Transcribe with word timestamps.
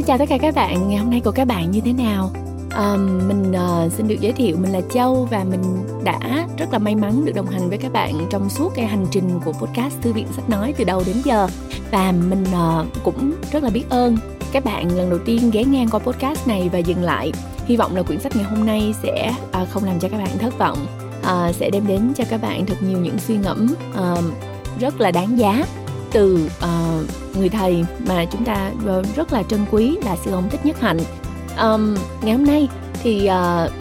Xin 0.00 0.06
chào 0.06 0.18
tất 0.18 0.28
cả 0.28 0.38
các 0.38 0.54
bạn, 0.54 0.88
ngày 0.88 0.98
hôm 0.98 1.10
nay 1.10 1.20
của 1.24 1.30
các 1.30 1.44
bạn 1.44 1.70
như 1.70 1.80
thế 1.80 1.92
nào? 1.92 2.30
À, 2.70 2.96
mình 3.28 3.52
uh, 3.52 3.92
xin 3.92 4.08
được 4.08 4.16
giới 4.20 4.32
thiệu 4.32 4.56
mình 4.60 4.72
là 4.72 4.80
Châu 4.92 5.28
và 5.30 5.44
mình 5.44 5.62
đã 6.04 6.46
rất 6.58 6.72
là 6.72 6.78
may 6.78 6.94
mắn 6.94 7.24
được 7.24 7.32
đồng 7.34 7.46
hành 7.46 7.68
với 7.68 7.78
các 7.78 7.92
bạn 7.92 8.26
trong 8.30 8.50
suốt 8.50 8.72
cái 8.74 8.86
hành 8.86 9.06
trình 9.10 9.40
của 9.44 9.52
podcast 9.52 9.94
Thư 10.02 10.12
viện 10.12 10.26
Sách 10.36 10.48
Nói 10.48 10.74
từ 10.76 10.84
đầu 10.84 11.02
đến 11.06 11.16
giờ 11.24 11.48
và 11.90 12.12
mình 12.12 12.44
uh, 12.44 12.86
cũng 13.04 13.32
rất 13.52 13.62
là 13.62 13.70
biết 13.70 13.84
ơn 13.90 14.16
các 14.52 14.64
bạn 14.64 14.96
lần 14.96 15.10
đầu 15.10 15.18
tiên 15.18 15.50
ghé 15.50 15.64
ngang 15.64 15.88
qua 15.88 16.00
podcast 16.00 16.48
này 16.48 16.68
và 16.72 16.78
dừng 16.78 17.02
lại. 17.02 17.32
Hy 17.66 17.76
vọng 17.76 17.96
là 17.96 18.02
quyển 18.02 18.20
sách 18.20 18.36
ngày 18.36 18.44
hôm 18.44 18.66
nay 18.66 18.94
sẽ 19.02 19.34
uh, 19.62 19.68
không 19.68 19.84
làm 19.84 20.00
cho 20.00 20.08
các 20.08 20.18
bạn 20.18 20.38
thất 20.38 20.58
vọng, 20.58 20.86
uh, 21.20 21.54
sẽ 21.54 21.70
đem 21.70 21.86
đến 21.86 22.12
cho 22.16 22.24
các 22.30 22.42
bạn 22.42 22.66
thật 22.66 22.76
nhiều 22.80 22.98
những 22.98 23.18
suy 23.18 23.36
ngẫm 23.36 23.74
uh, 23.92 24.24
rất 24.80 25.00
là 25.00 25.10
đáng 25.10 25.38
giá 25.38 25.64
từ 26.12 26.48
uh, 26.58 27.36
người 27.36 27.48
thầy 27.48 27.84
mà 28.06 28.24
chúng 28.24 28.44
ta 28.44 28.72
ờ, 28.86 29.02
rất 29.16 29.32
là 29.32 29.42
trân 29.42 29.60
quý 29.70 29.96
là 30.04 30.16
sư 30.24 30.32
ông 30.32 30.50
thích 30.50 30.66
nhất 30.66 30.80
hạnh. 30.80 30.98
Um, 31.62 31.96
ngày 32.22 32.36
hôm 32.36 32.46
nay 32.46 32.68
thì 33.02 33.28
uh, 33.30 33.72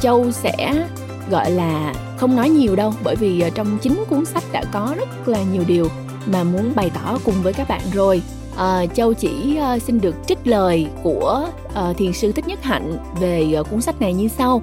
châu 0.00 0.30
sẽ 0.30 0.86
gọi 1.30 1.50
là 1.50 1.94
không 2.18 2.36
nói 2.36 2.50
nhiều 2.50 2.76
đâu 2.76 2.94
bởi 3.04 3.16
vì 3.16 3.44
uh, 3.46 3.54
trong 3.54 3.78
chính 3.82 4.04
cuốn 4.10 4.24
sách 4.24 4.44
đã 4.52 4.64
có 4.72 4.94
rất 4.98 5.28
là 5.28 5.42
nhiều 5.42 5.62
điều 5.66 5.88
mà 6.26 6.44
muốn 6.44 6.72
bày 6.74 6.90
tỏ 6.90 7.18
cùng 7.24 7.34
với 7.42 7.52
các 7.52 7.68
bạn 7.68 7.80
rồi. 7.92 8.22
Uh, 8.54 8.94
châu 8.94 9.14
chỉ 9.14 9.58
uh, 9.76 9.82
xin 9.82 10.00
được 10.00 10.14
trích 10.26 10.38
lời 10.44 10.86
của 11.02 11.48
uh, 11.66 11.96
thiền 11.96 12.12
sư 12.12 12.32
thích 12.32 12.48
nhất 12.48 12.62
hạnh 12.62 12.96
về 13.20 13.54
uh, 13.60 13.70
cuốn 13.70 13.80
sách 13.80 14.00
này 14.00 14.14
như 14.14 14.28
sau. 14.28 14.62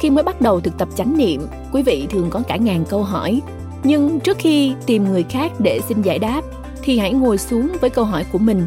Khi 0.00 0.10
mới 0.10 0.24
bắt 0.24 0.40
đầu 0.40 0.60
thực 0.60 0.78
tập 0.78 0.88
chánh 0.96 1.16
niệm 1.16 1.46
quý 1.72 1.82
vị 1.82 2.06
thường 2.10 2.30
có 2.30 2.42
cả 2.48 2.56
ngàn 2.56 2.84
câu 2.88 3.02
hỏi 3.02 3.40
nhưng 3.84 4.20
trước 4.20 4.38
khi 4.38 4.72
tìm 4.86 5.04
người 5.04 5.22
khác 5.22 5.52
để 5.58 5.80
xin 5.88 6.02
giải 6.02 6.18
đáp, 6.18 6.42
thì 6.82 6.98
hãy 6.98 7.12
ngồi 7.12 7.38
xuống 7.38 7.68
với 7.80 7.90
câu 7.90 8.04
hỏi 8.04 8.24
của 8.32 8.38
mình. 8.38 8.66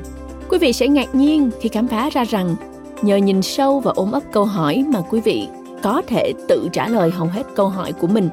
Quý 0.49 0.57
vị 0.57 0.73
sẽ 0.73 0.87
ngạc 0.87 1.15
nhiên 1.15 1.49
khi 1.61 1.69
khám 1.69 1.87
phá 1.87 2.09
ra 2.09 2.23
rằng, 2.23 2.55
nhờ 3.01 3.15
nhìn 3.15 3.41
sâu 3.41 3.79
và 3.79 3.91
ôm 3.95 4.11
ấp 4.11 4.23
câu 4.31 4.45
hỏi 4.45 4.85
mà 4.93 5.01
quý 5.01 5.21
vị 5.21 5.47
có 5.83 6.01
thể 6.07 6.33
tự 6.47 6.69
trả 6.73 6.87
lời 6.87 7.11
hầu 7.11 7.27
hết 7.27 7.43
câu 7.55 7.69
hỏi 7.69 7.93
của 7.93 8.07
mình. 8.07 8.29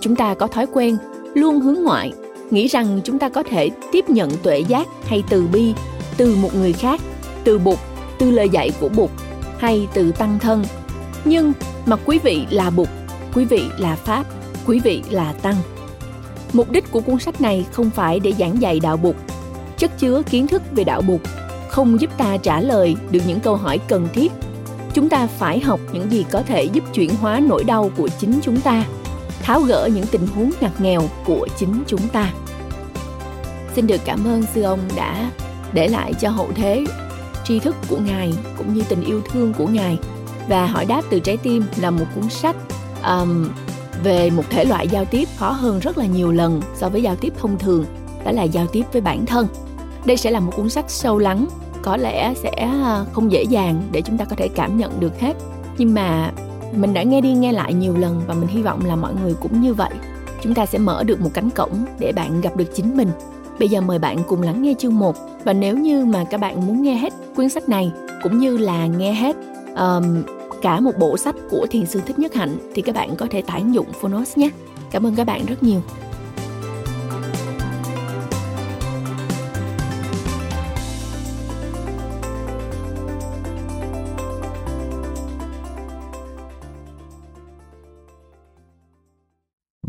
Chúng 0.00 0.16
ta 0.16 0.34
có 0.34 0.46
thói 0.46 0.66
quen 0.72 0.96
luôn 1.34 1.60
hướng 1.60 1.82
ngoại, 1.82 2.12
nghĩ 2.50 2.66
rằng 2.66 3.00
chúng 3.04 3.18
ta 3.18 3.28
có 3.28 3.42
thể 3.42 3.70
tiếp 3.92 4.10
nhận 4.10 4.30
tuệ 4.42 4.58
giác 4.58 4.88
hay 5.04 5.22
từ 5.28 5.46
bi 5.52 5.74
từ 6.16 6.36
một 6.42 6.54
người 6.54 6.72
khác, 6.72 7.00
từ 7.44 7.58
bụt 7.58 7.78
từ 8.18 8.30
lời 8.30 8.48
dạy 8.48 8.70
của 8.80 8.88
bụt 8.88 9.10
hay 9.58 9.88
từ 9.94 10.12
tăng 10.12 10.38
thân. 10.38 10.64
Nhưng 11.24 11.52
mà 11.86 11.96
quý 11.96 12.18
vị 12.18 12.46
là 12.50 12.70
bụt 12.70 12.88
quý 13.34 13.44
vị 13.44 13.62
là 13.78 13.96
pháp, 13.96 14.26
quý 14.66 14.80
vị 14.80 15.02
là 15.10 15.32
tăng. 15.32 15.56
Mục 16.52 16.70
đích 16.70 16.92
của 16.92 17.00
cuốn 17.00 17.18
sách 17.18 17.40
này 17.40 17.66
không 17.72 17.90
phải 17.90 18.20
để 18.20 18.32
giảng 18.38 18.62
dạy 18.62 18.80
đạo 18.80 18.96
Bụt, 18.96 19.16
chất 19.78 19.98
chứa 19.98 20.22
kiến 20.30 20.46
thức 20.46 20.62
về 20.72 20.84
đạo 20.84 21.02
Bụt 21.02 21.20
không 21.68 22.00
giúp 22.00 22.10
ta 22.18 22.36
trả 22.36 22.60
lời 22.60 22.96
được 23.10 23.20
những 23.26 23.40
câu 23.40 23.56
hỏi 23.56 23.78
cần 23.88 24.08
thiết. 24.12 24.32
Chúng 24.94 25.08
ta 25.08 25.26
phải 25.26 25.60
học 25.60 25.80
những 25.92 26.10
gì 26.12 26.24
có 26.30 26.42
thể 26.42 26.64
giúp 26.64 26.84
chuyển 26.94 27.10
hóa 27.16 27.40
nỗi 27.40 27.64
đau 27.64 27.90
của 27.96 28.08
chính 28.20 28.40
chúng 28.42 28.60
ta, 28.60 28.84
tháo 29.42 29.60
gỡ 29.60 29.88
những 29.94 30.06
tình 30.06 30.26
huống 30.26 30.50
ngặt 30.60 30.80
nghèo 30.80 31.02
của 31.24 31.48
chính 31.58 31.82
chúng 31.86 32.08
ta. 32.08 32.32
Xin 33.74 33.86
được 33.86 34.00
cảm 34.04 34.24
ơn 34.26 34.42
sư 34.54 34.62
ông 34.62 34.80
đã 34.96 35.30
để 35.72 35.88
lại 35.88 36.14
cho 36.14 36.30
hậu 36.30 36.48
thế 36.54 36.84
tri 37.44 37.58
thức 37.58 37.76
của 37.88 37.96
ngài 37.96 38.32
cũng 38.58 38.74
như 38.74 38.82
tình 38.88 39.04
yêu 39.04 39.20
thương 39.32 39.52
của 39.58 39.66
ngài 39.66 39.98
và 40.48 40.66
hỏi 40.66 40.84
đáp 40.84 41.02
từ 41.10 41.20
trái 41.20 41.36
tim 41.36 41.64
là 41.80 41.90
một 41.90 42.04
cuốn 42.14 42.30
sách 42.30 42.56
um, 43.04 43.48
về 44.02 44.30
một 44.30 44.44
thể 44.50 44.64
loại 44.64 44.88
giao 44.88 45.04
tiếp 45.04 45.28
khó 45.36 45.50
hơn 45.50 45.78
rất 45.78 45.98
là 45.98 46.06
nhiều 46.06 46.32
lần 46.32 46.60
so 46.74 46.88
với 46.88 47.02
giao 47.02 47.16
tiếp 47.16 47.32
thông 47.38 47.58
thường 47.58 47.84
đó 48.24 48.32
là 48.32 48.42
giao 48.42 48.66
tiếp 48.66 48.82
với 48.92 49.02
bản 49.02 49.26
thân. 49.26 49.46
Đây 50.04 50.16
sẽ 50.16 50.30
là 50.30 50.40
một 50.40 50.52
cuốn 50.56 50.68
sách 50.68 50.84
sâu 50.88 51.18
lắng 51.18 51.46
có 51.82 51.96
lẽ 51.96 52.34
sẽ 52.42 52.50
à, 52.50 53.04
không 53.12 53.32
dễ 53.32 53.42
dàng 53.42 53.82
để 53.92 54.02
chúng 54.02 54.18
ta 54.18 54.24
có 54.24 54.36
thể 54.36 54.48
cảm 54.48 54.78
nhận 54.78 55.00
được 55.00 55.20
hết. 55.20 55.36
Nhưng 55.78 55.94
mà 55.94 56.32
mình 56.76 56.94
đã 56.94 57.02
nghe 57.02 57.20
đi 57.20 57.32
nghe 57.32 57.52
lại 57.52 57.74
nhiều 57.74 57.96
lần 57.96 58.22
và 58.26 58.34
mình 58.34 58.48
hy 58.48 58.62
vọng 58.62 58.80
là 58.86 58.96
mọi 58.96 59.14
người 59.22 59.34
cũng 59.40 59.60
như 59.60 59.74
vậy. 59.74 59.90
Chúng 60.42 60.54
ta 60.54 60.66
sẽ 60.66 60.78
mở 60.78 61.04
được 61.04 61.20
một 61.20 61.30
cánh 61.34 61.50
cổng 61.50 61.84
để 61.98 62.12
bạn 62.12 62.40
gặp 62.40 62.56
được 62.56 62.74
chính 62.74 62.96
mình. 62.96 63.08
Bây 63.58 63.68
giờ 63.68 63.80
mời 63.80 63.98
bạn 63.98 64.18
cùng 64.28 64.42
lắng 64.42 64.62
nghe 64.62 64.74
chương 64.78 64.98
1 64.98 65.16
và 65.44 65.52
nếu 65.52 65.78
như 65.78 66.04
mà 66.04 66.24
các 66.24 66.40
bạn 66.40 66.66
muốn 66.66 66.82
nghe 66.82 66.94
hết 66.94 67.12
cuốn 67.36 67.48
sách 67.48 67.68
này 67.68 67.92
cũng 68.22 68.38
như 68.38 68.58
là 68.58 68.86
nghe 68.86 69.12
hết 69.12 69.36
um, 69.76 70.22
cả 70.62 70.80
một 70.80 70.92
bộ 70.98 71.16
sách 71.16 71.34
của 71.50 71.66
thiền 71.70 71.86
sư 71.86 72.00
thích 72.06 72.18
nhất 72.18 72.34
hạnh 72.34 72.56
thì 72.74 72.82
các 72.82 72.94
bạn 72.94 73.16
có 73.16 73.26
thể 73.30 73.42
tải 73.42 73.62
dụng 73.72 73.92
phonos 73.92 74.38
nhé 74.38 74.50
cảm 74.90 75.06
ơn 75.06 75.14
các 75.14 75.24
bạn 75.24 75.46
rất 75.46 75.62
nhiều 75.62 75.80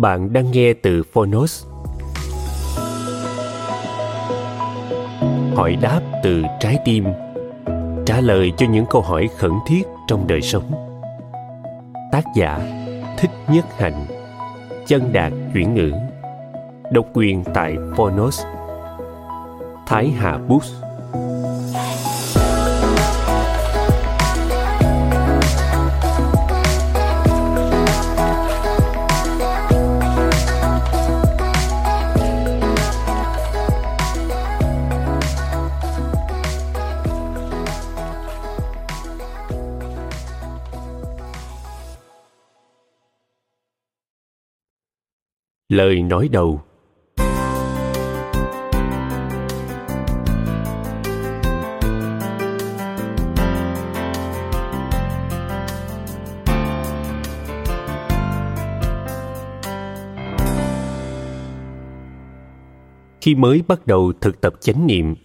Bạn 0.04 0.34
đang 0.34 0.52
nghe 0.52 0.74
từ 0.74 1.04
Phonos. 1.04 1.66
Hỏi 5.56 5.78
đáp 5.82 6.02
từ 6.24 6.44
trái 6.60 6.78
tim. 6.86 7.06
Trả 8.06 8.22
lời 8.22 8.54
cho 8.58 8.66
những 8.70 8.86
câu 8.90 9.02
hỏi 9.02 9.30
khẩn 9.38 9.52
thiết 9.66 9.84
trong 10.08 10.28
đời 10.28 10.42
sống. 10.42 10.72
Tác 12.12 12.24
giả 12.36 12.60
thích 13.18 13.32
nhất 13.48 13.66
hạnh, 13.78 14.06
chân 14.88 15.14
đạt 15.14 15.34
chuyển 15.54 15.74
ngữ, 15.74 15.92
độc 16.92 17.06
quyền 17.14 17.44
tại 17.54 17.76
phonos, 17.96 18.44
thái 19.88 20.10
hà 20.18 20.38
books 20.38 20.83
lời 45.74 46.02
nói 46.02 46.30
đầu. 46.32 46.62
Khi 63.22 63.36
mới 63.36 63.64
bắt 63.68 63.88
đầu 63.88 64.14
thực 64.22 64.42
tập 64.42 64.54
chánh 64.60 64.88
niệm, 64.88 65.16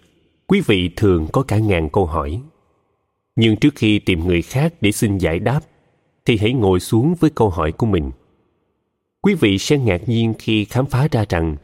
quý 0.47 0.60
vị 0.66 0.91
thường 0.97 1.26
có 1.32 1.42
cả 1.42 1.59
ngàn 1.59 1.88
câu 1.92 2.06
hỏi. 2.06 2.41
Nhưng 3.36 3.56
trước 3.56 3.75
khi 3.75 3.98
tìm 3.98 4.26
người 4.26 4.42
khác 4.42 4.75
để 4.80 4.92
xin 4.92 5.19
giải 5.19 5.38
đáp, 5.38 5.60
thì 6.25 6.36
hãy 6.36 6.53
ngồi 6.53 6.80
xuống 6.80 7.15
với 7.20 7.30
câu 7.30 7.50
hỏi 7.50 7.72
của 7.72 7.86
mình 7.86 8.10
quý 9.23 9.34
vị 9.34 9.59
sẽ 9.59 9.79
ngạc 9.79 10.09
nhiên 10.09 10.34
khi 10.39 10.65
khám 10.65 10.87
phá 10.87 11.09
ra 11.11 11.25
rằng, 11.29 11.56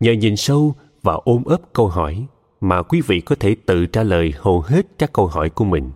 nhờ 0.00 0.12
nhìn 0.12 0.36
sâu 0.36 0.74
và 1.02 1.14
ôm 1.24 1.44
ấp 1.44 1.60
câu 1.72 1.88
hỏi 1.88 2.26
mà 2.60 2.82
quý 2.82 3.00
vị 3.06 3.20
có 3.20 3.36
thể 3.40 3.56
tự 3.66 3.86
trả 3.86 4.02
lời 4.02 4.32
hầu 4.36 4.60
hết 4.60 4.86
các 4.98 5.12
câu 5.12 5.26
hỏi 5.26 5.50
của 5.50 5.64
mình. 5.64 5.90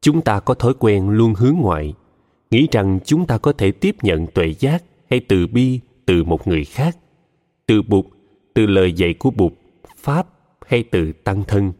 Chúng 0.00 0.20
ta 0.20 0.40
có 0.40 0.54
thói 0.54 0.74
quen 0.78 1.08
luôn 1.08 1.34
hướng 1.34 1.54
ngoại, 1.54 1.94
nghĩ 2.50 2.68
rằng 2.72 2.98
chúng 3.04 3.26
ta 3.26 3.38
có 3.38 3.52
thể 3.52 3.72
tiếp 3.72 3.96
nhận 4.02 4.26
tuệ 4.26 4.54
giác 4.58 4.84
hay 5.10 5.20
từ 5.20 5.46
bi 5.46 5.80
từ 6.06 6.24
một 6.24 6.46
người 6.46 6.64
khác, 6.64 6.96
từ 7.66 7.82
bụt 7.82 8.04
từ 8.54 8.66
lời 8.66 8.92
dạy 8.92 9.14
của 9.14 9.30
bụt 9.30 9.52
pháp 9.96 10.26
hay 10.66 10.84
từ 10.90 11.12
tăng 11.12 11.44
thân. 11.44 11.72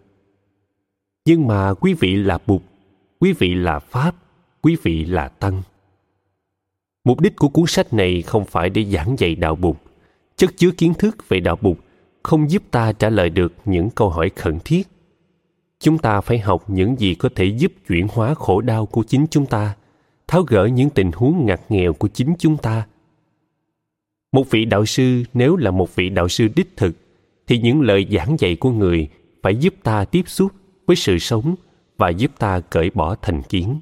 Nhưng 1.25 1.47
mà 1.47 1.75
quý 1.75 1.95
vị 2.01 2.17
là 2.17 2.39
bụt 2.47 2.63
quý 3.21 3.33
vị 3.33 3.55
là 3.55 3.79
pháp, 3.79 4.15
quý 4.63 4.77
vị 4.83 5.05
là 5.05 5.29
tăng. 5.29 5.63
Mục 7.05 7.21
đích 7.21 7.37
của 7.37 7.49
cuốn 7.49 7.65
sách 7.69 7.93
này 7.93 8.23
không 8.23 8.45
phải 8.45 8.71
để 8.71 8.85
giảng 8.85 9.17
dạy 9.19 9.35
đạo 9.35 9.57
Bụt. 9.57 9.77
Chất 10.37 10.57
chứa 10.57 10.71
kiến 10.71 10.95
thức 10.95 11.29
về 11.29 11.41
đạo 11.41 11.57
Bụt 11.61 11.77
không 12.23 12.51
giúp 12.51 12.63
ta 12.71 12.93
trả 12.93 13.11
lời 13.11 13.31
được 13.31 13.53
những 13.65 13.91
câu 13.91 14.11
hỏi 14.11 14.31
khẩn 14.37 14.59
thiết. 14.65 14.89
Chúng 15.81 15.99
ta 15.99 16.21
phải 16.21 16.39
học 16.39 16.71
những 16.71 16.97
gì 17.01 17.15
có 17.15 17.29
thể 17.35 17.45
giúp 17.45 17.73
chuyển 17.89 18.07
hóa 18.13 18.35
khổ 18.35 18.61
đau 18.61 18.87
của 18.87 19.03
chính 19.03 19.27
chúng 19.31 19.47
ta, 19.47 19.75
tháo 20.29 20.43
gỡ 20.43 20.65
những 20.67 20.91
tình 20.91 21.11
huống 21.15 21.47
ngặt 21.47 21.61
nghèo 21.69 21.93
của 21.93 22.09
chính 22.09 22.35
chúng 22.39 22.57
ta. 22.57 22.87
Một 24.33 24.51
vị 24.51 24.65
đạo 24.65 24.87
sư 24.87 25.23
nếu 25.35 25.57
là 25.57 25.71
một 25.71 25.95
vị 25.95 26.09
đạo 26.09 26.29
sư 26.29 26.49
đích 26.57 26.77
thực, 26.77 26.97
thì 27.47 27.59
những 27.59 27.81
lời 27.81 28.07
giảng 28.11 28.37
dạy 28.39 28.57
của 28.57 28.71
người 28.71 29.09
phải 29.43 29.57
giúp 29.57 29.75
ta 29.83 30.05
tiếp 30.05 30.23
xúc 30.27 30.53
với 30.87 30.97
sự 30.97 31.19
sống 31.19 31.55
và 31.99 32.09
giúp 32.09 32.31
ta 32.39 32.61
cởi 32.61 32.91
bỏ 32.95 33.15
thành 33.23 33.43
kiến, 33.43 33.81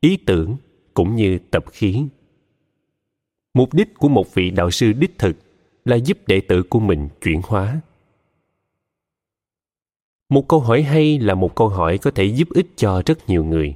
ý 0.00 0.16
tưởng 0.16 0.56
cũng 0.94 1.16
như 1.16 1.38
tập 1.50 1.64
khí 1.72 2.06
mục 3.54 3.74
đích 3.74 3.94
của 3.98 4.08
một 4.08 4.34
vị 4.34 4.50
đạo 4.50 4.70
sư 4.70 4.92
đích 4.92 5.18
thực 5.18 5.36
là 5.84 5.96
giúp 5.96 6.18
đệ 6.26 6.40
tử 6.40 6.62
của 6.62 6.80
mình 6.80 7.08
chuyển 7.22 7.40
hóa. 7.44 7.80
Một 10.28 10.48
câu 10.48 10.60
hỏi 10.60 10.82
hay 10.82 11.18
là 11.18 11.34
một 11.34 11.54
câu 11.54 11.68
hỏi 11.68 11.98
có 11.98 12.10
thể 12.10 12.24
giúp 12.24 12.48
ích 12.54 12.66
cho 12.76 13.02
rất 13.06 13.28
nhiều 13.28 13.44
người. 13.44 13.74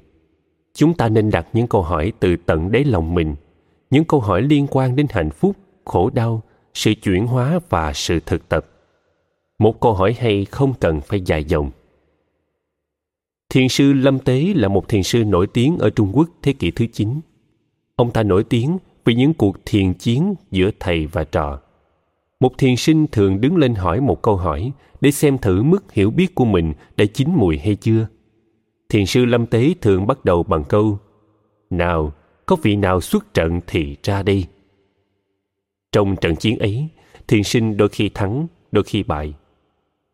Chúng 0.74 0.94
ta 0.94 1.08
nên 1.08 1.30
đặt 1.30 1.46
những 1.52 1.66
câu 1.66 1.82
hỏi 1.82 2.12
từ 2.20 2.36
tận 2.36 2.72
đáy 2.72 2.84
lòng 2.84 3.14
mình, 3.14 3.34
những 3.90 4.04
câu 4.04 4.20
hỏi 4.20 4.42
liên 4.42 4.66
quan 4.70 4.96
đến 4.96 5.06
hạnh 5.10 5.30
phúc, 5.30 5.56
khổ 5.84 6.10
đau, 6.10 6.42
sự 6.74 6.94
chuyển 7.02 7.26
hóa 7.26 7.60
và 7.68 7.92
sự 7.92 8.20
thực 8.26 8.48
tập. 8.48 8.66
Một 9.58 9.80
câu 9.80 9.94
hỏi 9.94 10.16
hay 10.18 10.44
không 10.44 10.74
cần 10.80 11.00
phải 11.00 11.20
dài 11.20 11.44
dòng. 11.44 11.70
Thiền 13.48 13.68
sư 13.68 13.92
lâm 13.92 14.18
tế 14.18 14.52
là 14.56 14.68
một 14.68 14.88
thiền 14.88 15.02
sư 15.02 15.24
nổi 15.24 15.46
tiếng 15.46 15.78
ở 15.78 15.90
trung 15.90 16.12
quốc 16.14 16.28
thế 16.42 16.52
kỷ 16.52 16.70
thứ 16.70 16.86
9. 16.92 17.20
ông 17.96 18.10
ta 18.10 18.22
nổi 18.22 18.44
tiếng 18.44 18.78
vì 19.08 19.14
những 19.14 19.34
cuộc 19.34 19.56
thiền 19.64 19.94
chiến 19.94 20.34
giữa 20.50 20.70
thầy 20.80 21.06
và 21.06 21.24
trò, 21.24 21.60
một 22.40 22.58
thiền 22.58 22.76
sinh 22.76 23.06
thường 23.06 23.40
đứng 23.40 23.56
lên 23.56 23.74
hỏi 23.74 24.00
một 24.00 24.22
câu 24.22 24.36
hỏi 24.36 24.72
để 25.00 25.10
xem 25.10 25.38
thử 25.38 25.62
mức 25.62 25.92
hiểu 25.92 26.10
biết 26.10 26.34
của 26.34 26.44
mình 26.44 26.72
đã 26.96 27.04
chín 27.14 27.28
mùi 27.36 27.58
hay 27.58 27.74
chưa. 27.74 28.06
Thiền 28.88 29.06
sư 29.06 29.24
lâm 29.24 29.46
tế 29.46 29.74
thường 29.80 30.06
bắt 30.06 30.24
đầu 30.24 30.42
bằng 30.42 30.64
câu, 30.64 30.98
nào, 31.70 32.12
có 32.46 32.56
vị 32.62 32.76
nào 32.76 33.00
xuất 33.00 33.34
trận 33.34 33.60
thì 33.66 33.96
ra 34.02 34.22
đây. 34.22 34.46
Trong 35.92 36.16
trận 36.16 36.36
chiến 36.36 36.58
ấy, 36.58 36.88
thiền 37.28 37.42
sinh 37.42 37.76
đôi 37.76 37.88
khi 37.88 38.08
thắng, 38.08 38.46
đôi 38.72 38.84
khi 38.84 39.02
bại. 39.02 39.34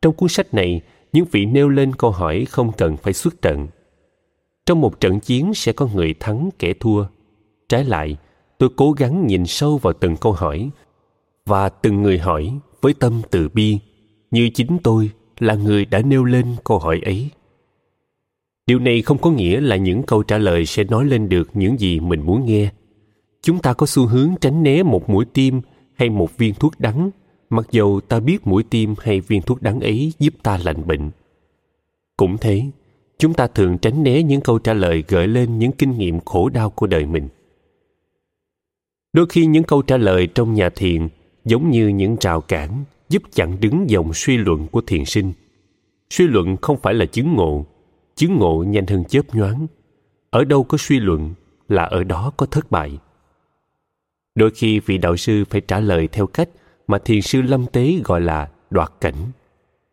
Trong 0.02 0.14
cuốn 0.14 0.28
sách 0.28 0.54
này, 0.54 0.80
những 1.12 1.24
vị 1.30 1.46
nêu 1.46 1.68
lên 1.68 1.94
câu 1.94 2.10
hỏi 2.10 2.44
không 2.44 2.72
cần 2.72 2.96
phải 2.96 3.12
xuất 3.12 3.42
trận. 3.42 3.66
Trong 4.66 4.80
một 4.80 5.00
trận 5.00 5.20
chiến 5.20 5.54
sẽ 5.54 5.72
có 5.72 5.88
người 5.94 6.14
thắng 6.20 6.50
kẻ 6.58 6.72
thua, 6.80 7.04
trái 7.68 7.84
lại 7.84 8.16
tôi 8.58 8.68
cố 8.76 8.92
gắng 8.92 9.26
nhìn 9.26 9.46
sâu 9.46 9.78
vào 9.78 9.92
từng 9.92 10.16
câu 10.16 10.32
hỏi 10.32 10.70
và 11.46 11.68
từng 11.68 12.02
người 12.02 12.18
hỏi 12.18 12.52
với 12.80 12.94
tâm 12.94 13.22
từ 13.30 13.48
bi 13.48 13.78
như 14.30 14.50
chính 14.54 14.78
tôi 14.82 15.10
là 15.38 15.54
người 15.54 15.84
đã 15.84 16.02
nêu 16.02 16.24
lên 16.24 16.46
câu 16.64 16.78
hỏi 16.78 17.00
ấy. 17.04 17.30
Điều 18.66 18.78
này 18.78 19.02
không 19.02 19.18
có 19.18 19.30
nghĩa 19.30 19.60
là 19.60 19.76
những 19.76 20.02
câu 20.02 20.22
trả 20.22 20.38
lời 20.38 20.66
sẽ 20.66 20.84
nói 20.84 21.04
lên 21.04 21.28
được 21.28 21.50
những 21.54 21.80
gì 21.80 22.00
mình 22.00 22.20
muốn 22.20 22.44
nghe. 22.44 22.70
Chúng 23.42 23.58
ta 23.58 23.72
có 23.72 23.86
xu 23.86 24.06
hướng 24.06 24.34
tránh 24.40 24.62
né 24.62 24.82
một 24.82 25.10
mũi 25.10 25.24
tim 25.24 25.60
hay 25.94 26.10
một 26.10 26.36
viên 26.38 26.54
thuốc 26.54 26.72
đắng, 26.78 27.10
mặc 27.50 27.66
dầu 27.70 28.00
ta 28.08 28.20
biết 28.20 28.46
mũi 28.46 28.62
tim 28.70 28.94
hay 28.98 29.20
viên 29.20 29.42
thuốc 29.42 29.62
đắng 29.62 29.80
ấy 29.80 30.12
giúp 30.18 30.34
ta 30.42 30.58
lành 30.64 30.86
bệnh. 30.86 31.10
Cũng 32.16 32.36
thế, 32.38 32.62
chúng 33.18 33.34
ta 33.34 33.46
thường 33.46 33.78
tránh 33.78 34.02
né 34.02 34.22
những 34.22 34.40
câu 34.40 34.58
trả 34.58 34.74
lời 34.74 35.04
gợi 35.08 35.28
lên 35.28 35.58
những 35.58 35.72
kinh 35.72 35.98
nghiệm 35.98 36.20
khổ 36.20 36.48
đau 36.48 36.70
của 36.70 36.86
đời 36.86 37.06
mình 37.06 37.28
đôi 39.14 39.26
khi 39.26 39.46
những 39.46 39.64
câu 39.64 39.82
trả 39.82 39.96
lời 39.96 40.26
trong 40.26 40.54
nhà 40.54 40.70
thiền 40.70 41.08
giống 41.44 41.70
như 41.70 41.88
những 41.88 42.16
rào 42.20 42.40
cản 42.40 42.84
giúp 43.08 43.22
chặn 43.32 43.60
đứng 43.60 43.90
dòng 43.90 44.14
suy 44.14 44.36
luận 44.36 44.66
của 44.68 44.80
thiền 44.80 45.04
sinh. 45.04 45.32
Suy 46.10 46.26
luận 46.26 46.56
không 46.56 46.76
phải 46.82 46.94
là 46.94 47.06
chứng 47.06 47.34
ngộ 47.34 47.66
chứng 48.16 48.36
ngộ 48.36 48.64
nhanh 48.66 48.86
hơn 48.86 49.04
chớp 49.04 49.34
nhoáng. 49.34 49.66
Ở 50.30 50.44
đâu 50.44 50.64
có 50.64 50.78
suy 50.78 51.00
luận 51.00 51.34
là 51.68 51.84
ở 51.84 52.04
đó 52.04 52.32
có 52.36 52.46
thất 52.46 52.70
bại. 52.70 52.98
Đôi 54.34 54.50
khi 54.50 54.80
vị 54.80 54.98
đạo 54.98 55.16
sư 55.16 55.44
phải 55.50 55.60
trả 55.60 55.80
lời 55.80 56.08
theo 56.12 56.26
cách 56.26 56.48
mà 56.86 56.98
thiền 56.98 57.22
sư 57.22 57.42
lâm 57.42 57.66
tế 57.66 57.94
gọi 58.04 58.20
là 58.20 58.48
đoạt 58.70 58.92
cảnh. 59.00 59.32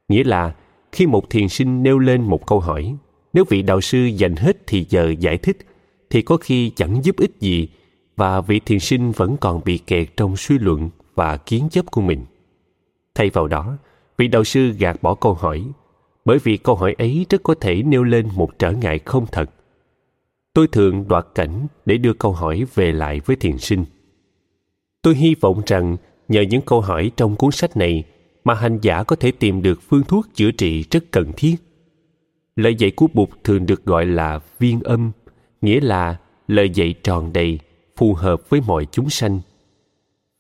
Nghĩa 0.10 0.24
là 0.24 0.56
khi 0.92 1.08
một 1.08 1.30
thiền 1.30 1.50
sinh 1.50 1.84
nêu 1.84 2.00
lên 2.00 2.22
một 2.22 2.48
câu 2.48 2.60
hỏi, 2.60 2.96
nếu 3.34 3.44
vị 3.50 3.62
đạo 3.62 3.82
sư 3.82 4.00
dành 4.00 4.36
hết 4.36 4.58
thì 4.68 4.86
giờ 4.90 5.14
giải 5.20 5.38
thích, 5.38 5.58
thì 6.10 6.22
có 6.22 6.38
khi 6.38 6.70
chẳng 6.70 7.06
giúp 7.06 7.16
ích 7.18 7.32
gì 7.40 7.70
và 8.22 8.42
vị 8.42 8.60
thiền 8.66 8.80
sinh 8.80 9.12
vẫn 9.12 9.38
còn 9.38 9.62
bị 9.66 9.78
kẹt 9.78 10.18
trong 10.18 10.38
suy 10.38 10.60
luận 10.60 10.90
và 11.16 11.38
kiến 11.38 11.68
chấp 11.72 11.92
của 11.92 12.02
mình. 12.02 12.26
Thay 13.16 13.30
vào 13.30 13.48
đó, 13.48 13.78
vị 14.18 14.28
đạo 14.28 14.44
sư 14.44 14.72
gạt 14.80 15.02
bỏ 15.02 15.16
câu 15.16 15.34
hỏi, 15.34 15.64
bởi 16.26 16.38
vì 16.44 16.58
câu 16.58 16.76
hỏi 16.76 16.96
ấy 16.98 17.26
rất 17.30 17.44
có 17.44 17.56
thể 17.62 17.84
nêu 17.84 18.04
lên 18.04 18.28
một 18.36 18.60
trở 18.60 18.72
ngại 18.72 19.00
không 19.00 19.26
thật. 19.32 19.50
Tôi 20.54 20.68
thường 20.68 21.08
đoạt 21.08 21.26
cảnh 21.36 21.68
để 21.86 21.98
đưa 21.98 22.14
câu 22.14 22.32
hỏi 22.32 22.66
về 22.76 22.92
lại 22.92 23.22
với 23.26 23.36
thiền 23.36 23.58
sinh. 23.58 23.86
Tôi 25.02 25.16
hy 25.16 25.36
vọng 25.42 25.62
rằng 25.66 25.98
nhờ 26.28 26.42
những 26.42 26.62
câu 26.62 26.82
hỏi 26.82 27.12
trong 27.18 27.36
cuốn 27.36 27.52
sách 27.52 27.78
này 27.78 28.04
mà 28.44 28.54
hành 28.54 28.80
giả 28.82 29.04
có 29.04 29.16
thể 29.16 29.32
tìm 29.32 29.62
được 29.62 29.80
phương 29.90 30.04
thuốc 30.04 30.26
chữa 30.36 30.52
trị 30.52 30.84
rất 30.92 31.04
cần 31.12 31.32
thiết. 31.38 31.56
Lời 32.56 32.76
dạy 32.76 32.92
của 32.92 33.08
bụt 33.14 33.30
thường 33.44 33.66
được 33.66 33.86
gọi 33.86 34.06
là 34.06 34.40
viên 34.60 34.82
âm, 34.82 35.12
nghĩa 35.62 35.80
là 35.82 36.18
lời 36.48 36.70
dạy 36.70 36.94
tròn 37.04 37.34
đầy 37.34 37.60
phù 37.96 38.14
hợp 38.14 38.50
với 38.50 38.62
mọi 38.68 38.88
chúng 38.92 39.10
sanh. 39.10 39.40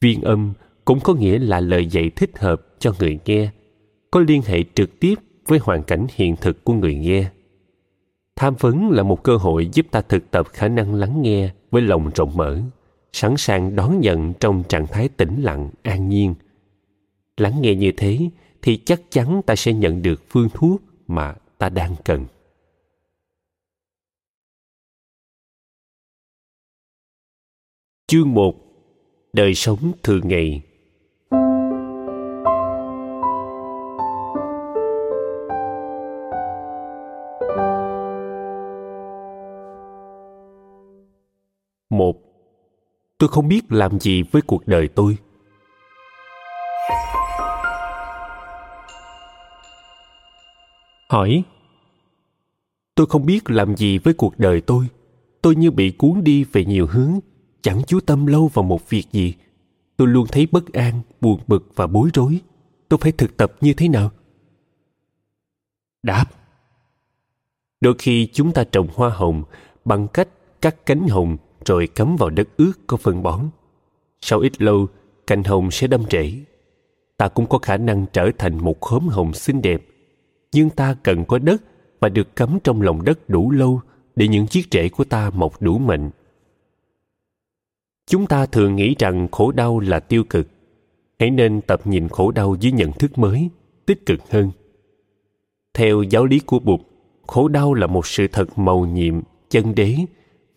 Viên 0.02 0.22
âm 0.22 0.54
cũng 0.86 1.00
có 1.00 1.14
nghĩa 1.14 1.40
là 1.40 1.60
lời 1.60 1.86
dạy 1.86 2.10
thích 2.16 2.38
hợp 2.38 2.62
cho 2.80 2.94
người 3.00 3.20
nghe, 3.26 3.50
có 4.12 4.20
liên 4.20 4.42
hệ 4.46 4.64
trực 4.76 5.00
tiếp 5.00 5.16
với 5.48 5.60
hoàn 5.60 5.84
cảnh 5.84 6.08
hiện 6.16 6.36
thực 6.36 6.64
của 6.64 6.74
người 6.74 6.96
nghe. 6.96 7.30
Tham 8.36 8.56
vấn 8.60 8.90
là 8.92 9.04
một 9.04 9.24
cơ 9.24 9.38
hội 9.38 9.70
giúp 9.74 9.86
ta 9.92 10.02
thực 10.02 10.32
tập 10.32 10.48
khả 10.54 10.68
năng 10.68 10.94
lắng 10.94 11.22
nghe 11.22 11.50
với 11.72 11.82
lòng 11.82 12.12
rộng 12.16 12.38
mở, 12.38 12.60
sẵn 13.14 13.38
sàng 13.38 13.76
đón 13.76 14.00
nhận 14.00 14.34
trong 14.34 14.64
trạng 14.70 14.88
thái 14.88 15.10
tĩnh 15.10 15.42
lặng, 15.42 15.70
an 15.84 16.10
nhiên. 16.10 16.34
Lắng 17.38 17.62
nghe 17.62 17.76
như 17.76 17.92
thế 17.98 18.20
thì 18.62 18.78
chắc 18.78 19.02
chắn 19.10 19.42
ta 19.46 19.56
sẽ 19.56 19.74
nhận 19.74 20.02
được 20.02 20.22
phương 20.30 20.50
thuốc 20.54 20.82
mà 21.08 21.36
ta 21.58 21.70
đang 21.70 21.96
cần. 22.06 22.26
Chương 28.12 28.34
1 28.34 28.56
Đời 29.34 29.54
sống 29.54 29.92
thường 30.04 30.22
ngày. 30.24 30.62
Một, 41.90 42.16
tôi 43.18 43.30
không 43.30 43.48
biết 43.48 43.62
làm 43.70 44.00
gì 44.00 44.24
với 44.32 44.42
cuộc 44.42 44.68
đời 44.68 44.88
tôi. 44.96 45.18
Hỏi, 51.10 51.44
tôi 52.96 53.08
không 53.08 53.26
biết 53.26 53.50
làm 53.50 53.76
gì 53.76 53.98
với 53.98 54.14
cuộc 54.14 54.40
đời 54.40 54.62
tôi. 54.62 54.86
Tôi 55.42 55.56
như 55.56 55.72
bị 55.72 55.92
cuốn 55.92 56.24
đi 56.24 56.44
về 56.44 56.66
nhiều 56.66 56.88
hướng 56.90 57.20
chẳng 57.62 57.82
chú 57.88 58.00
tâm 58.00 58.26
lâu 58.26 58.48
vào 58.48 58.64
một 58.64 58.90
việc 58.90 59.06
gì. 59.12 59.34
Tôi 59.98 60.08
luôn 60.08 60.28
thấy 60.32 60.48
bất 60.52 60.74
an, 60.74 61.02
buồn 61.22 61.40
bực 61.48 61.72
và 61.76 61.88
bối 61.88 62.10
rối. 62.14 62.40
Tôi 62.90 62.98
phải 63.02 63.12
thực 63.12 63.38
tập 63.38 63.54
như 63.62 63.74
thế 63.74 63.88
nào? 63.88 64.12
Đáp. 66.04 66.26
Đôi 67.82 67.96
khi 68.00 68.30
chúng 68.34 68.52
ta 68.52 68.64
trồng 68.64 68.88
hoa 68.96 69.10
hồng 69.10 69.44
bằng 69.86 70.08
cách 70.08 70.28
cắt 70.62 70.86
cánh 70.86 71.08
hồng 71.08 71.38
rồi 71.66 71.88
cắm 71.88 72.16
vào 72.16 72.30
đất 72.30 72.48
ướt 72.58 72.74
có 72.88 72.98
phân 72.98 73.24
bón. 73.24 73.50
Sau 74.22 74.40
ít 74.40 74.62
lâu, 74.62 74.88
cành 75.28 75.44
hồng 75.44 75.72
sẽ 75.72 75.88
đâm 75.88 76.04
rễ. 76.12 76.34
Ta 77.18 77.28
cũng 77.28 77.46
có 77.46 77.58
khả 77.58 77.78
năng 77.78 78.06
trở 78.14 78.30
thành 78.38 78.58
một 78.58 78.82
khóm 78.82 79.08
hồng 79.08 79.34
xinh 79.34 79.62
đẹp. 79.62 79.82
Nhưng 80.52 80.70
ta 80.70 80.96
cần 81.04 81.26
có 81.26 81.40
đất 81.40 81.62
và 82.00 82.10
được 82.10 82.36
cắm 82.36 82.60
trong 82.64 82.82
lòng 82.82 83.06
đất 83.06 83.30
đủ 83.30 83.52
lâu 83.52 83.82
để 84.16 84.28
những 84.28 84.48
chiếc 84.48 84.68
rễ 84.72 84.90
của 84.90 85.04
ta 85.04 85.30
mọc 85.30 85.62
đủ 85.62 85.78
mạnh 85.78 86.12
chúng 88.08 88.26
ta 88.26 88.46
thường 88.46 88.76
nghĩ 88.76 88.96
rằng 89.00 89.28
khổ 89.32 89.52
đau 89.52 89.80
là 89.80 90.00
tiêu 90.00 90.24
cực. 90.24 90.48
Hãy 91.20 91.30
nên 91.32 91.62
tập 91.62 91.82
nhìn 91.88 92.10
khổ 92.10 92.32
đau 92.32 92.56
dưới 92.60 92.72
nhận 92.72 92.92
thức 92.92 93.18
mới, 93.18 93.50
tích 93.86 94.06
cực 94.06 94.32
hơn. 94.32 94.52
Theo 95.74 96.04
giáo 96.04 96.26
lý 96.26 96.40
của 96.40 96.60
bụt, 96.60 96.80
khổ 97.28 97.48
đau 97.48 97.74
là 97.74 97.88
một 97.88 98.08
sự 98.08 98.28
thật 98.28 98.58
màu 98.58 98.86
nhiệm, 98.86 99.22
chân 99.50 99.76
đế, 99.76 99.96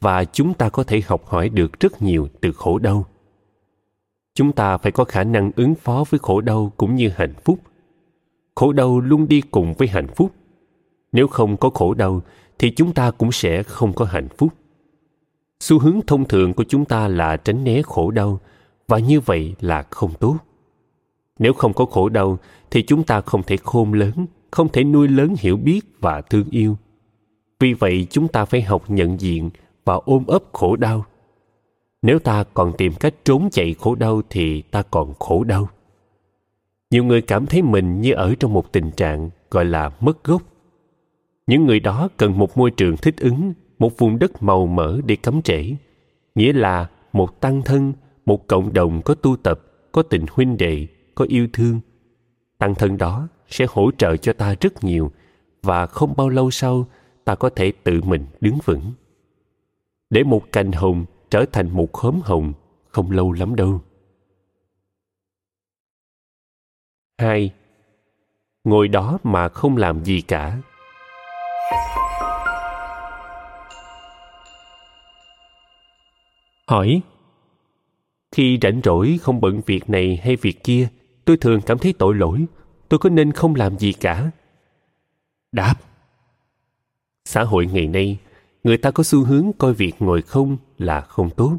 và 0.01 0.25
chúng 0.25 0.55
ta 0.55 0.69
có 0.69 0.85
thể 0.85 1.03
học 1.07 1.27
hỏi 1.27 1.49
được 1.49 1.81
rất 1.81 2.03
nhiều 2.03 2.29
từ 2.41 2.53
khổ 2.53 2.79
đau. 2.79 3.07
Chúng 4.35 4.53
ta 4.53 4.79
phải 4.79 4.93
có 4.93 5.05
khả 5.05 5.25
năng 5.25 5.51
ứng 5.57 5.75
phó 5.75 6.05
với 6.11 6.19
khổ 6.19 6.41
đau 6.41 6.73
cũng 6.77 6.95
như 6.95 7.09
hạnh 7.09 7.35
phúc. 7.45 7.59
Khổ 8.55 8.73
đau 8.73 9.01
luôn 9.01 9.29
đi 9.29 9.41
cùng 9.41 9.75
với 9.75 9.89
hạnh 9.89 10.09
phúc. 10.17 10.31
Nếu 11.13 11.29
không 11.29 11.57
có 11.57 11.71
khổ 11.71 11.95
đau, 11.95 12.21
thì 12.59 12.71
chúng 12.71 12.95
ta 12.95 13.11
cũng 13.11 13.33
sẽ 13.33 13.63
không 13.63 13.93
có 13.93 14.05
hạnh 14.05 14.29
phúc 14.39 14.53
xu 15.61 15.79
hướng 15.79 16.01
thông 16.07 16.25
thường 16.25 16.55
của 16.55 16.65
chúng 16.65 16.85
ta 16.85 17.09
là 17.09 17.37
tránh 17.37 17.65
né 17.65 17.83
khổ 17.83 18.11
đau, 18.11 18.41
và 18.89 18.99
như 18.99 19.21
vậy 19.21 19.55
là 19.61 19.85
không 19.91 20.11
tốt. 20.21 20.37
Nếu 21.39 21.53
không 21.53 21.73
có 21.73 21.85
khổ 21.85 22.09
đau, 22.09 22.39
thì 22.71 22.83
chúng 22.83 23.03
ta 23.03 23.21
không 23.21 23.43
thể 23.43 23.57
khôn 23.57 23.93
lớn, 23.93 24.27
không 24.51 24.69
thể 24.69 24.85
nuôi 24.85 25.09
lớn 25.09 25.35
hiểu 25.39 25.57
biết 25.57 25.81
và 26.01 26.21
thương 26.21 26.51
yêu. 26.51 26.77
Vì 27.61 27.73
vậy, 27.73 28.07
chúng 28.11 28.29
ta 28.29 28.45
phải 28.45 28.63
học 28.63 28.85
nhận 28.89 29.21
diện 29.21 29.51
và 29.85 29.95
ôm 29.95 30.27
ấp 30.27 30.43
khổ 30.53 30.77
đau. 30.77 31.05
Nếu 32.03 32.19
ta 32.19 32.45
còn 32.55 32.73
tìm 32.79 32.93
cách 33.01 33.15
trốn 33.25 33.49
chạy 33.53 33.75
khổ 33.75 33.95
đau, 33.95 34.23
thì 34.31 34.63
ta 34.63 34.83
còn 34.83 35.15
khổ 35.19 35.45
đau. 35.45 35.69
Nhiều 36.91 37.05
người 37.05 37.23
cảm 37.23 37.47
thấy 37.47 37.63
mình 37.63 38.01
như 38.01 38.13
ở 38.13 38.35
trong 38.41 38.53
một 38.53 38.73
tình 38.73 38.91
trạng 38.91 39.31
gọi 39.51 39.65
là 39.65 39.91
mất 40.01 40.25
gốc. 40.25 40.43
Những 41.47 41.67
người 41.67 41.81
đó 41.81 42.09
cần 42.17 42.39
một 42.39 42.59
môi 42.59 42.71
trường 42.71 42.97
thích 42.97 43.17
ứng 43.21 43.53
một 43.79 43.99
vùng 43.99 44.19
đất 44.19 44.43
màu 44.43 44.67
mỡ 44.67 45.01
để 45.07 45.17
cắm 45.17 45.43
trễ 45.43 45.75
nghĩa 46.35 46.53
là 46.53 46.91
một 47.13 47.41
tăng 47.41 47.63
thân, 47.63 47.93
một 48.27 48.47
cộng 48.47 48.73
đồng 48.73 49.03
có 49.03 49.15
tu 49.15 49.37
tập, 49.37 49.61
có 49.93 50.03
tình 50.03 50.27
huynh 50.31 50.57
đệ, 50.57 50.87
có 51.15 51.25
yêu 51.29 51.49
thương. 51.53 51.81
Tăng 52.59 52.75
thân 52.75 52.99
đó 52.99 53.29
sẽ 53.49 53.67
hỗ 53.69 53.91
trợ 53.99 54.17
cho 54.17 54.33
ta 54.33 54.55
rất 54.61 54.85
nhiều 54.85 55.13
và 55.63 55.87
không 55.87 56.15
bao 56.17 56.29
lâu 56.29 56.51
sau 56.51 56.87
ta 57.25 57.35
có 57.35 57.51
thể 57.51 57.73
tự 57.85 58.03
mình 58.03 58.27
đứng 58.41 58.59
vững. 58.65 58.93
Để 60.11 60.23
một 60.23 60.53
cành 60.53 60.73
hồng 60.73 61.05
trở 61.31 61.45
thành 61.53 61.71
một 61.71 61.93
khóm 61.93 62.21
hồng 62.25 62.53
không 62.89 63.11
lâu 63.11 63.33
lắm 63.33 63.57
đâu. 63.57 63.81
Hai, 67.19 67.53
ngồi 68.65 68.89
đó 68.89 69.19
mà 69.23 69.49
không 69.49 69.77
làm 69.77 70.05
gì 70.05 70.21
cả. 70.21 70.61
Hỏi 76.67 77.01
khi 78.33 78.59
rảnh 78.63 78.81
rỗi 78.85 79.19
không 79.23 79.41
bận 79.41 79.61
việc 79.67 79.91
này 79.91 80.21
hay 80.23 80.37
việc 80.37 80.65
kia 80.65 80.89
tôi 81.25 81.37
thường 81.37 81.61
cảm 81.67 81.79
thấy 81.79 81.93
tội 81.93 82.15
lỗi 82.15 82.45
tôi 82.89 82.99
có 82.99 83.11
nên 83.11 83.33
không 83.33 83.55
làm 83.55 83.79
gì 83.79 83.93
cả? 83.93 84.31
Đáp 85.53 85.75
xã 87.25 87.43
hội 87.43 87.67
ngày 87.67 87.87
nay 87.87 88.19
người 88.65 88.77
ta 88.77 88.91
có 88.91 89.03
xu 89.03 89.25
hướng 89.25 89.53
coi 89.59 89.75
việc 89.75 89.95
ngồi 89.99 90.23
không 90.23 90.57
là 90.79 91.01
không 91.01 91.31
tốt 91.31 91.59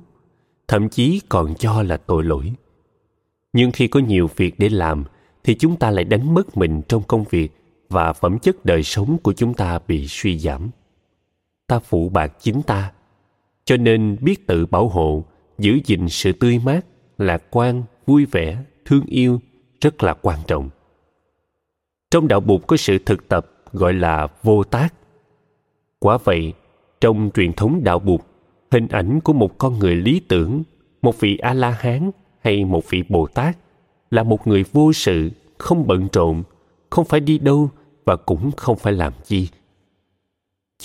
thậm 0.68 0.90
chí 0.90 1.22
còn 1.30 1.56
cho 1.56 1.84
là 1.84 1.98
tội 1.98 2.24
lỗi. 2.24 2.54
Nhưng 3.54 3.72
khi 3.72 3.88
có 3.88 4.00
nhiều 4.00 4.30
việc 4.36 4.56
để 4.58 4.70
làm 4.70 5.04
thì 5.44 5.56
chúng 5.56 5.80
ta 5.80 5.92
lại 5.92 6.04
đánh 6.04 6.34
mất 6.34 6.58
mình 6.58 6.82
trong 6.88 7.04
công 7.04 7.24
việc 7.30 7.52
và 7.90 8.14
phẩm 8.14 8.40
chất 8.40 8.66
đời 8.66 8.84
sống 8.84 9.18
của 9.24 9.34
chúng 9.34 9.54
ta 9.54 9.80
bị 9.88 10.08
suy 10.08 10.40
giảm. 10.40 10.70
Ta 11.68 11.80
phụ 11.80 12.10
bạc 12.10 12.34
chính 12.42 12.62
ta 12.62 12.92
cho 13.66 13.78
nên 13.78 14.18
biết 14.22 14.48
tự 14.48 14.66
bảo 14.66 14.88
hộ, 14.88 15.24
giữ 15.58 15.80
gìn 15.86 16.10
sự 16.10 16.32
tươi 16.32 16.60
mát, 16.66 16.86
lạc 17.18 17.44
quan, 17.52 17.84
vui 18.06 18.26
vẻ, 18.26 18.58
thương 18.86 19.06
yêu 19.06 19.40
rất 19.82 20.04
là 20.04 20.14
quan 20.14 20.40
trọng. 20.48 20.70
Trong 22.12 22.28
đạo 22.28 22.40
bụt 22.40 22.62
có 22.68 22.78
sự 22.78 22.98
thực 23.06 23.30
tập 23.30 23.52
gọi 23.72 23.94
là 23.94 24.28
vô 24.44 24.64
tác. 24.64 24.94
Quả 26.00 26.18
vậy, 26.24 26.54
trong 27.02 27.30
truyền 27.34 27.54
thống 27.54 27.82
đạo 27.84 28.00
bụt 28.00 28.22
hình 28.72 28.88
ảnh 28.88 29.20
của 29.20 29.34
một 29.34 29.58
con 29.58 29.80
người 29.80 29.96
lý 29.96 30.22
tưởng, 30.28 30.64
một 31.02 31.20
vị 31.20 31.38
a 31.38 31.54
la 31.54 31.70
hán 31.70 32.12
hay 32.42 32.66
một 32.66 32.90
vị 32.90 33.04
bồ 33.10 33.28
tát 33.28 33.58
là 34.12 34.24
một 34.24 34.48
người 34.48 34.66
vô 34.72 34.94
sự, 34.94 35.30
không 35.58 35.88
bận 35.88 36.08
rộn, 36.14 36.44
không 36.90 37.06
phải 37.06 37.20
đi 37.20 37.38
đâu 37.38 37.70
và 38.06 38.16
cũng 38.16 38.52
không 38.52 38.78
phải 38.78 38.94
làm 38.94 39.14
gì 39.24 39.50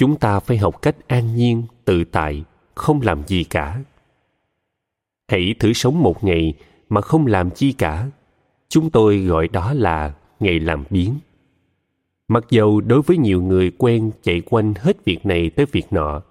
chúng 0.00 0.16
ta 0.16 0.40
phải 0.40 0.56
học 0.56 0.82
cách 0.82 0.96
an 1.08 1.36
nhiên, 1.36 1.62
tự 1.84 2.04
tại 2.04 2.44
không 2.80 3.00
làm 3.00 3.22
gì 3.26 3.44
cả. 3.44 3.80
Hãy 5.28 5.54
thử 5.58 5.72
sống 5.72 6.02
một 6.02 6.24
ngày 6.24 6.54
mà 6.88 7.00
không 7.00 7.26
làm 7.26 7.50
chi 7.50 7.72
cả. 7.72 8.06
Chúng 8.68 8.90
tôi 8.90 9.18
gọi 9.18 9.48
đó 9.48 9.72
là 9.72 10.14
ngày 10.40 10.60
làm 10.60 10.84
biến. 10.90 11.14
Mặc 12.28 12.44
dầu 12.50 12.80
đối 12.80 13.02
với 13.02 13.16
nhiều 13.16 13.42
người 13.42 13.72
quen 13.78 14.10
chạy 14.22 14.42
quanh 14.46 14.74
hết 14.76 15.04
việc 15.04 15.26
này 15.26 15.50
tới 15.50 15.66
việc 15.72 15.86
nọ, 15.90 16.22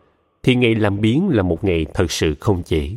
thì 0.44 0.56
ngày 0.56 0.76
làm 0.76 1.02
biến 1.02 1.30
là 1.30 1.44
một 1.44 1.64
ngày 1.64 1.86
thật 1.94 2.12
sự 2.12 2.36
không 2.40 2.62
dễ. 2.66 2.92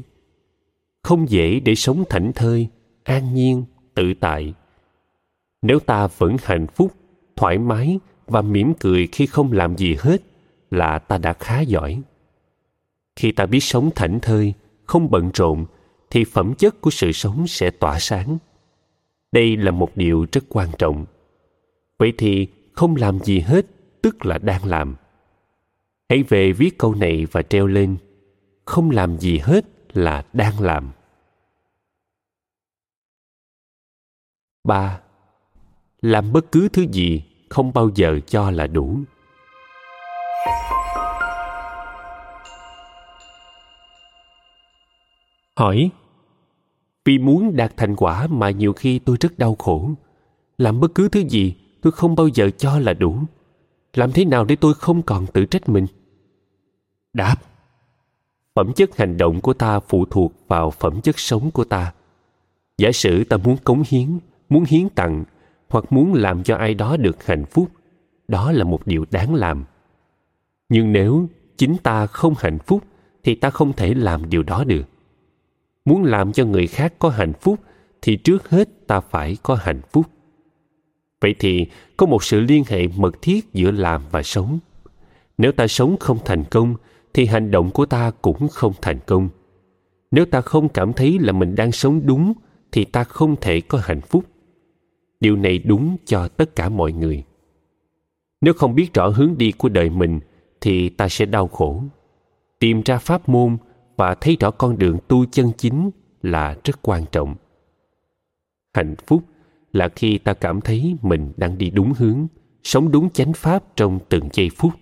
Không 1.03 1.31
dễ 1.31 1.61
để 1.61 1.75
sống 1.75 2.05
thảnh 2.09 2.33
thơi, 2.33 2.69
an 3.05 3.35
nhiên, 3.35 3.65
tự 3.95 4.15
tại. 4.21 4.55
Nếu 5.63 5.79
ta 5.79 6.07
vẫn 6.19 6.37
hạnh 6.43 6.67
phúc, 6.67 6.93
thoải 7.37 7.59
mái 7.59 7.99
và 8.27 8.43
mỉm 8.43 8.73
cười 8.81 9.07
khi 9.07 9.27
không 9.27 9.53
làm 9.53 9.77
gì 9.77 9.97
hết 9.99 10.23
là 10.71 10.99
ta 10.99 11.19
đã 11.19 11.33
khá 11.33 11.61
giỏi 11.61 12.03
khi 13.17 13.33
ta 13.33 13.47
biết 13.47 13.61
sống 13.61 13.91
thảnh 13.95 14.21
thơi, 14.21 14.55
không 14.85 15.11
bận 15.11 15.31
rộn, 15.35 15.67
thì 16.11 16.25
phẩm 16.25 16.55
chất 16.55 16.81
của 16.81 16.91
sự 16.91 17.13
sống 17.13 17.47
sẽ 17.47 17.71
tỏa 17.71 17.99
sáng. 17.99 18.39
Đây 19.33 19.57
là 19.57 19.71
một 19.71 19.91
điều 19.97 20.27
rất 20.33 20.45
quan 20.49 20.69
trọng. 20.79 21.07
Vậy 21.99 22.13
thì 22.19 22.49
không 22.73 22.97
làm 22.97 23.19
gì 23.19 23.41
hết, 23.41 23.67
tức 24.03 24.27
là 24.27 24.39
đang 24.39 24.65
làm. 24.65 24.97
Hãy 26.09 26.23
về 26.23 26.53
viết 26.53 26.79
câu 26.79 26.95
này 26.95 27.27
và 27.33 27.43
treo 27.43 27.67
lên, 27.67 27.97
không 28.65 28.91
làm 28.91 29.19
gì 29.19 29.39
hết 29.39 29.65
là 29.93 30.25
đang 30.33 30.61
làm. 30.61 30.93
Ba, 34.65 35.01
làm 36.01 36.33
bất 36.33 36.53
cứ 36.53 36.69
thứ 36.69 36.87
gì 36.93 37.23
không 37.49 37.73
bao 37.73 37.91
giờ 37.95 38.21
cho 38.27 38.51
là 38.51 38.67
đủ. 38.67 38.99
Hỏi, 45.57 45.91
vì 47.05 47.19
muốn 47.19 47.57
đạt 47.57 47.77
thành 47.77 47.97
quả 47.97 48.27
mà 48.27 48.51
nhiều 48.51 48.73
khi 48.73 48.99
tôi 48.99 49.17
rất 49.21 49.39
đau 49.39 49.55
khổ. 49.55 49.91
Làm 50.59 50.81
bất 50.81 50.95
cứ 50.95 51.09
thứ 51.09 51.21
gì 51.21 51.55
tôi 51.83 51.93
không 51.93 52.15
bao 52.15 52.29
giờ 52.29 52.51
cho 52.51 52.79
là 52.79 52.93
đủ. 52.93 53.19
Làm 53.95 54.13
thế 54.13 54.25
nào 54.25 54.45
để 54.45 54.57
tôi 54.57 54.75
không 54.75 55.03
còn 55.03 55.27
tự 55.27 55.45
trách 55.45 55.69
mình? 55.69 55.87
Đáp, 57.13 57.37
phẩm 58.55 58.73
chất 58.73 58.97
hành 58.97 59.17
động 59.17 59.41
của 59.41 59.55
ta 59.55 59.81
phụ 59.81 60.05
thuộc 60.05 60.33
vào 60.49 60.71
phẩm 60.71 61.01
chất 61.01 61.19
sống 61.19 61.51
của 61.51 61.65
ta. 61.65 61.93
Giả 62.79 62.93
sử 62.93 63.25
ta 63.25 63.37
muốn 63.37 63.57
cống 63.65 63.83
hiến, 63.89 64.19
muốn 64.49 64.65
hiến 64.69 64.89
tặng 64.89 65.25
hoặc 65.69 65.93
muốn 65.93 66.15
làm 66.15 66.43
cho 66.43 66.57
ai 66.57 66.75
đó 66.75 66.97
được 66.97 67.27
hạnh 67.27 67.45
phúc, 67.45 67.69
đó 68.29 68.53
là 68.53 68.65
một 68.65 68.87
điều 68.87 69.05
đáng 69.11 69.35
làm. 69.35 69.65
Nhưng 70.69 70.93
nếu 70.93 71.29
chính 71.57 71.77
ta 71.83 72.07
không 72.07 72.35
hạnh 72.39 72.59
phúc 72.59 72.83
thì 73.25 73.35
ta 73.35 73.51
không 73.51 73.73
thể 73.73 73.95
làm 73.95 74.31
điều 74.31 74.43
đó 74.43 74.65
được 74.65 74.92
muốn 75.85 76.05
làm 76.05 76.33
cho 76.33 76.45
người 76.45 76.67
khác 76.67 76.95
có 76.99 77.09
hạnh 77.09 77.33
phúc, 77.41 77.61
thì 78.03 78.17
trước 78.17 78.51
hết 78.51 78.87
ta 78.87 79.01
phải 79.01 79.37
có 79.43 79.55
hạnh 79.55 79.81
phúc. 79.93 80.07
Vậy 81.21 81.35
thì 81.39 81.67
có 81.97 82.07
một 82.07 82.25
sự 82.25 82.41
liên 82.41 82.65
hệ 82.69 82.87
mật 82.97 83.23
thiết 83.23 83.53
giữa 83.53 83.71
làm 83.71 84.03
và 84.11 84.23
sống. 84.23 84.59
Nếu 85.39 85.53
ta 85.53 85.67
sống 85.67 85.97
không 86.01 86.19
thành 86.25 86.45
công, 86.51 86.75
thì 87.15 87.27
hành 87.27 87.51
động 87.51 87.71
của 87.71 87.87
ta 87.87 88.11
cũng 88.23 88.49
không 88.49 88.73
thành 88.83 88.99
công. 89.07 89.29
Nếu 90.11 90.25
ta 90.25 90.41
không 90.41 90.69
cảm 90.69 90.93
thấy 90.93 91.19
là 91.19 91.33
mình 91.33 91.55
đang 91.55 91.73
sống 91.73 92.01
đúng, 92.05 92.33
thì 92.73 92.85
ta 92.85 93.05
không 93.05 93.37
thể 93.41 93.61
có 93.61 93.81
hạnh 93.85 94.01
phúc. 94.01 94.25
Điều 95.21 95.37
này 95.37 95.59
đúng 95.59 95.97
cho 96.05 96.29
tất 96.29 96.57
cả 96.57 96.69
mọi 96.69 96.93
người. 96.93 97.25
Nếu 98.41 98.55
không 98.55 98.75
biết 98.75 98.95
rõ 98.95 99.09
hướng 99.09 99.39
đi 99.39 99.53
của 99.53 99.69
đời 99.69 99.91
mình, 99.91 100.21
thì 100.61 100.89
ta 100.89 101.09
sẽ 101.09 101.25
đau 101.25 101.49
khổ. 101.49 101.83
Tìm 102.59 102.83
ra 102.85 102.99
pháp 102.99 103.29
môn 103.29 103.57
và 103.97 104.15
thấy 104.15 104.37
rõ 104.41 104.51
con 104.51 104.79
đường 104.79 104.99
tu 105.09 105.27
chân 105.27 105.53
chính 105.59 105.91
là 106.23 106.57
rất 106.65 106.83
quan 106.83 107.05
trọng. 107.13 107.35
Hạnh 108.75 108.95
phúc 109.07 109.23
là 109.73 109.89
khi 109.89 110.19
ta 110.19 110.35
cảm 110.35 110.61
thấy 110.61 110.97
mình 111.03 111.33
đang 111.37 111.59
đi 111.59 111.71
đúng 111.71 111.93
hướng, 111.99 112.27
sống 112.63 112.91
đúng 112.91 113.11
chánh 113.11 113.33
pháp 113.33 113.77
trong 113.77 113.99
từng 114.09 114.29
giây 114.33 114.51
phút. 114.57 114.73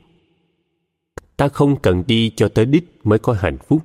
Ta 1.36 1.48
không 1.48 1.76
cần 1.76 2.04
đi 2.06 2.30
cho 2.36 2.48
tới 2.48 2.66
đích 2.66 3.00
mới 3.04 3.18
có 3.18 3.32
hạnh 3.32 3.58
phúc. 3.58 3.82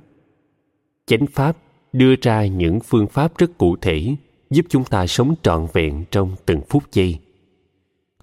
Chánh 1.06 1.26
pháp 1.26 1.56
đưa 1.92 2.14
ra 2.22 2.46
những 2.46 2.80
phương 2.80 3.06
pháp 3.06 3.38
rất 3.38 3.58
cụ 3.58 3.76
thể 3.76 4.16
giúp 4.50 4.66
chúng 4.68 4.84
ta 4.84 5.06
sống 5.06 5.34
trọn 5.42 5.66
vẹn 5.72 6.04
trong 6.10 6.36
từng 6.46 6.60
phút 6.68 6.82
giây. 6.92 7.18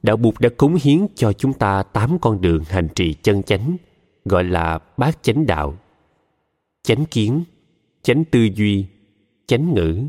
Đạo 0.03 0.17
bụt 0.17 0.36
đã 0.39 0.50
cống 0.57 0.77
hiến 0.81 1.07
cho 1.15 1.33
chúng 1.33 1.53
ta 1.53 1.83
tám 1.83 2.19
con 2.19 2.41
đường 2.41 2.63
hành 2.63 2.88
trì 2.95 3.13
chân 3.13 3.43
chánh, 3.43 3.77
gọi 4.25 4.43
là 4.43 4.79
bát 4.98 5.24
chánh 5.24 5.45
đạo 5.45 5.77
chánh 6.83 7.05
kiến, 7.05 7.43
chánh 8.01 8.23
tư 8.25 8.47
duy, 8.55 8.85
chánh 9.47 9.73
ngữ, 9.73 10.03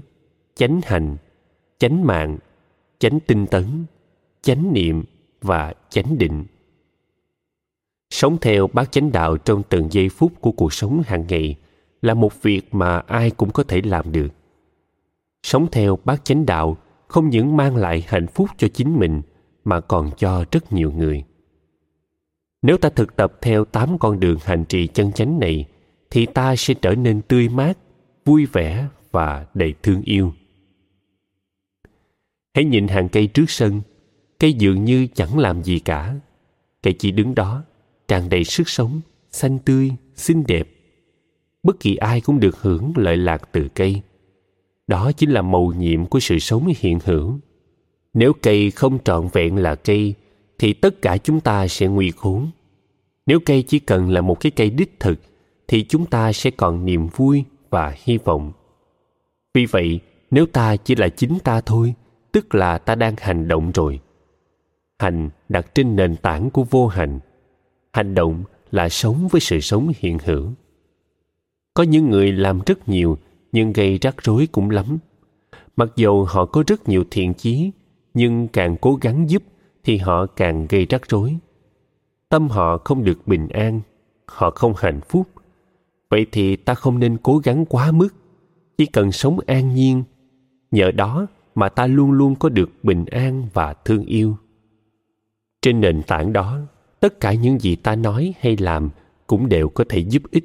chánh 0.54 0.80
hành, 0.84 1.16
chánh 1.78 2.06
mạng, 2.06 2.38
chánh 2.98 3.20
tinh 3.20 3.46
tấn, 3.46 3.84
chánh 4.42 4.72
niệm 4.72 5.04
và 5.40 5.74
chánh 5.88 6.18
định. 6.18 6.44
Sống 8.10 8.38
theo 8.40 8.66
bát 8.72 8.92
chánh 8.92 9.12
đạo 9.12 9.36
trong 9.36 9.62
từng 9.68 9.88
giây 9.92 10.08
phút 10.08 10.32
của 10.40 10.52
cuộc 10.52 10.72
sống 10.72 11.02
hàng 11.06 11.24
ngày 11.28 11.56
là 12.02 12.14
một 12.14 12.42
việc 12.42 12.74
mà 12.74 12.98
ai 12.98 13.30
cũng 13.30 13.50
có 13.50 13.62
thể 13.62 13.80
làm 13.84 14.12
được. 14.12 14.28
Sống 15.42 15.66
theo 15.72 15.98
bát 16.04 16.24
chánh 16.24 16.46
đạo 16.46 16.76
không 17.08 17.30
những 17.30 17.56
mang 17.56 17.76
lại 17.76 18.04
hạnh 18.06 18.26
phúc 18.26 18.48
cho 18.56 18.68
chính 18.68 18.98
mình, 18.98 19.22
mà 19.64 19.80
còn 19.80 20.10
cho 20.16 20.44
rất 20.50 20.72
nhiều 20.72 20.92
người. 20.92 21.24
Nếu 22.62 22.76
ta 22.76 22.88
thực 22.88 23.16
tập 23.16 23.38
theo 23.42 23.64
tám 23.64 23.98
con 23.98 24.20
đường 24.20 24.38
hành 24.42 24.64
trì 24.64 24.86
chân 24.86 25.12
chánh 25.12 25.40
này 25.40 25.66
thì 26.14 26.26
ta 26.26 26.56
sẽ 26.56 26.74
trở 26.74 26.94
nên 26.94 27.22
tươi 27.22 27.48
mát, 27.48 27.78
vui 28.24 28.46
vẻ 28.46 28.88
và 29.10 29.46
đầy 29.54 29.74
thương 29.82 30.02
yêu. 30.02 30.32
Hãy 32.54 32.64
nhìn 32.64 32.88
hàng 32.88 33.08
cây 33.08 33.26
trước 33.26 33.50
sân, 33.50 33.80
cây 34.38 34.52
dường 34.52 34.84
như 34.84 35.06
chẳng 35.14 35.38
làm 35.38 35.62
gì 35.62 35.78
cả. 35.78 36.14
Cây 36.82 36.94
chỉ 36.98 37.10
đứng 37.10 37.34
đó, 37.34 37.64
tràn 38.08 38.28
đầy 38.28 38.44
sức 38.44 38.68
sống, 38.68 39.00
xanh 39.30 39.58
tươi, 39.58 39.90
xinh 40.14 40.44
đẹp. 40.48 40.68
Bất 41.62 41.80
kỳ 41.80 41.96
ai 41.96 42.20
cũng 42.20 42.40
được 42.40 42.56
hưởng 42.60 42.92
lợi 42.96 43.16
lạc 43.16 43.48
từ 43.52 43.68
cây. 43.74 44.02
Đó 44.86 45.12
chính 45.12 45.30
là 45.30 45.42
mầu 45.42 45.72
nhiệm 45.72 46.06
của 46.06 46.20
sự 46.20 46.38
sống 46.38 46.72
hiện 46.76 46.98
hữu. 47.04 47.38
Nếu 48.12 48.32
cây 48.42 48.70
không 48.70 48.98
trọn 49.04 49.28
vẹn 49.32 49.56
là 49.56 49.74
cây, 49.74 50.14
thì 50.58 50.72
tất 50.72 51.02
cả 51.02 51.16
chúng 51.16 51.40
ta 51.40 51.68
sẽ 51.68 51.86
nguy 51.86 52.10
khốn. 52.10 52.50
Nếu 53.26 53.40
cây 53.44 53.62
chỉ 53.62 53.78
cần 53.78 54.10
là 54.10 54.20
một 54.20 54.40
cái 54.40 54.52
cây 54.52 54.70
đích 54.70 55.00
thực 55.00 55.20
thì 55.68 55.84
chúng 55.84 56.06
ta 56.06 56.32
sẽ 56.32 56.50
còn 56.50 56.84
niềm 56.84 57.06
vui 57.06 57.44
và 57.70 57.94
hy 58.04 58.18
vọng. 58.18 58.52
Vì 59.54 59.66
vậy, 59.66 60.00
nếu 60.30 60.46
ta 60.46 60.76
chỉ 60.76 60.94
là 60.94 61.08
chính 61.08 61.38
ta 61.38 61.60
thôi, 61.60 61.94
tức 62.32 62.54
là 62.54 62.78
ta 62.78 62.94
đang 62.94 63.14
hành 63.18 63.48
động 63.48 63.70
rồi. 63.74 64.00
Hành 64.98 65.30
đặt 65.48 65.74
trên 65.74 65.96
nền 65.96 66.16
tảng 66.16 66.50
của 66.50 66.64
vô 66.70 66.86
hành. 66.86 67.20
Hành 67.92 68.14
động 68.14 68.44
là 68.70 68.88
sống 68.88 69.28
với 69.28 69.40
sự 69.40 69.60
sống 69.60 69.92
hiện 69.98 70.18
hữu. 70.24 70.52
Có 71.74 71.82
những 71.82 72.10
người 72.10 72.32
làm 72.32 72.60
rất 72.66 72.88
nhiều, 72.88 73.18
nhưng 73.52 73.72
gây 73.72 73.98
rắc 73.98 74.22
rối 74.22 74.48
cũng 74.52 74.70
lắm. 74.70 74.98
Mặc 75.76 75.88
dầu 75.96 76.24
họ 76.24 76.44
có 76.44 76.64
rất 76.66 76.88
nhiều 76.88 77.04
thiện 77.10 77.34
chí, 77.34 77.70
nhưng 78.14 78.48
càng 78.48 78.76
cố 78.80 78.98
gắng 79.00 79.30
giúp 79.30 79.42
thì 79.84 79.96
họ 79.96 80.26
càng 80.26 80.66
gây 80.68 80.86
rắc 80.86 81.10
rối. 81.10 81.36
Tâm 82.28 82.48
họ 82.48 82.78
không 82.84 83.04
được 83.04 83.26
bình 83.26 83.48
an, 83.48 83.80
họ 84.26 84.50
không 84.50 84.74
hạnh 84.76 85.00
phúc 85.08 85.26
vậy 86.10 86.26
thì 86.32 86.56
ta 86.56 86.74
không 86.74 86.98
nên 86.98 87.16
cố 87.22 87.38
gắng 87.38 87.64
quá 87.64 87.92
mức. 87.92 88.08
Chỉ 88.78 88.86
cần 88.86 89.12
sống 89.12 89.38
an 89.46 89.74
nhiên, 89.74 90.02
nhờ 90.70 90.90
đó 90.90 91.26
mà 91.54 91.68
ta 91.68 91.86
luôn 91.86 92.12
luôn 92.12 92.34
có 92.34 92.48
được 92.48 92.70
bình 92.82 93.04
an 93.04 93.48
và 93.52 93.74
thương 93.74 94.04
yêu. 94.04 94.36
Trên 95.62 95.80
nền 95.80 96.02
tảng 96.02 96.32
đó, 96.32 96.60
tất 97.00 97.20
cả 97.20 97.32
những 97.32 97.58
gì 97.58 97.76
ta 97.76 97.96
nói 97.96 98.34
hay 98.40 98.56
làm 98.56 98.90
cũng 99.26 99.48
đều 99.48 99.68
có 99.68 99.84
thể 99.88 99.98
giúp 99.98 100.22
ích. 100.30 100.44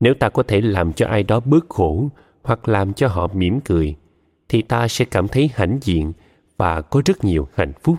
Nếu 0.00 0.14
ta 0.14 0.28
có 0.28 0.42
thể 0.42 0.60
làm 0.60 0.92
cho 0.92 1.06
ai 1.06 1.22
đó 1.22 1.40
bớt 1.40 1.68
khổ 1.68 2.08
hoặc 2.42 2.68
làm 2.68 2.92
cho 2.92 3.08
họ 3.08 3.28
mỉm 3.34 3.60
cười, 3.60 3.96
thì 4.48 4.62
ta 4.62 4.88
sẽ 4.88 5.04
cảm 5.04 5.28
thấy 5.28 5.50
hãnh 5.54 5.78
diện 5.82 6.12
và 6.56 6.80
có 6.80 7.02
rất 7.04 7.24
nhiều 7.24 7.48
hạnh 7.54 7.72
phúc. 7.82 7.96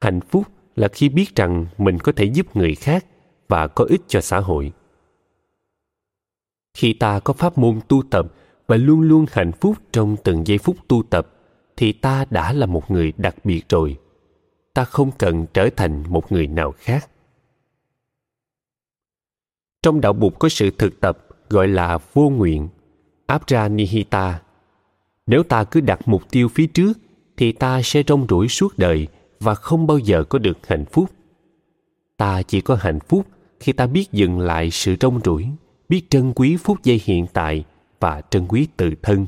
Hạnh 0.00 0.20
phúc 0.20 0.46
là 0.76 0.88
khi 0.88 1.08
biết 1.08 1.36
rằng 1.36 1.66
mình 1.78 1.98
có 1.98 2.12
thể 2.12 2.24
giúp 2.24 2.56
người 2.56 2.74
khác 2.74 3.06
và 3.48 3.66
có 3.66 3.84
ích 3.84 4.00
cho 4.08 4.20
xã 4.20 4.40
hội 4.40 4.72
khi 6.74 6.92
ta 6.92 7.20
có 7.20 7.32
pháp 7.32 7.58
môn 7.58 7.80
tu 7.88 8.02
tập 8.10 8.26
và 8.66 8.76
luôn 8.76 9.00
luôn 9.00 9.26
hạnh 9.30 9.52
phúc 9.52 9.76
trong 9.92 10.16
từng 10.24 10.46
giây 10.46 10.58
phút 10.58 10.76
tu 10.88 11.02
tập, 11.10 11.28
thì 11.76 11.92
ta 11.92 12.24
đã 12.30 12.52
là 12.52 12.66
một 12.66 12.90
người 12.90 13.12
đặc 13.16 13.36
biệt 13.44 13.68
rồi. 13.68 13.98
Ta 14.74 14.84
không 14.84 15.10
cần 15.18 15.46
trở 15.54 15.68
thành 15.76 16.04
một 16.08 16.32
người 16.32 16.46
nào 16.46 16.74
khác. 16.78 17.10
Trong 19.82 20.00
đạo 20.00 20.12
bụt 20.12 20.32
có 20.38 20.48
sự 20.48 20.70
thực 20.70 21.00
tập 21.00 21.26
gọi 21.48 21.68
là 21.68 21.98
vô 22.12 22.28
nguyện 22.28 22.68
abra 23.26 23.68
nihita 23.68 24.40
nếu 25.30 25.42
ta 25.42 25.64
cứ 25.64 25.80
đặt 25.80 26.08
mục 26.08 26.30
tiêu 26.30 26.48
phía 26.48 26.66
trước, 26.66 26.92
thì 27.36 27.52
ta 27.52 27.82
sẽ 27.82 28.02
rong 28.08 28.26
ruổi 28.28 28.48
suốt 28.48 28.78
đời 28.78 29.06
và 29.40 29.54
không 29.54 29.86
bao 29.86 29.98
giờ 29.98 30.24
có 30.24 30.38
được 30.38 30.66
hạnh 30.66 30.84
phúc. 30.84 31.10
Ta 32.16 32.42
chỉ 32.42 32.60
có 32.60 32.74
hạnh 32.80 32.98
phúc 33.08 33.26
khi 33.60 33.72
ta 33.72 33.86
biết 33.86 34.12
dừng 34.12 34.40
lại 34.40 34.70
sự 34.70 34.96
rong 35.00 35.20
ruổi 35.24 35.48
biết 35.90 36.10
trân 36.10 36.32
quý 36.36 36.56
phút 36.56 36.82
giây 36.82 37.00
hiện 37.04 37.26
tại 37.32 37.64
và 38.00 38.22
trân 38.30 38.46
quý 38.48 38.68
tự 38.76 38.90
thân 39.02 39.26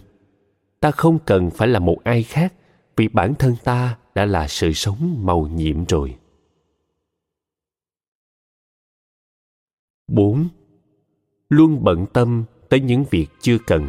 ta 0.82 0.90
không 0.90 1.18
cần 1.26 1.50
phải 1.50 1.68
là 1.68 1.78
một 1.78 1.98
ai 2.04 2.22
khác, 2.22 2.54
vì 2.96 3.08
bản 3.08 3.34
thân 3.34 3.56
ta 3.64 3.96
đã 4.14 4.24
là 4.24 4.48
sự 4.48 4.72
sống 4.72 5.18
màu 5.22 5.48
nhiệm 5.54 5.84
rồi 5.84 6.16
4. 10.08 10.48
Luôn 11.48 11.84
bận 11.84 12.06
tâm 12.12 12.44
tới 12.68 12.80
những 12.80 13.04
việc 13.10 13.26
chưa 13.40 13.58
cần. 13.66 13.88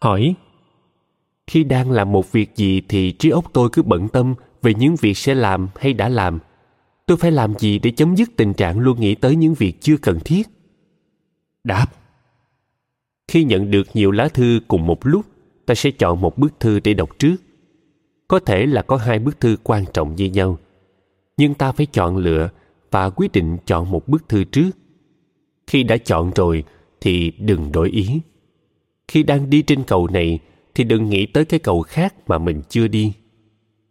Hỏi, 0.00 0.34
Khi 1.46 1.64
đang 1.64 1.90
làm 1.90 2.12
một 2.12 2.32
việc 2.32 2.56
gì 2.56 2.82
thì 2.88 3.12
trí 3.12 3.30
óc 3.30 3.44
tôi 3.52 3.68
cứ 3.72 3.82
bận 3.82 4.08
tâm 4.08 4.34
về 4.62 4.74
những 4.74 4.96
việc 5.00 5.16
sẽ 5.16 5.34
làm 5.34 5.68
hay 5.76 5.92
đã 5.92 6.08
làm. 6.08 6.38
Tôi 7.06 7.16
phải 7.16 7.32
làm 7.32 7.58
gì 7.58 7.78
để 7.78 7.90
chấm 7.90 8.16
dứt 8.16 8.30
tình 8.36 8.54
trạng 8.54 8.78
luôn 8.78 9.00
nghĩ 9.00 9.14
tới 9.14 9.36
những 9.36 9.54
việc 9.54 9.80
chưa 9.80 9.96
cần 9.96 10.18
thiết? 10.24 10.48
Đáp. 11.64 11.86
Khi 13.28 13.44
nhận 13.44 13.70
được 13.70 13.86
nhiều 13.94 14.10
lá 14.10 14.28
thư 14.28 14.60
cùng 14.68 14.86
một 14.86 15.06
lúc, 15.06 15.26
ta 15.66 15.74
sẽ 15.74 15.90
chọn 15.90 16.20
một 16.20 16.38
bức 16.38 16.60
thư 16.60 16.80
để 16.80 16.94
đọc 16.94 17.18
trước. 17.18 17.36
Có 18.28 18.40
thể 18.40 18.66
là 18.66 18.82
có 18.82 18.96
hai 18.96 19.18
bức 19.18 19.40
thư 19.40 19.56
quan 19.62 19.84
trọng 19.92 20.16
như 20.16 20.24
nhau– 20.24 20.58
nhưng 21.36 21.54
ta 21.54 21.72
phải 21.72 21.86
chọn 21.86 22.16
lựa 22.16 22.48
và 22.90 23.10
quyết 23.10 23.32
định 23.32 23.56
chọn 23.66 23.90
một 23.90 24.08
bức 24.08 24.28
thư 24.28 24.44
trước. 24.44 24.70
Khi 25.66 25.82
đã 25.82 25.96
chọn 25.96 26.30
rồi 26.34 26.64
thì 27.00 27.32
đừng 27.38 27.72
đổi 27.72 27.90
ý. 27.90 28.20
Khi 29.08 29.22
đang 29.22 29.50
đi 29.50 29.62
trên 29.62 29.84
cầu 29.84 30.08
này 30.08 30.38
thì 30.74 30.84
đừng 30.84 31.10
nghĩ 31.10 31.26
tới 31.26 31.44
cái 31.44 31.60
cầu 31.60 31.82
khác 31.82 32.14
mà 32.26 32.38
mình 32.38 32.62
chưa 32.68 32.88
đi. 32.88 33.12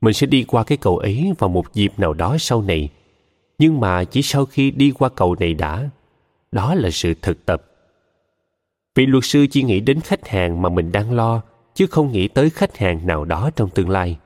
Mình 0.01 0.13
sẽ 0.13 0.27
đi 0.27 0.43
qua 0.43 0.63
cái 0.63 0.77
cầu 0.77 0.97
ấy 0.97 1.31
vào 1.39 1.49
một 1.49 1.73
dịp 1.73 1.93
nào 1.97 2.13
đó 2.13 2.37
sau 2.39 2.61
này 2.61 2.89
nhưng 3.63 3.79
mà 3.79 4.03
chỉ 4.03 4.21
sau 4.21 4.45
khi 4.45 4.71
đi 4.71 4.91
qua 4.91 5.09
cầu 5.09 5.35
này 5.39 5.53
đã, 5.53 5.89
đó 6.51 6.75
là 6.75 6.89
sự 6.91 7.13
thực 7.21 7.45
tập. 7.45 7.65
Vị 8.95 9.05
luật 9.05 9.23
sư 9.23 9.47
chỉ 9.51 9.63
nghĩ 9.63 9.79
đến 9.79 9.99
khách 9.99 10.27
hàng 10.27 10.61
mà 10.61 10.69
mình 10.69 10.91
đang 10.91 11.11
lo, 11.11 11.41
chứ 11.73 11.87
không 11.87 12.11
nghĩ 12.11 12.27
tới 12.27 12.49
khách 12.49 12.77
hàng 12.77 13.07
nào 13.07 13.25
đó 13.25 13.49
trong 13.55 13.69
tương 13.69 13.89
lai. 13.89 14.17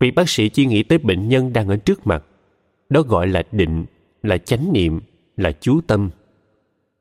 Vị 0.00 0.10
bác 0.10 0.28
sĩ 0.28 0.48
chỉ 0.48 0.66
nghĩ 0.66 0.82
tới 0.82 0.98
bệnh 0.98 1.28
nhân 1.28 1.52
đang 1.52 1.68
ở 1.68 1.76
trước 1.76 2.06
mặt. 2.06 2.24
Đó 2.88 3.02
gọi 3.02 3.26
là 3.26 3.42
định, 3.52 3.84
là 4.22 4.38
chánh 4.38 4.72
niệm, 4.72 5.00
là 5.36 5.52
chú 5.52 5.80
tâm. 5.86 6.10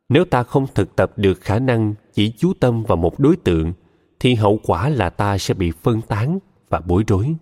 Nếu 0.10 0.26
ta 0.26 0.44
không 0.44 0.68
thực 0.76 0.96
tập 0.96 1.12
được 1.16 1.42
khả 1.42 1.60
năng 1.60 1.94
chỉ 2.14 2.34
chú 2.38 2.54
tâm 2.60 2.84
vào 2.84 2.96
một 2.96 3.20
đối 3.20 3.36
tượng, 3.36 3.74
thì 4.20 4.36
hậu 4.36 4.60
quả 4.64 4.90
là 4.90 5.10
ta 5.10 5.38
sẽ 5.38 5.54
bị 5.54 5.72
phân 5.72 6.02
tán 6.02 6.40
và 6.70 6.80
bối 6.80 7.04
rối. 7.08 7.36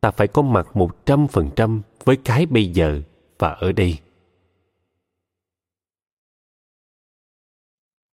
Ta 0.00 0.10
phải 0.10 0.26
có 0.26 0.42
mặt 0.42 0.76
một 0.76 1.06
trăm 1.06 1.28
phần 1.28 1.50
trăm 1.56 1.82
với 2.04 2.16
cái 2.16 2.46
bây 2.46 2.66
giờ 2.66 3.02
và 3.40 3.48
ở 3.48 3.72
đây. 3.72 3.98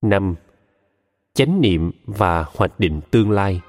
Năm, 0.02 0.36
chánh 1.34 1.62
niệm 1.62 1.92
và 2.06 2.46
hoạch 2.56 2.80
định 2.80 3.02
tương 3.12 3.32
lai. 3.32 3.62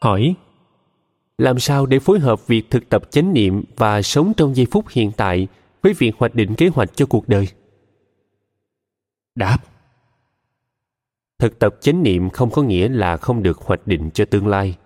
Hỏi, 0.00 0.34
làm 1.38 1.58
sao 1.58 1.86
để 1.86 1.98
phối 1.98 2.18
hợp 2.18 2.46
việc 2.46 2.70
thực 2.70 2.88
tập 2.88 3.10
chánh 3.10 3.32
niệm 3.32 3.64
và 3.76 4.02
sống 4.02 4.32
trong 4.36 4.56
giây 4.56 4.66
phút 4.70 4.84
hiện 4.90 5.12
tại 5.16 5.48
với 5.82 5.92
việc 5.92 6.12
hoạch 6.18 6.34
định 6.34 6.54
kế 6.54 6.68
hoạch 6.68 6.90
cho 6.94 7.06
cuộc 7.06 7.28
đời? 7.28 7.48
Đáp, 9.34 9.58
thực 11.38 11.58
tập 11.58 11.76
chánh 11.80 12.02
niệm 12.02 12.30
không 12.30 12.50
có 12.50 12.62
nghĩa 12.62 12.88
là 12.88 13.16
không 13.16 13.42
được 13.42 13.58
hoạch 13.58 13.86
định 13.86 14.10
cho 14.14 14.24
tương 14.24 14.46
lai 14.46 14.76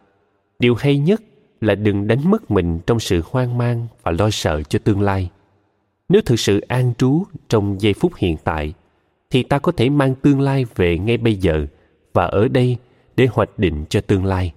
điều 0.58 0.74
hay 0.74 0.98
nhất 0.98 1.22
là 1.60 1.74
đừng 1.74 2.06
đánh 2.06 2.30
mất 2.30 2.50
mình 2.50 2.80
trong 2.86 3.00
sự 3.00 3.22
hoang 3.24 3.58
mang 3.58 3.86
và 4.02 4.12
lo 4.12 4.30
sợ 4.30 4.62
cho 4.62 4.78
tương 4.78 5.00
lai. 5.00 5.30
Nếu 6.08 6.22
thực 6.22 6.40
sự 6.40 6.60
an 6.60 6.92
trú 6.98 7.22
trong 7.48 7.80
giây 7.80 7.92
phút 7.92 8.12
hiện 8.16 8.36
tại, 8.44 8.74
thì 9.30 9.42
ta 9.42 9.58
có 9.58 9.72
thể 9.72 9.88
mang 9.88 10.14
tương 10.14 10.40
lai 10.40 10.66
về 10.74 10.98
ngay 10.98 11.16
bây 11.16 11.34
giờ 11.34 11.66
và 12.12 12.24
ở 12.24 12.48
đây 12.48 12.76
để 13.16 13.26
hoạch 13.32 13.58
định 13.58 13.84
cho 13.88 14.00
tương 14.00 14.24
lai. 14.24 14.52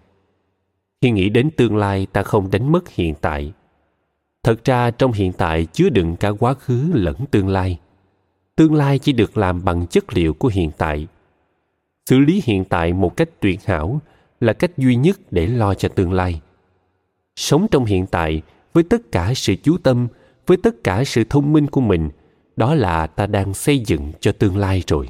Khi 1.01 1.11
nghĩ 1.11 1.29
đến 1.29 1.49
tương 1.51 1.77
lai 1.77 2.07
ta 2.13 2.23
không 2.23 2.51
đánh 2.51 2.71
mất 2.71 2.89
hiện 2.89 3.13
tại. 3.21 3.53
Thật 4.43 4.65
ra 4.65 4.91
trong 4.91 5.11
hiện 5.11 5.33
tại 5.33 5.67
chứa 5.73 5.89
đựng 5.89 6.15
cả 6.15 6.29
quá 6.39 6.53
khứ 6.53 6.89
lẫn 6.93 7.15
tương 7.31 7.47
lai. 7.47 7.79
Tương 8.55 8.73
lai 8.73 8.99
chỉ 8.99 9.13
được 9.13 9.37
làm 9.37 9.65
bằng 9.65 9.87
chất 9.87 10.13
liệu 10.13 10.33
của 10.33 10.49
hiện 10.53 10.71
tại. 10.77 11.07
Xử 12.09 12.19
lý 12.19 12.41
hiện 12.45 12.65
tại 12.65 12.93
một 12.93 13.17
cách 13.17 13.29
tuyệt 13.39 13.65
hảo 13.65 14.01
là 14.41 14.53
cách 14.53 14.77
duy 14.77 14.95
nhất 14.95 15.19
để 15.31 15.47
lo 15.47 15.73
cho 15.73 15.89
tương 15.89 16.13
lai. 16.13 16.41
Sống 17.35 17.67
trong 17.71 17.85
hiện 17.85 18.05
tại 18.07 18.41
với 18.73 18.83
tất 18.83 19.11
cả 19.11 19.33
sự 19.35 19.55
chú 19.63 19.77
tâm, 19.77 20.07
với 20.47 20.57
tất 20.57 20.75
cả 20.83 21.03
sự 21.03 21.23
thông 21.29 21.53
minh 21.53 21.67
của 21.67 21.81
mình, 21.81 22.09
đó 22.55 22.75
là 22.75 23.07
ta 23.07 23.27
đang 23.27 23.53
xây 23.53 23.79
dựng 23.79 24.11
cho 24.19 24.31
tương 24.31 24.57
lai 24.57 24.83
rồi. 24.87 25.09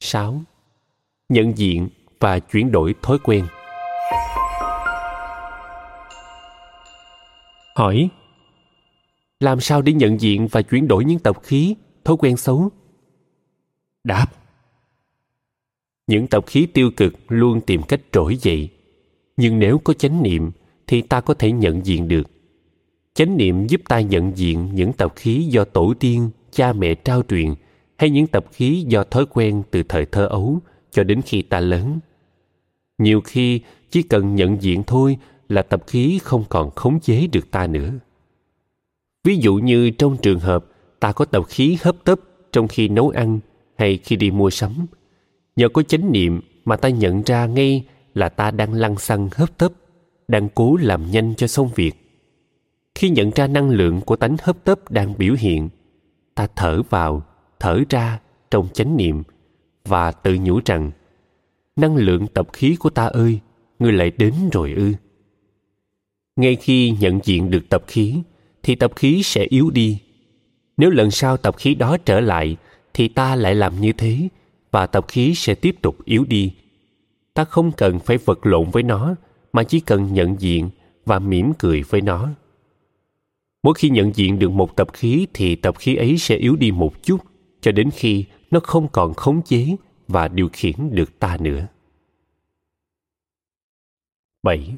6. 0.00 0.42
Nhận 1.28 1.58
diện 1.58 1.88
và 2.20 2.38
chuyển 2.38 2.72
đổi 2.72 2.94
thói 3.02 3.18
quen. 3.24 3.46
Hỏi, 7.76 8.08
làm 9.40 9.60
sao 9.60 9.82
để 9.82 9.92
nhận 9.92 10.20
diện 10.20 10.48
và 10.50 10.62
chuyển 10.62 10.88
đổi 10.88 11.04
những 11.04 11.18
tập 11.18 11.42
khí, 11.42 11.74
thói 12.04 12.16
quen 12.16 12.36
xấu? 12.36 12.70
Đáp 14.04 14.26
những 16.10 16.26
tập 16.26 16.44
khí 16.46 16.66
tiêu 16.66 16.90
cực 16.96 17.14
luôn 17.28 17.60
tìm 17.60 17.82
cách 17.82 18.00
trỗi 18.12 18.36
dậy. 18.36 18.68
Nhưng 19.36 19.58
nếu 19.58 19.78
có 19.78 19.94
chánh 19.94 20.22
niệm, 20.22 20.50
thì 20.86 21.02
ta 21.02 21.20
có 21.20 21.34
thể 21.34 21.52
nhận 21.52 21.86
diện 21.86 22.08
được. 22.08 22.30
Chánh 23.14 23.36
niệm 23.36 23.66
giúp 23.66 23.80
ta 23.88 24.00
nhận 24.00 24.32
diện 24.36 24.68
những 24.74 24.92
tập 24.92 25.12
khí 25.16 25.46
do 25.50 25.64
tổ 25.64 25.94
tiên, 26.00 26.30
cha 26.52 26.72
mẹ 26.72 26.94
trao 26.94 27.22
truyền, 27.28 27.54
hay 27.96 28.10
những 28.10 28.26
tập 28.26 28.46
khí 28.52 28.84
do 28.88 29.04
thói 29.04 29.26
quen 29.26 29.62
từ 29.70 29.82
thời 29.82 30.06
thơ 30.06 30.26
ấu 30.26 30.58
cho 30.90 31.04
đến 31.04 31.22
khi 31.22 31.42
ta 31.42 31.60
lớn. 31.60 31.98
Nhiều 32.98 33.20
khi, 33.20 33.60
chỉ 33.90 34.02
cần 34.02 34.34
nhận 34.34 34.62
diện 34.62 34.82
thôi 34.86 35.16
là 35.48 35.62
tập 35.62 35.84
khí 35.86 36.18
không 36.22 36.44
còn 36.48 36.70
khống 36.70 37.00
chế 37.00 37.26
được 37.26 37.50
ta 37.50 37.66
nữa. 37.66 37.92
Ví 39.24 39.36
dụ 39.36 39.54
như 39.54 39.90
trong 39.90 40.16
trường 40.16 40.40
hợp 40.40 40.64
ta 41.00 41.12
có 41.12 41.24
tập 41.24 41.42
khí 41.48 41.78
hấp 41.82 41.96
tấp 42.04 42.20
trong 42.52 42.68
khi 42.68 42.88
nấu 42.88 43.08
ăn 43.08 43.40
hay 43.76 43.98
khi 43.98 44.16
đi 44.16 44.30
mua 44.30 44.50
sắm 44.50 44.86
nhờ 45.60 45.68
có 45.68 45.82
chánh 45.82 46.12
niệm 46.12 46.40
mà 46.64 46.76
ta 46.76 46.88
nhận 46.88 47.22
ra 47.22 47.46
ngay 47.46 47.84
là 48.14 48.28
ta 48.28 48.50
đang 48.50 48.72
lăng 48.72 48.98
xăng 48.98 49.28
hấp 49.32 49.58
tấp, 49.58 49.72
đang 50.28 50.48
cố 50.54 50.76
làm 50.76 51.10
nhanh 51.10 51.34
cho 51.34 51.46
xong 51.46 51.70
việc. 51.74 51.92
Khi 52.94 53.10
nhận 53.10 53.30
ra 53.30 53.46
năng 53.46 53.70
lượng 53.70 54.00
của 54.00 54.16
tánh 54.16 54.36
hấp 54.42 54.64
tấp 54.64 54.90
đang 54.90 55.14
biểu 55.18 55.34
hiện, 55.38 55.68
ta 56.34 56.48
thở 56.56 56.82
vào, 56.90 57.22
thở 57.58 57.80
ra 57.90 58.20
trong 58.50 58.68
chánh 58.72 58.96
niệm 58.96 59.22
và 59.84 60.12
tự 60.12 60.38
nhủ 60.40 60.60
rằng, 60.64 60.90
năng 61.76 61.96
lượng 61.96 62.26
tập 62.26 62.48
khí 62.52 62.76
của 62.76 62.90
ta 62.90 63.06
ơi, 63.06 63.40
ngươi 63.78 63.92
lại 63.92 64.12
đến 64.18 64.34
rồi 64.52 64.72
ư. 64.72 64.92
Ngay 66.36 66.56
khi 66.56 66.90
nhận 67.00 67.20
diện 67.24 67.50
được 67.50 67.68
tập 67.68 67.84
khí, 67.86 68.22
thì 68.62 68.74
tập 68.74 68.92
khí 68.96 69.22
sẽ 69.24 69.44
yếu 69.44 69.70
đi. 69.70 69.98
Nếu 70.76 70.90
lần 70.90 71.10
sau 71.10 71.36
tập 71.36 71.56
khí 71.58 71.74
đó 71.74 71.96
trở 72.04 72.20
lại, 72.20 72.56
thì 72.94 73.08
ta 73.08 73.36
lại 73.36 73.54
làm 73.54 73.80
như 73.80 73.92
thế 73.92 74.28
và 74.70 74.86
tập 74.86 75.04
khí 75.08 75.34
sẽ 75.34 75.54
tiếp 75.54 75.76
tục 75.82 76.04
yếu 76.04 76.24
đi. 76.24 76.54
Ta 77.34 77.44
không 77.44 77.72
cần 77.72 77.98
phải 77.98 78.18
vật 78.18 78.46
lộn 78.46 78.70
với 78.70 78.82
nó, 78.82 79.14
mà 79.52 79.62
chỉ 79.62 79.80
cần 79.80 80.14
nhận 80.14 80.40
diện 80.40 80.70
và 81.06 81.18
mỉm 81.18 81.52
cười 81.58 81.82
với 81.82 82.00
nó. 82.00 82.28
Mỗi 83.62 83.74
khi 83.74 83.90
nhận 83.90 84.12
diện 84.14 84.38
được 84.38 84.50
một 84.50 84.76
tập 84.76 84.88
khí 84.92 85.26
thì 85.34 85.56
tập 85.56 85.74
khí 85.78 85.96
ấy 85.96 86.18
sẽ 86.18 86.36
yếu 86.36 86.56
đi 86.56 86.70
một 86.70 87.02
chút, 87.02 87.20
cho 87.60 87.72
đến 87.72 87.90
khi 87.90 88.24
nó 88.50 88.60
không 88.60 88.88
còn 88.92 89.14
khống 89.14 89.42
chế 89.42 89.76
và 90.08 90.28
điều 90.28 90.48
khiển 90.52 90.74
được 90.90 91.18
ta 91.18 91.36
nữa. 91.40 91.66
7. 94.42 94.76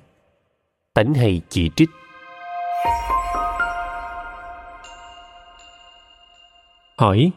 Tánh 0.95 1.15
hay 1.15 1.41
chỉ 1.49 1.71
trích? 1.77 1.91
Hỏi 6.99 7.33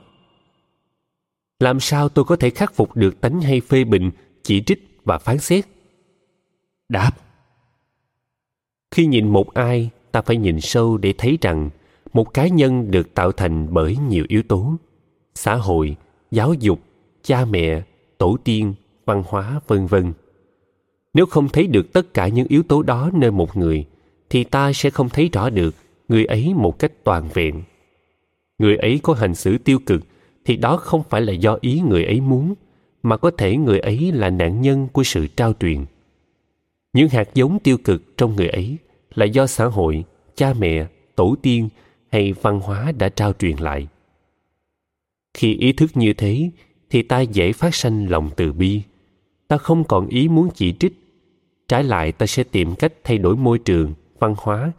làm 1.59 1.79
sao 1.79 2.09
tôi 2.09 2.25
có 2.25 2.35
thể 2.35 2.49
khắc 2.49 2.73
phục 2.73 2.95
được 2.95 3.21
tánh 3.21 3.41
hay 3.41 3.61
phê 3.61 3.83
bình, 3.83 4.11
chỉ 4.43 4.63
trích 4.63 4.97
và 5.03 5.17
phán 5.17 5.37
xét? 5.37 5.65
Đáp. 6.89 7.11
Khi 8.91 9.05
nhìn 9.05 9.27
một 9.27 9.53
ai, 9.53 9.89
ta 10.11 10.21
phải 10.21 10.37
nhìn 10.37 10.61
sâu 10.61 10.97
để 10.97 11.13
thấy 11.17 11.37
rằng 11.41 11.69
một 12.13 12.33
cá 12.33 12.47
nhân 12.47 12.91
được 12.91 13.13
tạo 13.13 13.31
thành 13.31 13.67
bởi 13.71 13.97
nhiều 14.09 14.25
yếu 14.27 14.43
tố 14.43 14.73
xã 15.35 15.55
hội 15.55 15.95
giáo 16.31 16.53
dục 16.53 16.79
cha 17.23 17.45
mẹ 17.45 17.81
tổ 18.17 18.37
tiên 18.43 18.73
văn 19.05 19.23
hóa 19.27 19.59
vân 19.67 19.85
vân. 19.85 20.13
Nếu 21.13 21.25
không 21.25 21.49
thấy 21.49 21.67
được 21.67 21.93
tất 21.93 22.13
cả 22.13 22.27
những 22.27 22.47
yếu 22.47 22.63
tố 22.63 22.83
đó 22.83 23.09
nơi 23.13 23.31
một 23.31 23.57
người 23.57 23.85
thì 24.29 24.43
ta 24.43 24.73
sẽ 24.73 24.89
không 24.89 25.09
thấy 25.09 25.29
rõ 25.33 25.49
được 25.49 25.75
người 26.07 26.25
ấy 26.25 26.53
một 26.53 26.79
cách 26.79 26.91
toàn 27.03 27.29
vẹn. 27.33 27.63
Người 28.57 28.77
ấy 28.77 28.99
có 29.03 29.13
hành 29.13 29.35
xử 29.35 29.57
tiêu 29.57 29.79
cực 29.85 30.01
thì 30.45 30.55
đó 30.55 30.77
không 30.77 31.03
phải 31.09 31.21
là 31.21 31.33
do 31.33 31.57
ý 31.61 31.79
người 31.79 32.05
ấy 32.05 32.21
muốn, 32.21 32.53
mà 33.03 33.17
có 33.17 33.31
thể 33.31 33.57
người 33.57 33.79
ấy 33.79 34.11
là 34.11 34.29
nạn 34.29 34.61
nhân 34.61 34.87
của 34.87 35.03
sự 35.03 35.27
trao 35.27 35.53
truyền. 35.59 35.85
Những 36.93 37.09
hạt 37.09 37.29
giống 37.33 37.59
tiêu 37.59 37.77
cực 37.83 38.17
trong 38.17 38.35
người 38.35 38.47
ấy 38.47 38.77
là 39.15 39.25
do 39.25 39.47
xã 39.47 39.65
hội, 39.65 40.03
cha 40.35 40.53
mẹ, 40.59 40.85
tổ 41.15 41.35
tiên 41.41 41.69
hay 42.11 42.33
văn 42.33 42.59
hóa 42.59 42.91
đã 42.91 43.09
trao 43.09 43.33
truyền 43.33 43.57
lại. 43.57 43.87
Khi 45.33 45.55
ý 45.55 45.73
thức 45.73 45.91
như 45.93 46.13
thế, 46.13 46.49
thì 46.89 47.01
ta 47.01 47.21
dễ 47.21 47.53
phát 47.53 47.75
sanh 47.75 48.09
lòng 48.09 48.29
từ 48.35 48.53
bi. 48.53 48.81
Ta 49.47 49.57
không 49.57 49.83
còn 49.83 50.07
ý 50.07 50.27
muốn 50.27 50.49
chỉ 50.55 50.73
trích. 50.79 50.93
Trái 51.67 51.83
lại, 51.83 52.11
ta 52.11 52.25
sẽ 52.25 52.43
tìm 52.43 52.75
cách 52.75 52.93
thay 53.03 53.17
đổi 53.17 53.35
môi 53.35 53.59
trường, 53.59 53.93
văn 54.19 54.35
hóa 54.37 54.71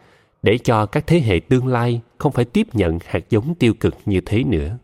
để 0.42 0.58
cho 0.58 0.86
các 0.86 1.06
thế 1.06 1.20
hệ 1.20 1.40
tương 1.40 1.66
lai 1.66 2.00
không 2.18 2.32
phải 2.32 2.44
tiếp 2.44 2.66
nhận 2.72 2.98
hạt 3.06 3.30
giống 3.30 3.54
tiêu 3.54 3.74
cực 3.74 3.94
như 4.06 4.20
thế 4.20 4.44
nữa 4.44 4.78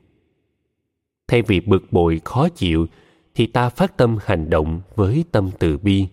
thay 1.32 1.42
vì 1.42 1.60
bực 1.60 1.92
bội 1.92 2.20
khó 2.24 2.48
chịu, 2.48 2.86
thì 3.34 3.46
ta 3.46 3.68
phát 3.68 3.96
tâm 3.96 4.18
hành 4.24 4.50
động 4.50 4.80
với 4.96 5.24
tâm 5.32 5.50
từ 5.58 5.78
bi. 5.78 6.06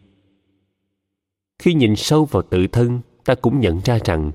Khi 1.60 1.74
nhìn 1.74 1.96
sâu 1.96 2.26
vào 2.26 2.42
tự 2.42 2.68
thân, 2.68 3.02
ta 3.26 3.36
cũng 3.36 3.60
nhận 3.60 3.80
ra 3.86 4.00
rằng 4.06 4.32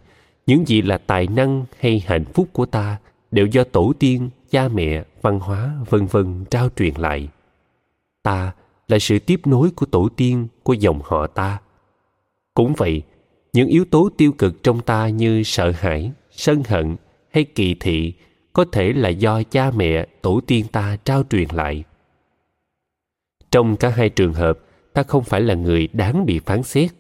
những 0.47 0.68
gì 0.68 0.83
là 0.83 0.99
tài 0.99 1.27
năng 1.27 1.64
hay 1.79 2.03
hạnh 2.07 2.25
phúc 2.25 2.49
của 2.53 2.66
ta 2.66 2.99
đều 3.31 3.47
do 3.47 3.64
tổ 3.64 3.92
tiên, 3.99 4.31
cha 4.51 4.68
mẹ, 4.68 5.05
văn 5.23 5.40
hóa, 5.40 5.75
vân 5.90 6.07
vân 6.07 6.44
trao 6.51 6.68
truyền 6.77 6.94
lại. 6.97 7.29
Ta 8.23 8.53
là 8.88 8.99
sự 8.99 9.18
tiếp 9.18 9.40
nối 9.47 9.70
của 9.70 9.87
tổ 9.87 10.09
tiên, 10.16 10.49
của 10.62 10.73
dòng 10.73 11.01
họ 11.05 11.27
ta. 11.27 11.61
Cũng 12.55 12.75
vậy, 12.77 13.03
những 13.53 13.68
yếu 13.68 13.85
tố 13.85 14.09
tiêu 14.16 14.33
cực 14.33 14.62
trong 14.62 14.81
ta 14.81 15.09
như 15.09 15.42
sợ 15.42 15.70
hãi, 15.70 16.12
sân 16.31 16.62
hận 16.68 16.97
hay 17.31 17.44
kỳ 17.44 17.75
thị 17.81 18.14
có 18.55 18.64
thể 18.73 18.93
là 18.93 19.09
do 19.09 19.43
cha 19.43 19.71
mẹ, 19.71 20.07
tổ 20.23 20.40
tiên 20.47 20.67
ta 20.73 20.97
trao 21.05 21.23
truyền 21.31 21.49
lại. 21.53 21.85
Trong 23.51 23.77
cả 23.77 23.88
hai 23.88 24.09
trường 24.09 24.33
hợp, 24.33 24.59
ta 24.93 25.03
không 25.03 25.25
phải 25.25 25.40
là 25.40 25.55
người 25.55 25.88
đáng 25.93 26.27
bị 26.27 26.38
phán 26.38 26.62
xét. 26.62 26.90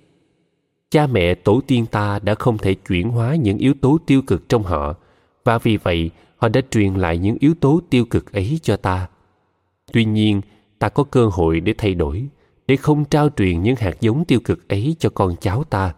Cha 0.90 1.06
mẹ, 1.06 1.34
tổ 1.34 1.60
tiên 1.66 1.86
ta 1.86 2.18
đã 2.18 2.34
không 2.34 2.58
thể 2.58 2.74
chuyển 2.74 3.08
hóa 3.08 3.34
những 3.34 3.58
yếu 3.58 3.74
tố 3.80 3.98
tiêu 4.06 4.22
cực 4.22 4.48
trong 4.48 4.62
họ, 4.62 4.94
và 5.44 5.58
vì 5.58 5.76
vậy, 5.76 6.10
họ 6.36 6.48
đã 6.48 6.60
truyền 6.70 6.94
lại 6.94 7.18
những 7.18 7.36
yếu 7.40 7.54
tố 7.60 7.80
tiêu 7.90 8.04
cực 8.04 8.32
ấy 8.32 8.58
cho 8.62 8.76
ta. 8.76 9.08
Tuy 9.92 10.04
nhiên, 10.04 10.40
ta 10.78 10.88
có 10.88 11.04
cơ 11.04 11.26
hội 11.26 11.60
để 11.60 11.74
thay 11.78 11.94
đổi, 11.94 12.28
để 12.66 12.76
không 12.76 13.04
trao 13.04 13.28
truyền 13.36 13.62
những 13.62 13.76
hạt 13.76 14.00
giống 14.00 14.24
tiêu 14.24 14.40
cực 14.44 14.68
ấy 14.68 14.96
cho 14.98 15.10
con 15.10 15.36
cháu 15.40 15.64
ta. 15.64 15.94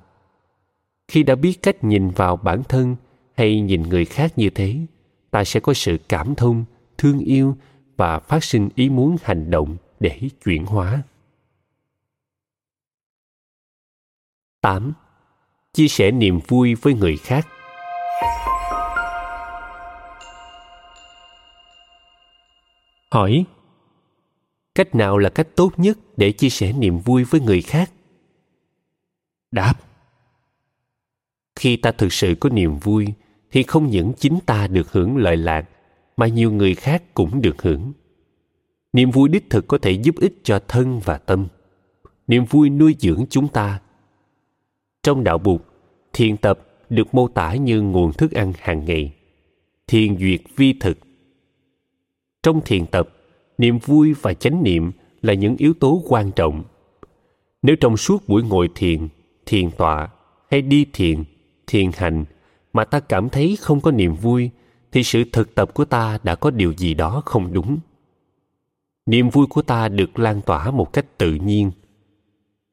Khi 1.09 1.23
đã 1.23 1.35
biết 1.35 1.63
cách 1.63 1.85
nhìn 1.85 2.11
vào 2.11 2.37
bản 2.37 2.63
thân 2.69 2.97
hay 3.37 3.61
nhìn 3.61 3.83
người 3.83 4.05
khác 4.05 4.39
như 4.39 4.51
thế 4.51 4.77
ta 5.31 5.45
sẽ 5.45 5.61
có 5.61 5.75
sự 5.75 5.99
cảm 6.09 6.35
thông 6.35 6.65
thương 6.99 7.19
yêu 7.19 7.57
và 7.97 8.19
phát 8.19 8.45
sinh 8.45 8.69
ý 8.75 8.89
muốn 8.89 9.17
hành 9.23 9.51
động 9.51 9.77
để 10.01 10.21
chuyển 10.45 10.67
hóa 10.67 11.03
8. 14.61 14.93
Chia 15.73 15.89
sẻ 15.89 16.11
niềm 16.11 16.41
vui 16.49 16.75
với 16.75 16.95
người 16.95 17.17
khác 17.17 17.47
Hỏi 23.11 23.45
Cách 24.75 24.95
nào 24.95 25.19
là 25.19 25.31
cách 25.31 25.49
tốt 25.57 25.71
nhất 25.77 25.99
để 26.17 26.33
chia 26.33 26.49
sẻ 26.49 26.73
niềm 26.73 26.99
vui 26.99 27.25
với 27.25 27.41
người 27.41 27.63
khác? 27.63 27.93
Đáp 29.51 29.75
Khi 31.57 31.77
ta 31.77 31.93
thực 31.93 32.13
sự 32.13 32.35
có 32.41 32.49
niềm 32.49 32.79
vui 32.79 33.07
thì 33.53 33.63
không 33.63 33.87
những 33.87 34.13
chính 34.19 34.39
ta 34.47 34.67
được 34.67 34.93
hưởng 34.93 35.17
lợi 35.17 35.37
lạc 35.37 35.69
mà 36.17 36.27
nhiều 36.27 36.53
người 36.53 36.75
khác 36.75 37.15
cũng 37.15 37.43
được 37.43 37.63
hưởng. 37.63 37.93
Niềm 38.93 39.11
vui 39.11 39.29
đích 39.29 39.51
thực 39.51 39.69
có 39.69 39.79
thể 39.79 39.91
giúp 39.91 40.15
ích 40.21 40.33
cho 40.43 40.61
thân 40.69 41.01
và 41.05 41.19
tâm. 41.19 41.47
Niềm 42.27 42.45
vui 42.45 42.71
nuôi 42.71 42.97
dưỡng 42.99 43.25
chúng 43.31 43.49
ta. 43.49 43.81
Trong 45.03 45.25
đạo 45.25 45.39
Bụt, 45.39 45.63
thiền 46.13 46.37
tập 46.37 46.61
được 46.91 47.15
mô 47.15 47.29
tả 47.29 47.55
như 47.55 47.83
nguồn 47.83 48.13
thức 48.13 48.33
ăn 48.33 48.53
hàng 48.59 48.85
ngày. 48.85 49.13
Thiền 49.87 50.19
duyệt 50.19 50.41
vi 50.57 50.75
thực. 50.81 50.99
Trong 52.43 52.61
thiền 52.65 52.87
tập, 52.87 53.09
niềm 53.59 53.79
vui 53.79 54.15
và 54.23 54.35
chánh 54.35 54.63
niệm 54.63 54.93
là 55.23 55.35
những 55.35 55.57
yếu 55.57 55.75
tố 55.75 56.03
quan 56.09 56.31
trọng 56.37 56.65
nếu 57.67 57.77
trong 57.77 57.97
suốt 57.97 58.29
buổi 58.29 58.43
ngồi 58.43 58.69
thiền 58.75 59.09
thiền 59.47 59.71
tọa 59.71 60.09
hay 60.51 60.63
đi 60.63 60.87
thiền 60.93 61.25
thiền 61.67 61.91
hành 61.97 62.25
mà 62.77 62.85
ta 62.85 63.01
cảm 63.01 63.29
thấy 63.29 63.57
không 63.61 63.81
có 63.81 63.91
niềm 63.91 64.15
vui, 64.15 64.51
thì 64.93 65.03
sự 65.03 65.25
thực 65.33 65.55
tập 65.55 65.75
của 65.75 65.85
ta 65.85 66.19
đã 66.23 66.35
có 66.35 66.51
điều 66.51 66.73
gì 66.73 66.95
đó 66.95 67.23
không 67.25 67.53
đúng. 67.53 67.79
Niềm 69.07 69.31
vui 69.31 69.47
của 69.47 69.63
ta 69.63 69.89
được 69.89 70.19
lan 70.19 70.41
tỏa 70.47 70.71
một 70.71 70.93
cách 70.93 71.19
tự 71.19 71.35
nhiên. 71.35 71.71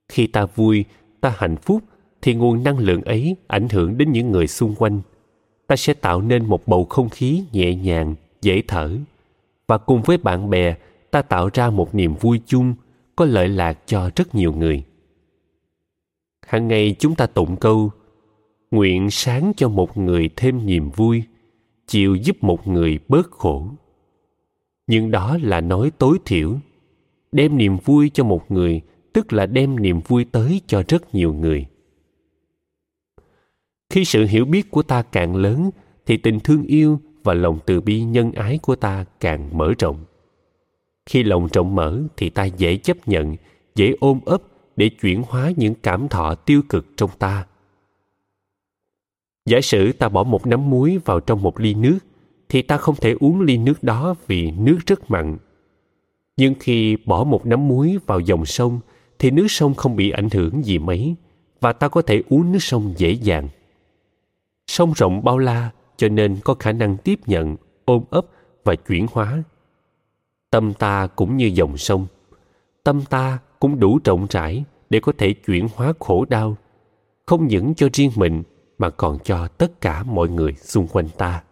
Khi 0.09 0.27
ta 0.27 0.45
vui, 0.45 0.85
ta 1.21 1.35
hạnh 1.37 1.55
phúc, 1.55 1.81
thì 2.21 2.33
nguồn 2.33 2.63
năng 2.63 2.77
lượng 2.77 3.01
ấy 3.01 3.35
ảnh 3.47 3.69
hưởng 3.69 3.97
đến 3.97 4.11
những 4.11 4.31
người 4.31 4.47
xung 4.47 4.75
quanh. 4.75 5.01
Ta 5.67 5.75
sẽ 5.75 5.93
tạo 5.93 6.21
nên 6.21 6.45
một 6.45 6.67
bầu 6.67 6.85
không 6.85 7.09
khí 7.09 7.43
nhẹ 7.51 7.75
nhàng, 7.75 8.15
dễ 8.41 8.61
thở. 8.67 8.97
Và 9.67 9.77
cùng 9.77 10.01
với 10.01 10.17
bạn 10.17 10.49
bè, 10.49 10.75
ta 11.11 11.21
tạo 11.21 11.49
ra 11.53 11.69
một 11.69 11.95
niềm 11.95 12.15
vui 12.15 12.41
chung, 12.45 12.75
có 13.15 13.25
lợi 13.25 13.49
lạc 13.49 13.79
cho 13.85 14.09
rất 14.15 14.35
nhiều 14.35 14.53
người. 14.53 14.83
Hàng 16.47 16.67
ngày 16.67 16.95
chúng 16.99 17.15
ta 17.15 17.25
tụng 17.25 17.55
câu 17.55 17.91
nguyện 18.73 19.11
sáng 19.11 19.53
cho 19.57 19.69
một 19.69 19.97
người 19.97 20.29
thêm 20.35 20.65
niềm 20.65 20.89
vui 20.89 21.23
chiều 21.87 22.15
giúp 22.15 22.43
một 22.43 22.67
người 22.67 22.99
bớt 23.07 23.31
khổ. 23.31 23.67
Nhưng 24.87 25.11
đó 25.11 25.37
là 25.41 25.61
nói 25.61 25.91
tối 25.97 26.17
thiểu. 26.25 26.55
Đem 27.31 27.57
niềm 27.57 27.77
vui 27.77 28.11
cho 28.13 28.23
một 28.23 28.51
người, 28.51 28.81
tức 29.13 29.33
là 29.33 29.45
đem 29.45 29.81
niềm 29.81 29.99
vui 30.07 30.25
tới 30.25 30.61
cho 30.67 30.83
rất 30.87 31.15
nhiều 31.15 31.33
người. 31.33 31.65
Khi 33.89 34.05
sự 34.05 34.25
hiểu 34.25 34.45
biết 34.45 34.71
của 34.71 34.83
ta 34.83 35.01
càng 35.01 35.35
lớn, 35.35 35.69
thì 36.05 36.17
tình 36.17 36.39
thương 36.39 36.63
yêu 36.63 36.99
và 37.23 37.33
lòng 37.33 37.59
từ 37.65 37.81
bi 37.81 38.03
nhân 38.03 38.31
ái 38.31 38.59
của 38.61 38.75
ta 38.75 39.05
càng 39.19 39.57
mở 39.57 39.73
rộng. 39.79 40.05
Khi 41.05 41.23
lòng 41.23 41.47
rộng 41.53 41.75
mở, 41.75 42.01
thì 42.17 42.29
ta 42.29 42.45
dễ 42.45 42.77
chấp 42.77 43.07
nhận, 43.07 43.35
dễ 43.75 43.93
ôm 43.99 44.19
ấp 44.25 44.41
để 44.75 44.89
chuyển 44.89 45.23
hóa 45.27 45.51
những 45.57 45.73
cảm 45.83 46.07
thọ 46.07 46.35
tiêu 46.35 46.61
cực 46.69 46.87
trong 46.97 47.09
ta 47.19 47.45
giả 49.45 49.61
sử 49.61 49.91
ta 49.91 50.09
bỏ 50.09 50.23
một 50.23 50.47
nắm 50.47 50.69
muối 50.69 50.97
vào 51.05 51.19
trong 51.19 51.41
một 51.41 51.59
ly 51.59 51.73
nước, 51.73 51.99
thì 52.49 52.61
ta 52.61 52.77
không 52.77 52.95
thể 52.95 53.15
uống 53.19 53.41
ly 53.41 53.57
nước 53.57 53.83
đó 53.83 54.15
vì 54.27 54.51
nước 54.51 54.77
rất 54.85 55.11
mặn. 55.11 55.37
Nhưng 56.37 56.53
khi 56.59 56.97
bỏ 57.05 57.23
một 57.23 57.45
nắm 57.45 57.67
muối 57.67 57.97
vào 58.05 58.19
dòng 58.19 58.45
sông, 58.45 58.79
thì 59.19 59.31
nước 59.31 59.45
sông 59.49 59.73
không 59.73 59.95
bị 59.95 60.09
ảnh 60.09 60.29
hưởng 60.29 60.65
gì 60.65 60.79
mấy, 60.79 61.15
và 61.61 61.73
ta 61.73 61.87
có 61.87 62.01
thể 62.01 62.23
uống 62.29 62.51
nước 62.51 62.61
sông 62.61 62.93
dễ 62.97 63.11
dàng. 63.11 63.49
Sông 64.67 64.93
rộng 64.95 65.23
bao 65.23 65.37
la, 65.37 65.69
cho 65.97 66.09
nên 66.09 66.37
có 66.43 66.53
khả 66.53 66.71
năng 66.71 66.97
tiếp 66.97 67.19
nhận, 67.25 67.55
ôm 67.85 68.03
ấp 68.09 68.25
và 68.63 68.75
chuyển 68.75 69.07
hóa. 69.11 69.43
Tâm 70.49 70.73
ta 70.73 71.07
cũng 71.07 71.37
như 71.37 71.45
dòng 71.45 71.77
sông. 71.77 72.07
Tâm 72.83 73.01
ta 73.09 73.39
cũng 73.59 73.79
đủ 73.79 73.99
rộng 74.05 74.27
rãi 74.29 74.63
để 74.89 74.99
có 74.99 75.13
thể 75.17 75.33
chuyển 75.33 75.67
hóa 75.75 75.93
khổ 75.99 76.25
đau. 76.29 76.57
Không 77.25 77.47
những 77.47 77.75
cho 77.75 77.89
riêng 77.93 78.11
mình 78.15 78.43
mà 78.83 78.89
còn 78.89 79.19
cho 79.23 79.47
tất 79.47 79.81
cả 79.81 80.03
mọi 80.03 80.29
người 80.29 80.53
xung 80.53 80.87
quanh 80.87 81.09
ta. 81.17 81.43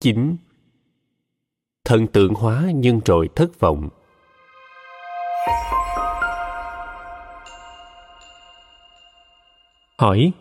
9. 0.00 0.36
Thần 1.84 2.06
tượng 2.06 2.34
hóa 2.34 2.70
nhưng 2.74 3.00
rồi 3.04 3.28
thất 3.36 3.60
vọng. 3.60 3.88
Hỏi 9.98 10.32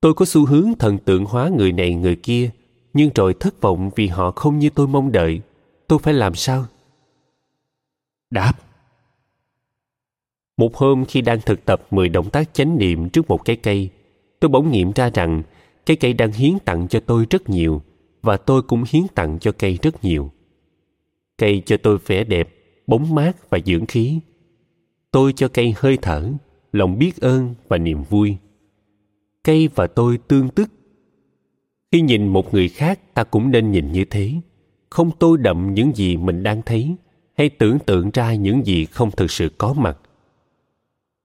Tôi 0.00 0.14
có 0.14 0.24
xu 0.24 0.46
hướng 0.46 0.72
thần 0.78 0.98
tượng 0.98 1.24
hóa 1.24 1.48
người 1.48 1.72
này 1.72 1.94
người 1.94 2.16
kia, 2.16 2.50
nhưng 2.92 3.10
rồi 3.14 3.34
thất 3.40 3.60
vọng 3.60 3.90
vì 3.96 4.06
họ 4.06 4.30
không 4.30 4.58
như 4.58 4.70
tôi 4.70 4.86
mong 4.86 5.12
đợi. 5.12 5.40
Tôi 5.88 5.98
phải 5.98 6.14
làm 6.14 6.34
sao? 6.34 6.66
Đáp 8.30 8.52
một 10.62 10.76
hôm 10.76 11.04
khi 11.04 11.20
đang 11.20 11.40
thực 11.40 11.64
tập 11.64 11.86
10 11.90 12.08
động 12.08 12.30
tác 12.30 12.54
chánh 12.54 12.78
niệm 12.78 13.08
trước 13.08 13.28
một 13.28 13.44
cái 13.44 13.56
cây, 13.56 13.88
tôi 14.40 14.48
bỗng 14.48 14.70
nghiệm 14.70 14.92
ra 14.92 15.10
rằng 15.14 15.42
cái 15.86 15.96
cây 15.96 16.12
đang 16.12 16.32
hiến 16.32 16.58
tặng 16.64 16.88
cho 16.88 17.00
tôi 17.00 17.26
rất 17.30 17.48
nhiều 17.48 17.82
và 18.22 18.36
tôi 18.36 18.62
cũng 18.62 18.84
hiến 18.88 19.02
tặng 19.14 19.38
cho 19.38 19.52
cây 19.52 19.78
rất 19.82 20.04
nhiều. 20.04 20.30
Cây 21.38 21.62
cho 21.66 21.76
tôi 21.76 21.98
vẻ 22.06 22.24
đẹp, 22.24 22.48
bóng 22.86 23.14
mát 23.14 23.50
và 23.50 23.58
dưỡng 23.66 23.86
khí. 23.86 24.20
Tôi 25.10 25.32
cho 25.32 25.48
cây 25.48 25.74
hơi 25.76 25.98
thở, 26.02 26.32
lòng 26.72 26.98
biết 26.98 27.20
ơn 27.20 27.54
và 27.68 27.78
niềm 27.78 28.02
vui. 28.02 28.36
Cây 29.44 29.68
và 29.74 29.86
tôi 29.86 30.18
tương 30.28 30.48
tức. 30.48 30.70
Khi 31.92 32.00
nhìn 32.00 32.28
một 32.28 32.54
người 32.54 32.68
khác 32.68 33.14
ta 33.14 33.24
cũng 33.24 33.50
nên 33.50 33.70
nhìn 33.70 33.92
như 33.92 34.04
thế, 34.04 34.32
không 34.90 35.10
tôi 35.18 35.38
đậm 35.38 35.74
những 35.74 35.92
gì 35.96 36.16
mình 36.16 36.42
đang 36.42 36.62
thấy 36.62 36.96
hay 37.38 37.48
tưởng 37.48 37.78
tượng 37.78 38.10
ra 38.10 38.34
những 38.34 38.66
gì 38.66 38.84
không 38.84 39.10
thực 39.10 39.30
sự 39.30 39.48
có 39.58 39.72
mặt 39.72 39.98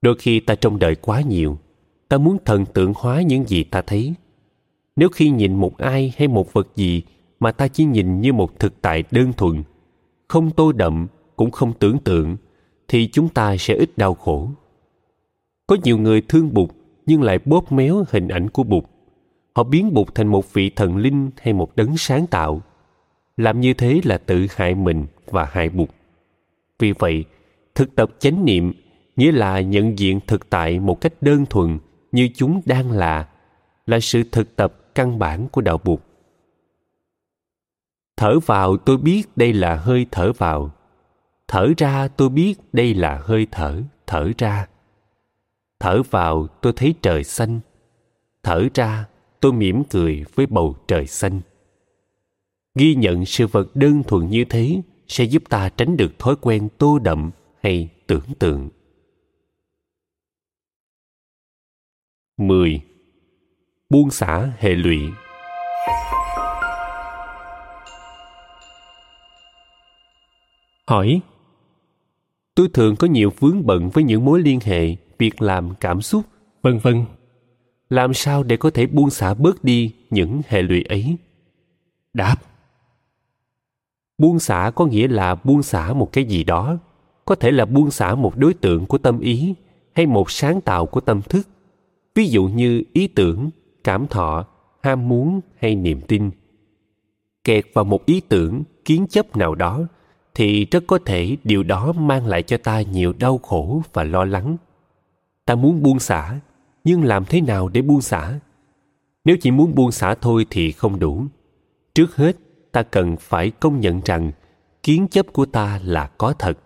đôi 0.01 0.15
khi 0.19 0.39
ta 0.39 0.55
trông 0.55 0.79
đợi 0.79 0.95
quá 0.95 1.21
nhiều, 1.21 1.57
ta 2.09 2.17
muốn 2.17 2.37
thần 2.45 2.65
tượng 2.65 2.93
hóa 2.95 3.21
những 3.21 3.47
gì 3.47 3.63
ta 3.63 3.81
thấy. 3.81 4.13
Nếu 4.95 5.09
khi 5.09 5.29
nhìn 5.29 5.55
một 5.55 5.77
ai 5.77 6.13
hay 6.17 6.27
một 6.27 6.53
vật 6.53 6.67
gì 6.75 7.01
mà 7.39 7.51
ta 7.51 7.67
chỉ 7.67 7.85
nhìn 7.85 8.21
như 8.21 8.33
một 8.33 8.59
thực 8.59 8.81
tại 8.81 9.03
đơn 9.11 9.33
thuần, 9.33 9.63
không 10.27 10.51
tô 10.51 10.71
đậm, 10.71 11.07
cũng 11.35 11.51
không 11.51 11.73
tưởng 11.79 11.97
tượng, 11.99 12.37
thì 12.87 13.09
chúng 13.11 13.29
ta 13.29 13.57
sẽ 13.57 13.73
ít 13.73 13.97
đau 13.97 14.13
khổ. 14.13 14.49
Có 15.67 15.77
nhiều 15.83 15.97
người 15.97 16.21
thương 16.21 16.53
bụt 16.53 16.69
nhưng 17.05 17.21
lại 17.21 17.39
bóp 17.45 17.71
méo 17.71 18.03
hình 18.09 18.27
ảnh 18.27 18.49
của 18.49 18.63
bụt. 18.63 18.83
Họ 19.55 19.63
biến 19.63 19.93
bụt 19.93 20.07
thành 20.15 20.27
một 20.27 20.53
vị 20.53 20.69
thần 20.69 20.97
linh 20.97 21.29
hay 21.37 21.53
một 21.53 21.75
đấng 21.75 21.97
sáng 21.97 22.27
tạo. 22.27 22.61
Làm 23.37 23.59
như 23.59 23.73
thế 23.73 24.01
là 24.03 24.17
tự 24.17 24.47
hại 24.49 24.75
mình 24.75 25.05
và 25.25 25.45
hại 25.51 25.69
bụt. 25.69 25.89
Vì 26.79 26.91
vậy, 26.91 27.25
thực 27.75 27.95
tập 27.95 28.11
chánh 28.19 28.45
niệm 28.45 28.73
nghĩa 29.17 29.31
là 29.31 29.61
nhận 29.61 29.99
diện 29.99 30.19
thực 30.27 30.49
tại 30.49 30.79
một 30.79 31.01
cách 31.01 31.13
đơn 31.21 31.45
thuần 31.45 31.79
như 32.11 32.29
chúng 32.35 32.61
đang 32.65 32.91
là 32.91 33.27
là 33.85 33.99
sự 33.99 34.23
thực 34.31 34.55
tập 34.55 34.73
căn 34.95 35.19
bản 35.19 35.47
của 35.51 35.61
đạo 35.61 35.77
buộc. 35.83 36.01
Thở 38.17 38.39
vào 38.39 38.77
tôi 38.77 38.97
biết 38.97 39.23
đây 39.35 39.53
là 39.53 39.75
hơi 39.75 40.05
thở 40.11 40.31
vào. 40.37 40.71
Thở 41.47 41.73
ra 41.77 42.07
tôi 42.07 42.29
biết 42.29 42.55
đây 42.73 42.93
là 42.93 43.21
hơi 43.23 43.47
thở 43.51 43.81
thở 44.07 44.31
ra. 44.37 44.67
Thở 45.79 46.01
vào 46.09 46.47
tôi 46.61 46.73
thấy 46.75 46.93
trời 47.01 47.23
xanh. 47.23 47.59
Thở 48.43 48.67
ra 48.73 49.05
tôi 49.39 49.53
mỉm 49.53 49.83
cười 49.89 50.25
với 50.35 50.45
bầu 50.45 50.75
trời 50.87 51.07
xanh. 51.07 51.41
Ghi 52.75 52.95
nhận 52.95 53.25
sự 53.25 53.47
vật 53.47 53.75
đơn 53.75 54.03
thuần 54.03 54.29
như 54.29 54.45
thế 54.45 54.81
sẽ 55.07 55.23
giúp 55.23 55.43
ta 55.49 55.69
tránh 55.69 55.97
được 55.97 56.19
thói 56.19 56.35
quen 56.41 56.69
tô 56.77 56.99
đậm 56.99 57.31
hay 57.63 57.89
tưởng 58.07 58.33
tượng. 58.39 58.69
10. 62.37 62.81
Buông 63.89 64.11
xả 64.11 64.51
hệ 64.57 64.69
lụy 64.69 64.99
Hỏi 70.87 71.21
Tôi 72.55 72.69
thường 72.73 72.95
có 72.95 73.07
nhiều 73.07 73.33
vướng 73.39 73.65
bận 73.65 73.89
với 73.89 74.03
những 74.03 74.25
mối 74.25 74.41
liên 74.41 74.59
hệ, 74.63 74.95
việc 75.17 75.41
làm, 75.41 75.75
cảm 75.79 76.01
xúc, 76.01 76.25
vân 76.61 76.79
vân. 76.79 77.05
Làm 77.89 78.13
sao 78.13 78.43
để 78.43 78.57
có 78.57 78.69
thể 78.69 78.87
buông 78.87 79.09
xả 79.09 79.33
bớt 79.33 79.63
đi 79.63 79.93
những 80.09 80.41
hệ 80.47 80.61
lụy 80.61 80.83
ấy? 80.83 81.17
Đáp 82.13 82.35
Buông 84.17 84.39
xả 84.39 84.71
có 84.75 84.85
nghĩa 84.85 85.07
là 85.07 85.35
buông 85.35 85.63
xả 85.63 85.93
một 85.93 86.09
cái 86.11 86.23
gì 86.25 86.43
đó, 86.43 86.77
có 87.25 87.35
thể 87.35 87.51
là 87.51 87.65
buông 87.65 87.91
xả 87.91 88.15
một 88.15 88.37
đối 88.37 88.53
tượng 88.53 88.85
của 88.85 88.97
tâm 88.97 89.19
ý 89.19 89.53
hay 89.93 90.05
một 90.05 90.31
sáng 90.31 90.61
tạo 90.61 90.85
của 90.85 90.99
tâm 90.99 91.21
thức 91.21 91.47
ví 92.17 92.27
dụ 92.27 92.45
như 92.45 92.83
ý 92.93 93.07
tưởng, 93.07 93.49
cảm 93.83 94.07
thọ, 94.07 94.45
ham 94.83 95.07
muốn 95.07 95.41
hay 95.57 95.75
niềm 95.75 96.01
tin. 96.07 96.31
Kẹt 97.43 97.65
vào 97.73 97.85
một 97.85 98.05
ý 98.05 98.21
tưởng, 98.29 98.63
kiến 98.85 99.07
chấp 99.09 99.37
nào 99.37 99.55
đó, 99.55 99.87
thì 100.35 100.65
rất 100.65 100.83
có 100.87 100.99
thể 101.05 101.37
điều 101.43 101.63
đó 101.63 101.91
mang 101.91 102.25
lại 102.25 102.43
cho 102.43 102.57
ta 102.57 102.81
nhiều 102.81 103.13
đau 103.19 103.37
khổ 103.37 103.81
và 103.93 104.03
lo 104.03 104.25
lắng. 104.25 104.57
Ta 105.45 105.55
muốn 105.55 105.83
buông 105.83 105.99
xả, 105.99 106.39
nhưng 106.83 107.03
làm 107.03 107.25
thế 107.25 107.41
nào 107.41 107.69
để 107.69 107.81
buông 107.81 108.01
xả? 108.01 108.39
Nếu 109.25 109.37
chỉ 109.41 109.51
muốn 109.51 109.75
buông 109.75 109.91
xả 109.91 110.15
thôi 110.15 110.45
thì 110.49 110.71
không 110.71 110.99
đủ. 110.99 111.23
Trước 111.95 112.15
hết, 112.15 112.37
ta 112.71 112.83
cần 112.83 113.15
phải 113.19 113.51
công 113.51 113.79
nhận 113.79 114.01
rằng 114.05 114.31
kiến 114.83 115.07
chấp 115.07 115.33
của 115.33 115.45
ta 115.45 115.79
là 115.83 116.07
có 116.07 116.33
thật. 116.39 116.59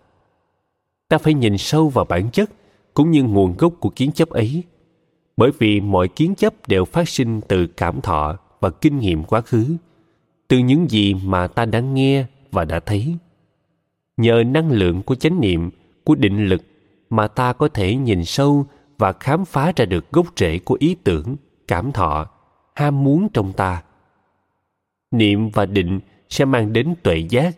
Ta 1.08 1.18
phải 1.18 1.34
nhìn 1.34 1.58
sâu 1.58 1.88
vào 1.88 2.04
bản 2.04 2.30
chất 2.30 2.50
cũng 2.94 3.10
như 3.10 3.22
nguồn 3.22 3.56
gốc 3.56 3.72
của 3.80 3.90
kiến 3.90 4.12
chấp 4.12 4.28
ấy 4.30 4.64
bởi 5.36 5.50
vì 5.58 5.80
mọi 5.80 6.08
kiến 6.08 6.34
chấp 6.34 6.54
đều 6.68 6.84
phát 6.84 7.08
sinh 7.08 7.40
từ 7.48 7.66
cảm 7.66 8.00
thọ 8.00 8.38
và 8.60 8.70
kinh 8.70 8.98
nghiệm 8.98 9.24
quá 9.24 9.40
khứ, 9.40 9.76
từ 10.48 10.58
những 10.58 10.90
gì 10.90 11.14
mà 11.24 11.46
ta 11.46 11.64
đã 11.64 11.80
nghe 11.80 12.24
và 12.50 12.64
đã 12.64 12.80
thấy. 12.80 13.16
Nhờ 14.16 14.42
năng 14.46 14.70
lượng 14.70 15.02
của 15.02 15.14
chánh 15.14 15.40
niệm, 15.40 15.70
của 16.04 16.14
định 16.14 16.46
lực 16.46 16.62
mà 17.10 17.28
ta 17.28 17.52
có 17.52 17.68
thể 17.68 17.96
nhìn 17.96 18.24
sâu 18.24 18.66
và 18.98 19.12
khám 19.12 19.44
phá 19.44 19.72
ra 19.76 19.84
được 19.84 20.12
gốc 20.12 20.26
rễ 20.36 20.58
của 20.58 20.76
ý 20.80 20.96
tưởng, 21.04 21.36
cảm 21.68 21.92
thọ, 21.92 22.26
ham 22.74 23.04
muốn 23.04 23.28
trong 23.34 23.52
ta. 23.52 23.82
Niệm 25.10 25.50
và 25.50 25.66
định 25.66 26.00
sẽ 26.28 26.44
mang 26.44 26.72
đến 26.72 26.94
tuệ 27.02 27.16
giác 27.16 27.56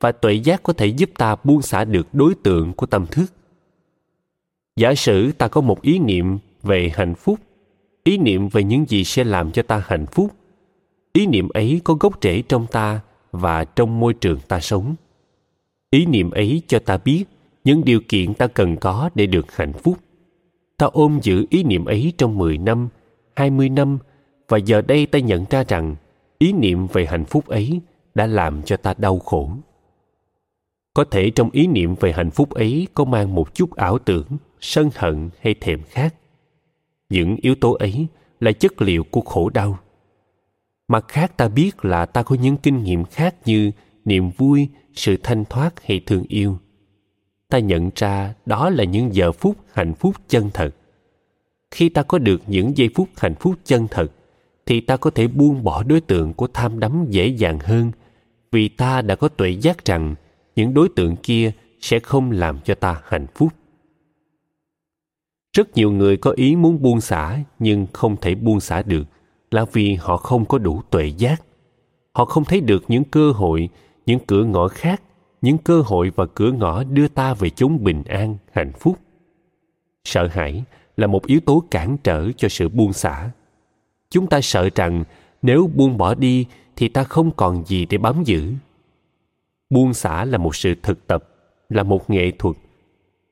và 0.00 0.12
tuệ 0.12 0.32
giác 0.32 0.62
có 0.62 0.72
thể 0.72 0.86
giúp 0.86 1.10
ta 1.18 1.36
buông 1.44 1.62
xả 1.62 1.84
được 1.84 2.08
đối 2.12 2.34
tượng 2.34 2.72
của 2.72 2.86
tâm 2.86 3.06
thức. 3.06 3.26
Giả 4.76 4.94
sử 4.94 5.32
ta 5.32 5.48
có 5.48 5.60
một 5.60 5.82
ý 5.82 5.98
niệm 5.98 6.38
về 6.62 6.90
hạnh 6.94 7.14
phúc. 7.14 7.38
Ý 8.04 8.18
niệm 8.18 8.48
về 8.48 8.64
những 8.64 8.84
gì 8.88 9.04
sẽ 9.04 9.24
làm 9.24 9.52
cho 9.52 9.62
ta 9.62 9.82
hạnh 9.86 10.06
phúc. 10.06 10.30
Ý 11.12 11.26
niệm 11.26 11.48
ấy 11.48 11.80
có 11.84 11.94
gốc 11.94 12.18
rễ 12.22 12.42
trong 12.42 12.66
ta 12.66 13.00
và 13.32 13.64
trong 13.64 14.00
môi 14.00 14.14
trường 14.14 14.38
ta 14.48 14.60
sống. 14.60 14.94
Ý 15.90 16.06
niệm 16.06 16.30
ấy 16.30 16.62
cho 16.66 16.78
ta 16.78 16.98
biết 17.04 17.24
những 17.64 17.84
điều 17.84 18.00
kiện 18.08 18.34
ta 18.34 18.46
cần 18.46 18.76
có 18.76 19.10
để 19.14 19.26
được 19.26 19.56
hạnh 19.56 19.72
phúc. 19.72 19.98
Ta 20.76 20.86
ôm 20.86 21.18
giữ 21.22 21.46
ý 21.50 21.62
niệm 21.62 21.84
ấy 21.84 22.12
trong 22.18 22.38
10 22.38 22.58
năm, 22.58 22.88
20 23.36 23.68
năm 23.68 23.98
và 24.48 24.58
giờ 24.58 24.82
đây 24.82 25.06
ta 25.06 25.18
nhận 25.18 25.44
ra 25.50 25.64
rằng 25.68 25.96
ý 26.38 26.52
niệm 26.52 26.86
về 26.86 27.06
hạnh 27.06 27.24
phúc 27.24 27.46
ấy 27.46 27.80
đã 28.14 28.26
làm 28.26 28.62
cho 28.62 28.76
ta 28.76 28.94
đau 28.98 29.18
khổ. 29.18 29.50
Có 30.94 31.04
thể 31.04 31.30
trong 31.30 31.50
ý 31.50 31.66
niệm 31.66 31.94
về 32.00 32.12
hạnh 32.12 32.30
phúc 32.30 32.50
ấy 32.50 32.88
có 32.94 33.04
mang 33.04 33.34
một 33.34 33.54
chút 33.54 33.76
ảo 33.76 33.98
tưởng, 33.98 34.26
sân 34.60 34.90
hận 34.94 35.30
hay 35.40 35.54
thèm 35.54 35.80
khát 35.88 36.14
những 37.10 37.36
yếu 37.36 37.54
tố 37.54 37.72
ấy 37.72 38.06
là 38.40 38.52
chất 38.52 38.82
liệu 38.82 39.04
của 39.04 39.20
khổ 39.20 39.50
đau. 39.50 39.78
Mặt 40.88 41.04
khác 41.08 41.36
ta 41.36 41.48
biết 41.48 41.84
là 41.84 42.06
ta 42.06 42.22
có 42.22 42.36
những 42.36 42.56
kinh 42.56 42.82
nghiệm 42.82 43.04
khác 43.04 43.34
như 43.44 43.70
niềm 44.04 44.30
vui, 44.36 44.68
sự 44.94 45.16
thanh 45.22 45.44
thoát 45.44 45.74
hay 45.84 46.00
thương 46.06 46.24
yêu. 46.28 46.58
Ta 47.48 47.58
nhận 47.58 47.90
ra 47.96 48.34
đó 48.46 48.70
là 48.70 48.84
những 48.84 49.14
giờ 49.14 49.32
phút 49.32 49.56
hạnh 49.72 49.94
phúc 49.94 50.14
chân 50.28 50.50
thật. 50.54 50.74
Khi 51.70 51.88
ta 51.88 52.02
có 52.02 52.18
được 52.18 52.42
những 52.46 52.76
giây 52.76 52.88
phút 52.94 53.08
hạnh 53.16 53.34
phúc 53.34 53.54
chân 53.64 53.86
thật, 53.90 54.12
thì 54.66 54.80
ta 54.80 54.96
có 54.96 55.10
thể 55.10 55.26
buông 55.26 55.64
bỏ 55.64 55.82
đối 55.82 56.00
tượng 56.00 56.32
của 56.32 56.46
tham 56.46 56.80
đắm 56.80 57.06
dễ 57.08 57.26
dàng 57.26 57.58
hơn, 57.58 57.90
vì 58.52 58.68
ta 58.68 59.02
đã 59.02 59.14
có 59.14 59.28
tuệ 59.28 59.50
giác 59.50 59.84
rằng 59.84 60.14
những 60.56 60.74
đối 60.74 60.88
tượng 60.96 61.16
kia 61.16 61.52
sẽ 61.80 61.98
không 61.98 62.30
làm 62.30 62.58
cho 62.64 62.74
ta 62.74 63.00
hạnh 63.04 63.26
phúc 63.34 63.52
rất 65.52 65.76
nhiều 65.76 65.92
người 65.92 66.16
có 66.16 66.30
ý 66.30 66.56
muốn 66.56 66.82
buông 66.82 67.00
xả, 67.00 67.38
nhưng 67.58 67.86
không 67.92 68.16
thể 68.16 68.34
buông 68.34 68.60
xả 68.60 68.82
được, 68.82 69.04
là 69.50 69.64
vì 69.72 69.94
họ 69.94 70.16
không 70.16 70.44
có 70.44 70.58
đủ 70.58 70.82
tuệ 70.90 71.06
giác. 71.06 71.42
Họ 72.12 72.24
không 72.24 72.44
thấy 72.44 72.60
được 72.60 72.84
những 72.88 73.04
cơ 73.04 73.30
hội, 73.30 73.68
những 74.06 74.18
cửa 74.26 74.44
ngõ 74.44 74.68
khác, 74.68 75.02
những 75.42 75.58
cơ 75.58 75.82
hội 75.86 76.12
và 76.16 76.26
cửa 76.34 76.52
ngõ 76.52 76.84
đưa 76.84 77.08
ta 77.08 77.34
về 77.34 77.50
chốn 77.50 77.84
bình 77.84 78.02
an, 78.04 78.36
hạnh 78.52 78.72
phúc. 78.72 78.98
Sợ 80.04 80.26
hãi 80.26 80.64
là 80.96 81.06
một 81.06 81.26
yếu 81.26 81.40
tố 81.40 81.64
cản 81.70 81.96
trở 82.04 82.32
cho 82.36 82.48
sự 82.48 82.68
buông 82.68 82.92
xả. 82.92 83.30
Chúng 84.10 84.26
ta 84.26 84.40
sợ 84.40 84.68
rằng 84.74 85.04
nếu 85.42 85.70
buông 85.74 85.96
bỏ 85.96 86.14
đi 86.14 86.46
thì 86.76 86.88
ta 86.88 87.04
không 87.04 87.30
còn 87.36 87.64
gì 87.66 87.86
để 87.86 87.98
bám 87.98 88.24
giữ. 88.24 88.52
Buông 89.70 89.94
xả 89.94 90.24
là 90.24 90.38
một 90.38 90.56
sự 90.56 90.74
thực 90.82 91.06
tập, 91.06 91.24
là 91.68 91.82
một 91.82 92.10
nghệ 92.10 92.30
thuật 92.38 92.56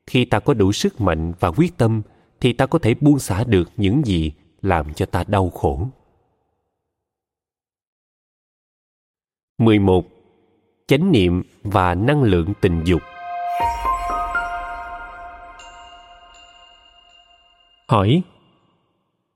khi 0.09 0.25
ta 0.25 0.39
có 0.39 0.53
đủ 0.53 0.71
sức 0.71 1.01
mạnh 1.01 1.33
và 1.39 1.51
quyết 1.51 1.77
tâm 1.77 2.01
thì 2.39 2.53
ta 2.53 2.65
có 2.65 2.79
thể 2.79 2.93
buông 3.01 3.19
xả 3.19 3.43
được 3.43 3.69
những 3.77 4.01
gì 4.05 4.31
làm 4.61 4.93
cho 4.93 5.05
ta 5.05 5.23
đau 5.27 5.49
khổ 5.49 5.87
11. 9.57 10.05
Chánh 10.87 11.11
niệm 11.11 11.43
và 11.63 11.95
năng 11.95 12.23
lượng 12.23 12.53
tình 12.61 12.83
dục 12.85 13.01
Hỏi 17.87 18.21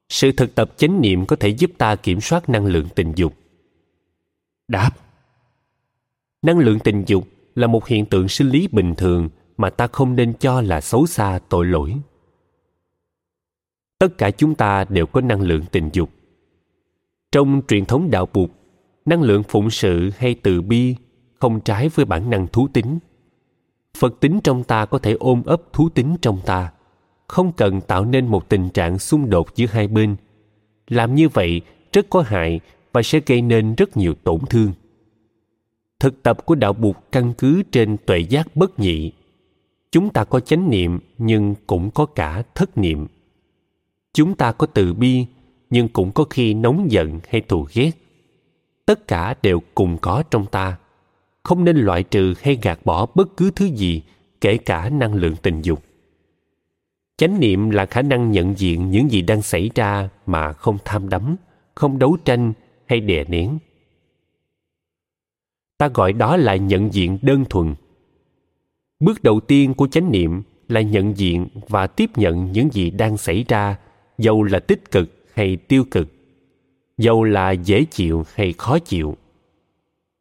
Sự 0.09 0.31
thực 0.31 0.55
tập 0.55 0.71
chánh 0.77 1.01
niệm 1.01 1.25
có 1.25 1.35
thể 1.35 1.49
giúp 1.49 1.71
ta 1.77 1.95
kiểm 1.95 2.21
soát 2.21 2.49
năng 2.49 2.65
lượng 2.65 2.87
tình 2.95 3.13
dục? 3.15 3.33
Đáp 4.67 4.91
Năng 6.41 6.57
lượng 6.57 6.79
tình 6.79 7.03
dục 7.07 7.27
là 7.55 7.67
một 7.67 7.87
hiện 7.87 8.05
tượng 8.05 8.27
sinh 8.27 8.49
lý 8.49 8.67
bình 8.71 8.95
thường 8.95 9.29
mà 9.57 9.69
ta 9.69 9.87
không 9.87 10.15
nên 10.15 10.33
cho 10.33 10.61
là 10.61 10.81
xấu 10.81 11.05
xa 11.05 11.39
tội 11.49 11.65
lỗi. 11.65 11.95
Tất 13.99 14.17
cả 14.17 14.31
chúng 14.31 14.55
ta 14.55 14.85
đều 14.89 15.05
có 15.05 15.21
năng 15.21 15.41
lượng 15.41 15.63
tình 15.71 15.89
dục. 15.93 16.09
Trong 17.31 17.61
truyền 17.67 17.85
thống 17.85 18.11
đạo 18.11 18.27
bụt 18.33 18.49
năng 19.05 19.21
lượng 19.21 19.43
phụng 19.43 19.69
sự 19.69 20.09
hay 20.17 20.35
từ 20.35 20.61
bi 20.61 20.95
không 21.39 21.59
trái 21.59 21.89
với 21.89 22.05
bản 22.05 22.29
năng 22.29 22.47
thú 22.47 22.67
tính. 22.73 22.99
Phật 23.97 24.19
tính 24.19 24.39
trong 24.43 24.63
ta 24.63 24.85
có 24.85 24.99
thể 24.99 25.13
ôm 25.19 25.43
ấp 25.45 25.73
thú 25.73 25.89
tính 25.89 26.15
trong 26.21 26.39
ta, 26.45 26.71
không 27.27 27.51
cần 27.51 27.81
tạo 27.81 28.05
nên 28.05 28.27
một 28.27 28.49
tình 28.49 28.69
trạng 28.69 28.99
xung 28.99 29.29
đột 29.29 29.55
giữa 29.55 29.65
hai 29.69 29.87
bên. 29.87 30.15
Làm 30.87 31.15
như 31.15 31.29
vậy 31.29 31.61
rất 31.93 32.09
có 32.09 32.21
hại 32.21 32.59
và 32.93 33.01
sẽ 33.01 33.19
gây 33.25 33.41
nên 33.41 33.75
rất 33.75 33.97
nhiều 33.97 34.13
tổn 34.23 34.39
thương. 34.49 34.71
Thực 35.99 36.23
tập 36.23 36.45
của 36.45 36.55
đạo 36.55 36.73
bụt 36.73 36.95
căn 37.11 37.33
cứ 37.37 37.63
trên 37.71 37.97
tuệ 38.05 38.19
giác 38.19 38.55
bất 38.55 38.79
nhị 38.79 39.11
chúng 39.93 40.09
ta 40.09 40.23
có 40.23 40.39
chánh 40.39 40.69
niệm, 40.69 40.99
nhưng 41.17 41.55
cũng 41.67 41.91
có 41.91 42.05
cả 42.05 42.43
thất 42.55 42.77
niệm. 42.77 43.07
Chúng 44.13 44.35
ta 44.35 44.51
có 44.51 44.67
từ 44.67 44.93
bi, 44.93 45.25
nhưng 45.69 45.89
cũng 45.89 46.11
có 46.11 46.25
khi 46.29 46.53
nóng 46.53 46.91
giận 46.91 47.19
hay 47.29 47.41
thù 47.41 47.67
ghét. 47.73 47.91
Tất 48.85 49.07
cả 49.07 49.35
đều 49.41 49.61
cùng 49.75 49.97
có 50.01 50.23
trong 50.31 50.45
ta. 50.45 50.77
Không 51.43 51.63
nên 51.63 51.77
loại 51.77 52.03
trừ 52.03 52.33
hay 52.41 52.59
gạt 52.61 52.79
bỏ 52.85 53.05
bất 53.15 53.37
cứ 53.37 53.51
thứ 53.55 53.65
gì, 53.65 54.01
kể 54.41 54.57
cả 54.57 54.89
năng 54.89 55.13
lượng 55.13 55.35
tình 55.41 55.61
dục. 55.61 55.83
Chánh 57.17 57.39
niệm 57.39 57.69
là 57.69 57.85
khả 57.85 58.01
năng 58.01 58.31
nhận 58.31 58.57
diện 58.57 58.89
những 58.89 59.11
gì 59.11 59.21
đang 59.21 59.41
xảy 59.41 59.69
ra 59.75 60.09
mà 60.25 60.53
không 60.53 60.77
tham 60.85 61.09
đắm, 61.09 61.35
không 61.75 61.99
đấu 61.99 62.17
tranh 62.25 62.53
hay 62.85 62.99
đè 62.99 63.23
nén. 63.23 63.57
Ta 65.77 65.87
gọi 65.87 66.13
đó 66.13 66.37
là 66.37 66.55
nhận 66.55 66.93
diện 66.93 67.17
đơn 67.21 67.45
thuần 67.49 67.75
bước 68.99 69.23
đầu 69.23 69.39
tiên 69.39 69.73
của 69.73 69.87
chánh 69.87 70.11
niệm 70.11 70.41
là 70.67 70.81
nhận 70.81 71.17
diện 71.17 71.47
và 71.67 71.87
tiếp 71.87 72.09
nhận 72.15 72.51
những 72.51 72.69
gì 72.71 72.89
đang 72.89 73.17
xảy 73.17 73.45
ra, 73.47 73.77
dầu 74.17 74.43
là 74.43 74.59
tích 74.59 74.91
cực 74.91 75.25
hay 75.33 75.55
tiêu 75.55 75.83
cực, 75.91 76.07
dầu 76.97 77.23
là 77.23 77.51
dễ 77.51 77.85
chịu 77.85 78.23
hay 78.33 78.53
khó 78.57 78.79
chịu. 78.79 79.17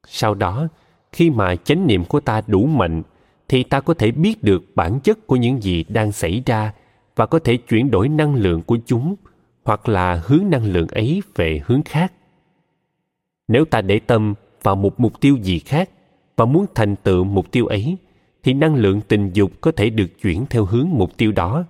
Sau 0.08 0.34
đó, 0.34 0.68
khi 1.12 1.30
mà 1.30 1.56
chánh 1.56 1.86
niệm 1.86 2.04
của 2.04 2.20
ta 2.20 2.42
đủ 2.46 2.66
mạnh, 2.66 3.02
thì 3.48 3.62
ta 3.62 3.80
có 3.80 3.94
thể 3.94 4.10
biết 4.10 4.42
được 4.42 4.64
bản 4.74 5.00
chất 5.00 5.26
của 5.26 5.36
những 5.36 5.62
gì 5.62 5.84
đang 5.88 6.12
xảy 6.12 6.42
ra 6.46 6.72
và 7.16 7.26
có 7.26 7.38
thể 7.38 7.56
chuyển 7.56 7.90
đổi 7.90 8.08
năng 8.08 8.34
lượng 8.34 8.62
của 8.62 8.78
chúng 8.86 9.16
hoặc 9.64 9.88
là 9.88 10.22
hướng 10.24 10.50
năng 10.50 10.64
lượng 10.64 10.88
ấy 10.88 11.22
về 11.34 11.60
hướng 11.66 11.82
khác. 11.82 12.12
Nếu 13.48 13.64
ta 13.64 13.80
để 13.80 13.98
tâm 13.98 14.34
vào 14.62 14.76
một 14.76 15.00
mục 15.00 15.20
tiêu 15.20 15.36
gì 15.42 15.58
khác 15.58 15.90
và 16.36 16.44
muốn 16.44 16.66
thành 16.74 16.96
tựu 16.96 17.24
mục 17.24 17.50
tiêu 17.50 17.66
ấy 17.66 17.96
thì 18.42 18.54
năng 18.54 18.74
lượng 18.74 19.00
tình 19.08 19.30
dục 19.32 19.52
có 19.60 19.72
thể 19.72 19.90
được 19.90 20.08
chuyển 20.22 20.46
theo 20.50 20.64
hướng 20.64 20.88
mục 20.90 21.16
tiêu 21.16 21.32
đó, 21.32 21.64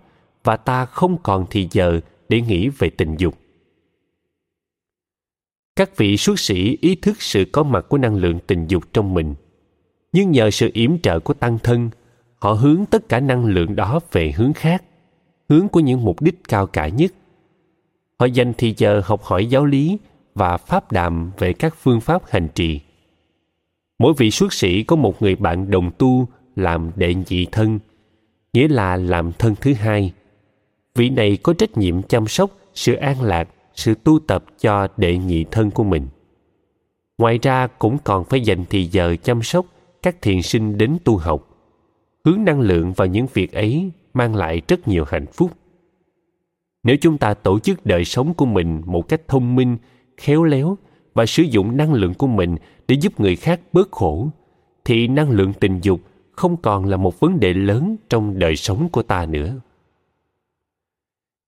và 0.45 0.57
ta 0.57 0.87
không 0.87 1.17
còn 1.23 1.47
thì 1.51 1.69
giờ 1.71 2.01
để 2.29 2.41
nghĩ 2.41 2.69
về 2.69 2.91
tình 2.91 3.17
dục. 3.17 3.35
Các 5.77 5.97
vị 5.97 6.17
xuất 6.17 6.41
sĩ 6.41 6.79
ý 6.81 6.95
thức 6.95 7.23
sự 7.23 7.45
có 7.53 7.63
mặt 7.63 7.87
của 7.89 7.99
năng 7.99 8.17
lượng 8.17 8.39
tình 8.47 8.67
dục 8.67 8.83
trong 8.93 9.15
mình. 9.15 9.35
Nhưng 10.13 10.31
nhờ 10.31 10.51
sự 10.51 10.71
yểm 10.73 10.99
trợ 10.99 11.21
của 11.21 11.35
tăng 11.35 11.59
thân, 11.59 11.91
họ 12.39 12.53
hướng 12.53 12.85
tất 12.91 13.09
cả 13.09 13.21
năng 13.21 13.45
lượng 13.45 13.77
đó 13.77 14.01
về 14.13 14.33
hướng 14.33 14.53
khác, 14.53 14.85
hướng 15.49 15.69
của 15.69 15.81
những 15.81 16.05
mục 16.05 16.23
đích 16.23 16.45
cao 16.49 16.67
cả 16.67 16.89
nhất. 16.89 17.13
Họ 18.19 18.27
dành 18.27 18.53
thì 18.59 18.75
giờ 18.77 19.03
học 19.05 19.23
hỏi 19.23 19.47
giáo 19.47 19.65
lý 19.65 19.99
và 20.35 20.57
pháp 20.57 20.93
đàm 20.93 21.31
về 21.39 21.53
các 21.53 21.75
phương 21.77 22.01
pháp 22.01 22.23
hành 22.31 22.49
trì. 22.55 22.81
Mỗi 23.99 24.15
vị 24.19 24.31
xuất 24.31 24.53
sĩ 24.53 24.83
có 24.83 24.97
một 24.97 25.23
người 25.23 25.37
bạn 25.37 25.71
đồng 25.71 25.91
tu 25.99 26.29
làm 26.57 26.91
đệ 26.97 27.15
nhị 27.15 27.47
thân, 27.53 27.79
nghĩa 28.53 28.69
là 28.69 28.97
làm 28.97 29.33
thân 29.33 29.55
thứ 29.61 29.73
hai. 29.75 30.13
Vị 30.95 31.11
này 31.11 31.39
có 31.43 31.53
trách 31.53 31.77
nhiệm 31.77 32.03
chăm 32.03 32.27
sóc, 32.27 32.51
sự 32.75 32.95
an 32.95 33.23
lạc, 33.23 33.49
sự 33.75 33.95
tu 34.05 34.19
tập 34.19 34.45
cho 34.61 34.89
đệ 34.97 35.19
nhị 35.19 35.45
thân 35.51 35.71
của 35.71 35.85
mình. 35.85 36.07
Ngoài 37.19 37.39
ra 37.43 37.67
cũng 37.67 37.99
còn 38.05 38.25
phải 38.25 38.41
dành 38.41 38.65
thì 38.71 38.85
giờ 38.85 39.17
chăm 39.23 39.43
sóc 39.43 39.67
các 40.03 40.23
thiền 40.23 40.43
sinh 40.43 40.79
đến 40.79 40.97
tu 41.05 41.17
học, 41.17 41.49
hướng 42.25 42.45
năng 42.45 42.61
lượng 42.61 42.93
vào 42.93 43.09
những 43.09 43.27
việc 43.35 43.53
ấy 43.53 43.91
mang 44.15 44.35
lại 44.35 44.63
rất 44.69 44.89
nhiều 44.89 45.05
hạnh 45.09 45.27
phúc. 45.27 45.51
Nếu 46.83 46.97
chúng 47.01 47.19
ta 47.19 47.35
tổ 47.35 47.59
chức 47.59 47.87
đời 47.87 48.05
sống 48.05 48.35
của 48.35 48.47
mình 48.47 48.83
một 48.85 49.09
cách 49.09 49.29
thông 49.29 49.55
minh, 49.55 49.77
khéo 50.17 50.45
léo 50.45 50.79
và 51.15 51.27
sử 51.27 51.43
dụng 51.43 51.77
năng 51.77 51.93
lượng 51.93 52.15
của 52.15 52.27
mình 52.27 52.57
để 52.89 52.97
giúp 53.01 53.21
người 53.21 53.37
khác 53.37 53.61
bớt 53.73 53.91
khổ, 53.91 54.29
thì 54.85 55.09
năng 55.09 55.31
lượng 55.31 55.53
tình 55.61 55.79
dục 55.83 56.01
không 56.43 56.57
còn 56.57 56.85
là 56.85 56.97
một 56.97 57.21
vấn 57.21 57.41
đề 57.41 57.55
lớn 57.55 57.97
trong 58.09 58.39
đời 58.39 58.57
sống 58.57 58.89
của 58.93 59.03
ta 59.03 59.27
nữa. 59.27 59.61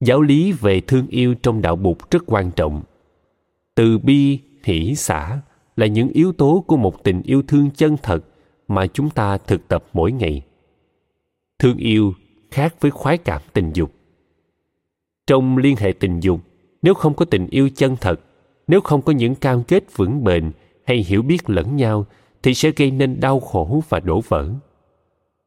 Giáo 0.01 0.21
lý 0.21 0.53
về 0.53 0.81
thương 0.81 1.07
yêu 1.07 1.35
trong 1.35 1.63
đạo 1.63 1.77
bụt 1.77 2.11
rất 2.11 2.23
quan 2.27 2.51
trọng. 2.51 2.83
Từ 3.75 3.99
bi, 3.99 4.39
hỷ, 4.65 4.95
xả 4.95 5.41
là 5.77 5.87
những 5.87 6.09
yếu 6.09 6.33
tố 6.33 6.65
của 6.67 6.77
một 6.77 7.05
tình 7.05 7.23
yêu 7.23 7.43
thương 7.49 7.71
chân 7.71 7.97
thật 8.03 8.25
mà 8.69 8.87
chúng 8.87 9.11
ta 9.11 9.39
thực 9.39 9.69
tập 9.69 9.85
mỗi 9.93 10.13
ngày. 10.13 10.43
Thương 11.59 11.77
yêu 11.77 12.13
khác 12.51 12.75
với 12.81 12.91
khoái 12.91 13.19
cảm 13.19 13.43
tình 13.53 13.71
dục. 13.75 13.93
Trong 15.27 15.59
liên 15.59 15.77
hệ 15.77 15.93
tình 15.93 16.21
dục, 16.21 16.41
nếu 16.83 16.95
không 16.95 17.15
có 17.15 17.25
tình 17.25 17.47
yêu 17.51 17.69
chân 17.77 17.97
thật, 18.01 18.21
nếu 18.67 18.81
không 18.81 19.03
có 19.03 19.13
những 19.13 19.35
cam 19.35 19.63
kết 19.65 19.97
vững 19.97 20.25
bền 20.25 20.53
hay 20.87 20.97
hiểu 20.97 21.23
biết 21.23 21.51
lẫn 21.51 21.77
nhau, 21.77 22.07
thì 22.43 22.55
sẽ 22.55 22.71
gây 22.77 22.91
nên 22.91 23.21
đau 23.21 23.41
khổ 23.41 23.83
và 23.89 24.01
đổ 24.01 24.21
vỡ 24.29 24.51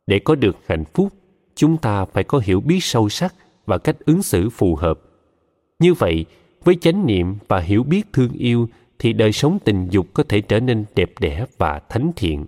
để 0.07 0.19
có 0.19 0.35
được 0.35 0.57
hạnh 0.67 0.83
phúc, 0.93 1.13
chúng 1.55 1.77
ta 1.77 2.05
phải 2.05 2.23
có 2.23 2.41
hiểu 2.43 2.61
biết 2.61 2.79
sâu 2.81 3.09
sắc 3.09 3.35
và 3.65 3.77
cách 3.77 3.95
ứng 4.05 4.23
xử 4.23 4.49
phù 4.49 4.75
hợp. 4.75 4.99
Như 5.79 5.93
vậy, 5.93 6.25
với 6.63 6.75
chánh 6.75 7.05
niệm 7.05 7.35
và 7.47 7.59
hiểu 7.59 7.83
biết 7.83 8.03
thương 8.13 8.31
yêu 8.31 8.69
thì 8.99 9.13
đời 9.13 9.31
sống 9.31 9.59
tình 9.65 9.87
dục 9.89 10.07
có 10.13 10.23
thể 10.29 10.41
trở 10.41 10.59
nên 10.59 10.85
đẹp 10.95 11.11
đẽ 11.19 11.45
và 11.57 11.79
thánh 11.89 12.11
thiện. 12.15 12.45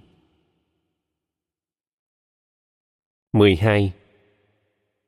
12. 3.34 3.91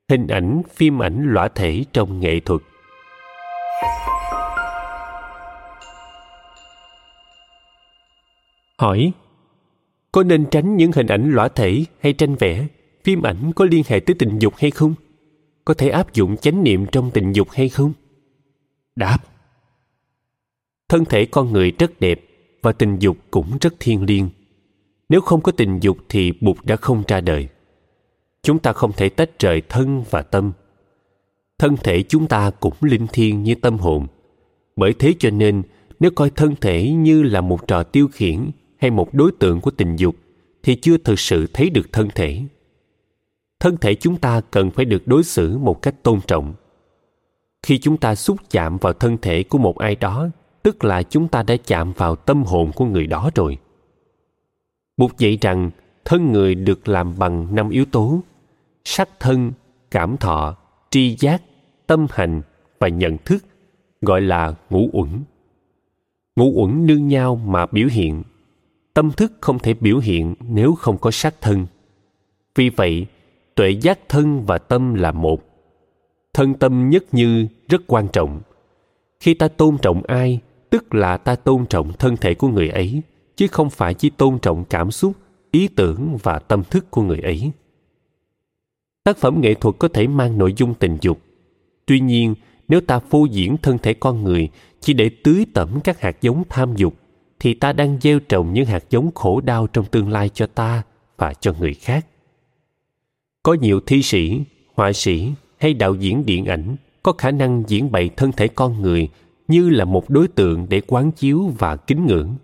Hình 0.08 0.26
ảnh, 0.26 0.62
phim 0.70 1.02
ảnh 1.02 1.32
lõa 1.32 1.48
thể 1.48 1.84
trong 1.92 2.20
nghệ 2.20 2.40
thuật. 2.40 2.62
Hỏi 8.78 9.12
có 10.12 10.22
nên 10.22 10.46
tránh 10.50 10.76
những 10.76 10.92
hình 10.92 11.06
ảnh 11.06 11.30
lõa 11.30 11.48
thể 11.48 11.84
hay 12.00 12.12
tranh 12.12 12.34
vẽ 12.34 12.66
phim 13.04 13.22
ảnh 13.22 13.52
có 13.56 13.64
liên 13.64 13.82
hệ 13.86 14.00
tới 14.00 14.16
tình 14.18 14.38
dục 14.38 14.54
hay 14.56 14.70
không? 14.70 14.94
Có 15.64 15.74
thể 15.74 15.88
áp 15.88 16.14
dụng 16.14 16.36
chánh 16.36 16.64
niệm 16.64 16.86
trong 16.92 17.10
tình 17.10 17.32
dục 17.32 17.50
hay 17.50 17.68
không? 17.68 17.92
Đáp 18.96 19.18
Thân 20.88 21.04
thể 21.04 21.24
con 21.24 21.52
người 21.52 21.72
rất 21.78 22.00
đẹp 22.00 22.20
và 22.62 22.72
tình 22.72 22.98
dục 22.98 23.16
cũng 23.30 23.58
rất 23.60 23.74
thiêng 23.80 24.04
liêng. 24.04 24.28
Nếu 25.08 25.20
không 25.20 25.40
có 25.40 25.52
tình 25.52 25.80
dục 25.80 25.96
thì 26.08 26.32
Bụt 26.40 26.56
đã 26.64 26.76
không 26.76 27.02
ra 27.08 27.20
đời. 27.20 27.48
Chúng 28.42 28.58
ta 28.58 28.72
không 28.72 28.92
thể 28.92 29.08
tách 29.08 29.38
rời 29.38 29.62
thân 29.68 30.04
và 30.10 30.22
tâm. 30.22 30.52
Thân 31.58 31.76
thể 31.76 32.02
chúng 32.02 32.26
ta 32.26 32.50
cũng 32.50 32.74
linh 32.80 33.06
thiêng 33.12 33.42
như 33.42 33.54
tâm 33.54 33.78
hồn. 33.78 34.06
Bởi 34.76 34.92
thế 34.98 35.14
cho 35.18 35.30
nên, 35.30 35.62
nếu 36.00 36.10
coi 36.10 36.30
thân 36.30 36.54
thể 36.60 36.90
như 36.90 37.22
là 37.22 37.40
một 37.40 37.68
trò 37.68 37.82
tiêu 37.82 38.08
khiển 38.12 38.50
hay 38.82 38.90
một 38.90 39.14
đối 39.14 39.32
tượng 39.32 39.60
của 39.60 39.70
tình 39.70 39.96
dục, 39.96 40.16
thì 40.62 40.74
chưa 40.74 40.96
thực 40.96 41.20
sự 41.20 41.46
thấy 41.52 41.70
được 41.70 41.92
thân 41.92 42.08
thể. 42.14 42.42
Thân 43.60 43.76
thể 43.76 43.94
chúng 43.94 44.16
ta 44.16 44.40
cần 44.40 44.70
phải 44.70 44.84
được 44.84 45.06
đối 45.06 45.24
xử 45.24 45.58
một 45.58 45.82
cách 45.82 46.02
tôn 46.02 46.20
trọng. 46.26 46.54
Khi 47.62 47.78
chúng 47.78 47.96
ta 47.96 48.14
xúc 48.14 48.36
chạm 48.50 48.76
vào 48.76 48.92
thân 48.92 49.18
thể 49.22 49.42
của 49.42 49.58
một 49.58 49.78
ai 49.78 49.96
đó 49.96 50.28
tức 50.62 50.84
là 50.84 51.02
chúng 51.02 51.28
ta 51.28 51.42
đã 51.42 51.56
chạm 51.66 51.92
vào 51.92 52.16
tâm 52.16 52.42
hồn 52.42 52.70
của 52.74 52.84
người 52.84 53.06
đó 53.06 53.30
rồi. 53.34 53.58
Bụt 54.96 55.18
dạy 55.18 55.38
rằng 55.40 55.70
thân 56.04 56.32
người 56.32 56.54
được 56.54 56.88
làm 56.88 57.18
bằng 57.18 57.54
năm 57.54 57.70
yếu 57.70 57.84
tố 57.84 58.20
sắc 58.84 59.08
thân 59.20 59.52
cảm 59.90 60.16
thọ 60.16 60.56
tri 60.90 61.16
giác 61.18 61.42
tâm 61.86 62.06
hành 62.10 62.42
và 62.78 62.88
nhận 62.88 63.18
thức 63.18 63.44
gọi 64.00 64.20
là 64.20 64.54
ngũ 64.70 64.88
uẩn. 64.92 65.08
Ngũ 66.36 66.62
uẩn 66.62 66.86
nương 66.86 67.08
nhau 67.08 67.36
mà 67.36 67.66
biểu 67.66 67.88
hiện 67.90 68.22
tâm 68.94 69.12
thức 69.12 69.32
không 69.40 69.58
thể 69.58 69.74
biểu 69.74 69.98
hiện 69.98 70.34
nếu 70.48 70.74
không 70.74 70.98
có 70.98 71.10
sát 71.10 71.34
thân. 71.40 71.66
Vì 72.54 72.68
vậy, 72.68 73.06
tuệ 73.54 73.70
giác 73.70 73.98
thân 74.08 74.46
và 74.46 74.58
tâm 74.58 74.94
là 74.94 75.12
một. 75.12 75.42
Thân 76.34 76.54
tâm 76.54 76.90
nhất 76.90 77.04
như 77.12 77.46
rất 77.68 77.82
quan 77.86 78.08
trọng. 78.08 78.40
Khi 79.20 79.34
ta 79.34 79.48
tôn 79.48 79.78
trọng 79.82 80.02
ai, 80.02 80.40
tức 80.70 80.94
là 80.94 81.16
ta 81.16 81.34
tôn 81.34 81.66
trọng 81.66 81.92
thân 81.92 82.16
thể 82.16 82.34
của 82.34 82.48
người 82.48 82.68
ấy, 82.68 83.02
chứ 83.36 83.46
không 83.46 83.70
phải 83.70 83.94
chỉ 83.94 84.10
tôn 84.10 84.38
trọng 84.38 84.64
cảm 84.64 84.90
xúc, 84.90 85.12
ý 85.50 85.68
tưởng 85.68 86.16
và 86.22 86.38
tâm 86.38 86.62
thức 86.64 86.90
của 86.90 87.02
người 87.02 87.18
ấy. 87.18 87.52
Tác 89.04 89.16
phẩm 89.16 89.40
nghệ 89.40 89.54
thuật 89.54 89.74
có 89.78 89.88
thể 89.88 90.06
mang 90.06 90.38
nội 90.38 90.54
dung 90.56 90.74
tình 90.74 90.98
dục. 91.00 91.18
Tuy 91.86 92.00
nhiên, 92.00 92.34
nếu 92.68 92.80
ta 92.80 92.98
phô 92.98 93.24
diễn 93.24 93.56
thân 93.56 93.78
thể 93.78 93.94
con 93.94 94.24
người 94.24 94.48
chỉ 94.80 94.92
để 94.92 95.10
tưới 95.24 95.46
tẩm 95.54 95.80
các 95.84 96.00
hạt 96.00 96.16
giống 96.20 96.42
tham 96.48 96.76
dục 96.76 96.94
thì 97.42 97.54
ta 97.54 97.72
đang 97.72 97.98
gieo 98.00 98.20
trồng 98.20 98.52
những 98.52 98.66
hạt 98.66 98.84
giống 98.90 99.10
khổ 99.14 99.40
đau 99.40 99.66
trong 99.66 99.84
tương 99.84 100.10
lai 100.10 100.28
cho 100.28 100.46
ta 100.46 100.82
và 101.16 101.34
cho 101.34 101.52
người 101.58 101.74
khác. 101.74 102.06
Có 103.42 103.54
nhiều 103.54 103.80
thi 103.86 104.02
sĩ, 104.02 104.40
họa 104.74 104.92
sĩ 104.92 105.32
hay 105.58 105.74
đạo 105.74 105.94
diễn 105.94 106.26
điện 106.26 106.44
ảnh 106.44 106.76
có 107.02 107.12
khả 107.12 107.30
năng 107.30 107.64
diễn 107.66 107.92
bày 107.92 108.10
thân 108.16 108.32
thể 108.32 108.48
con 108.48 108.82
người 108.82 109.08
như 109.48 109.70
là 109.70 109.84
một 109.84 110.10
đối 110.10 110.28
tượng 110.28 110.66
để 110.68 110.80
quán 110.86 111.12
chiếu 111.12 111.52
và 111.58 111.76
kính 111.76 112.06
ngưỡng. 112.06 112.34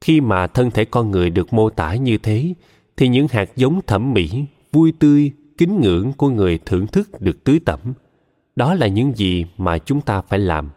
Khi 0.00 0.20
mà 0.20 0.46
thân 0.46 0.70
thể 0.70 0.84
con 0.84 1.10
người 1.10 1.30
được 1.30 1.52
mô 1.52 1.70
tả 1.70 1.94
như 1.94 2.18
thế, 2.18 2.54
thì 2.96 3.08
những 3.08 3.28
hạt 3.30 3.50
giống 3.56 3.80
thẩm 3.86 4.12
mỹ, 4.12 4.44
vui 4.72 4.92
tươi, 4.98 5.32
kính 5.58 5.80
ngưỡng 5.80 6.12
của 6.12 6.28
người 6.28 6.58
thưởng 6.66 6.86
thức 6.86 7.20
được 7.20 7.44
tưới 7.44 7.60
tẩm. 7.64 7.80
Đó 8.56 8.74
là 8.74 8.86
những 8.86 9.12
gì 9.16 9.46
mà 9.58 9.78
chúng 9.78 10.00
ta 10.00 10.20
phải 10.20 10.38
làm 10.38 10.70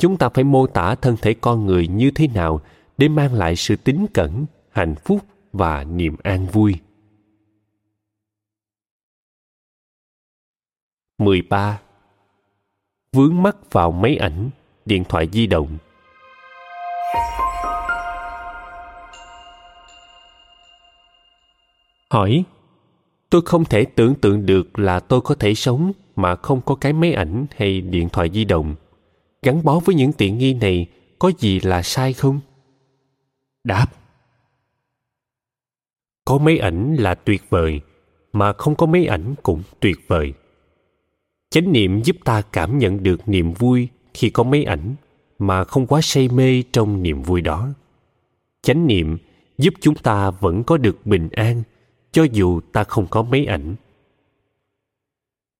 chúng 0.00 0.16
ta 0.16 0.28
phải 0.28 0.44
mô 0.44 0.66
tả 0.66 0.94
thân 0.94 1.16
thể 1.22 1.34
con 1.34 1.66
người 1.66 1.86
như 1.88 2.10
thế 2.10 2.28
nào 2.34 2.60
để 2.98 3.08
mang 3.08 3.34
lại 3.34 3.56
sự 3.56 3.76
tín 3.76 4.06
cẩn 4.14 4.46
hạnh 4.70 4.94
phúc 5.04 5.20
và 5.52 5.84
niềm 5.84 6.16
an 6.22 6.46
vui 6.46 6.74
13. 11.18 11.80
Vướng 13.16 13.42
mắt 13.42 13.72
vào 13.72 13.90
máy 13.92 14.16
ảnh, 14.16 14.50
điện 14.86 15.04
thoại 15.08 15.28
di 15.32 15.46
động. 15.46 15.78
Hỏi, 22.10 22.44
tôi 23.30 23.42
không 23.44 23.64
thể 23.64 23.84
tưởng 23.84 24.14
tượng 24.14 24.46
được 24.46 24.78
là 24.78 25.00
tôi 25.00 25.20
có 25.20 25.34
thể 25.34 25.54
sống 25.54 25.92
mà 26.16 26.36
không 26.36 26.60
có 26.60 26.74
cái 26.74 26.92
máy 26.92 27.12
ảnh 27.12 27.46
hay 27.56 27.80
điện 27.80 28.08
thoại 28.08 28.30
di 28.34 28.44
động. 28.44 28.74
Gắn 29.42 29.64
bó 29.64 29.80
với 29.80 29.94
những 29.94 30.12
tiện 30.12 30.38
nghi 30.38 30.54
này 30.54 30.86
có 31.18 31.32
gì 31.38 31.60
là 31.60 31.82
sai 31.82 32.12
không? 32.12 32.40
Đáp, 33.64 33.86
có 36.24 36.38
máy 36.38 36.58
ảnh 36.58 36.96
là 36.96 37.14
tuyệt 37.14 37.42
vời, 37.50 37.80
mà 38.32 38.52
không 38.52 38.74
có 38.74 38.86
máy 38.86 39.06
ảnh 39.06 39.34
cũng 39.42 39.62
tuyệt 39.80 39.96
vời. 40.06 40.32
Chánh 41.50 41.72
niệm 41.72 42.02
giúp 42.02 42.16
ta 42.24 42.42
cảm 42.42 42.78
nhận 42.78 43.02
được 43.02 43.28
niềm 43.28 43.52
vui 43.52 43.88
khi 44.14 44.30
có 44.30 44.42
máy 44.42 44.64
ảnh 44.64 44.94
mà 45.38 45.64
không 45.64 45.86
quá 45.86 46.00
say 46.02 46.28
mê 46.28 46.62
trong 46.72 47.02
niềm 47.02 47.22
vui 47.22 47.40
đó. 47.40 47.68
Chánh 48.62 48.86
niệm 48.86 49.18
giúp 49.58 49.74
chúng 49.80 49.94
ta 49.94 50.30
vẫn 50.30 50.64
có 50.64 50.76
được 50.76 51.06
bình 51.06 51.28
an 51.32 51.62
cho 52.12 52.26
dù 52.32 52.60
ta 52.72 52.84
không 52.84 53.06
có 53.10 53.22
máy 53.22 53.46
ảnh. 53.46 53.74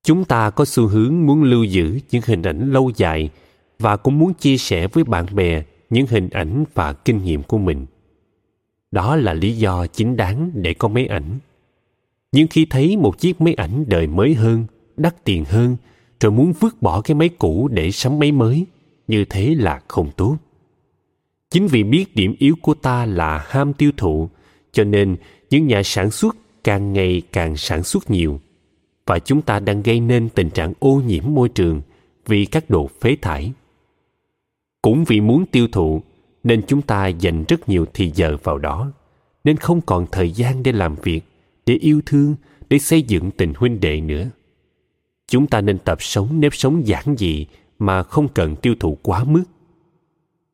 Chúng 0.02 0.24
ta 0.24 0.50
có 0.50 0.64
xu 0.64 0.86
hướng 0.86 1.26
muốn 1.26 1.42
lưu 1.42 1.64
giữ 1.64 1.98
những 2.10 2.22
hình 2.26 2.42
ảnh 2.42 2.72
lâu 2.72 2.92
dài 2.96 3.30
và 3.80 3.96
cũng 3.96 4.18
muốn 4.18 4.34
chia 4.34 4.56
sẻ 4.56 4.88
với 4.88 5.04
bạn 5.04 5.26
bè 5.34 5.62
những 5.90 6.06
hình 6.06 6.28
ảnh 6.30 6.64
và 6.74 6.92
kinh 6.92 7.24
nghiệm 7.24 7.42
của 7.42 7.58
mình. 7.58 7.86
Đó 8.90 9.16
là 9.16 9.34
lý 9.34 9.56
do 9.56 9.86
chính 9.86 10.16
đáng 10.16 10.50
để 10.54 10.74
có 10.74 10.88
máy 10.88 11.06
ảnh. 11.06 11.38
Nhưng 12.32 12.48
khi 12.48 12.66
thấy 12.70 12.96
một 12.96 13.18
chiếc 13.18 13.40
máy 13.40 13.54
ảnh 13.54 13.84
đời 13.88 14.06
mới 14.06 14.34
hơn, 14.34 14.64
đắt 14.96 15.24
tiền 15.24 15.44
hơn, 15.44 15.76
rồi 16.20 16.32
muốn 16.32 16.52
vứt 16.60 16.82
bỏ 16.82 17.00
cái 17.00 17.14
máy 17.14 17.28
cũ 17.28 17.68
để 17.68 17.90
sắm 17.90 18.18
máy 18.18 18.32
mới, 18.32 18.66
như 19.08 19.24
thế 19.24 19.54
là 19.54 19.80
không 19.88 20.10
tốt. 20.16 20.36
Chính 21.50 21.66
vì 21.66 21.82
biết 21.82 22.16
điểm 22.16 22.34
yếu 22.38 22.54
của 22.62 22.74
ta 22.74 23.06
là 23.06 23.46
ham 23.48 23.72
tiêu 23.72 23.90
thụ, 23.96 24.28
cho 24.72 24.84
nên 24.84 25.16
những 25.50 25.66
nhà 25.66 25.82
sản 25.82 26.10
xuất 26.10 26.36
càng 26.64 26.92
ngày 26.92 27.22
càng 27.32 27.56
sản 27.56 27.82
xuất 27.82 28.10
nhiều. 28.10 28.40
Và 29.06 29.18
chúng 29.18 29.42
ta 29.42 29.60
đang 29.60 29.82
gây 29.82 30.00
nên 30.00 30.28
tình 30.28 30.50
trạng 30.50 30.72
ô 30.78 31.02
nhiễm 31.06 31.24
môi 31.26 31.48
trường 31.48 31.82
vì 32.26 32.44
các 32.44 32.70
đồ 32.70 32.90
phế 33.00 33.16
thải 33.22 33.52
cũng 34.82 35.04
vì 35.04 35.20
muốn 35.20 35.46
tiêu 35.46 35.68
thụ, 35.72 36.02
nên 36.44 36.62
chúng 36.66 36.82
ta 36.82 37.06
dành 37.06 37.44
rất 37.48 37.68
nhiều 37.68 37.86
thì 37.94 38.12
giờ 38.14 38.36
vào 38.42 38.58
đó, 38.58 38.92
nên 39.44 39.56
không 39.56 39.80
còn 39.80 40.06
thời 40.12 40.30
gian 40.30 40.62
để 40.62 40.72
làm 40.72 40.96
việc, 41.02 41.20
để 41.66 41.74
yêu 41.74 42.00
thương, 42.06 42.34
để 42.68 42.78
xây 42.78 43.02
dựng 43.02 43.30
tình 43.30 43.52
huynh 43.56 43.80
đệ 43.80 44.00
nữa. 44.00 44.30
Chúng 45.26 45.46
ta 45.46 45.60
nên 45.60 45.78
tập 45.78 45.98
sống 46.00 46.40
nếp 46.40 46.54
sống 46.54 46.86
giản 46.86 47.16
dị 47.18 47.46
mà 47.78 48.02
không 48.02 48.28
cần 48.28 48.56
tiêu 48.56 48.74
thụ 48.80 48.98
quá 49.02 49.24
mức. 49.24 49.44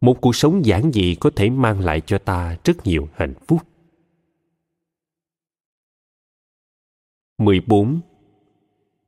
Một 0.00 0.20
cuộc 0.20 0.36
sống 0.36 0.66
giản 0.66 0.92
dị 0.92 1.14
có 1.14 1.30
thể 1.36 1.50
mang 1.50 1.80
lại 1.80 2.00
cho 2.06 2.18
ta 2.18 2.56
rất 2.64 2.86
nhiều 2.86 3.08
hạnh 3.14 3.34
phúc. 3.46 3.62
14. 7.38 8.00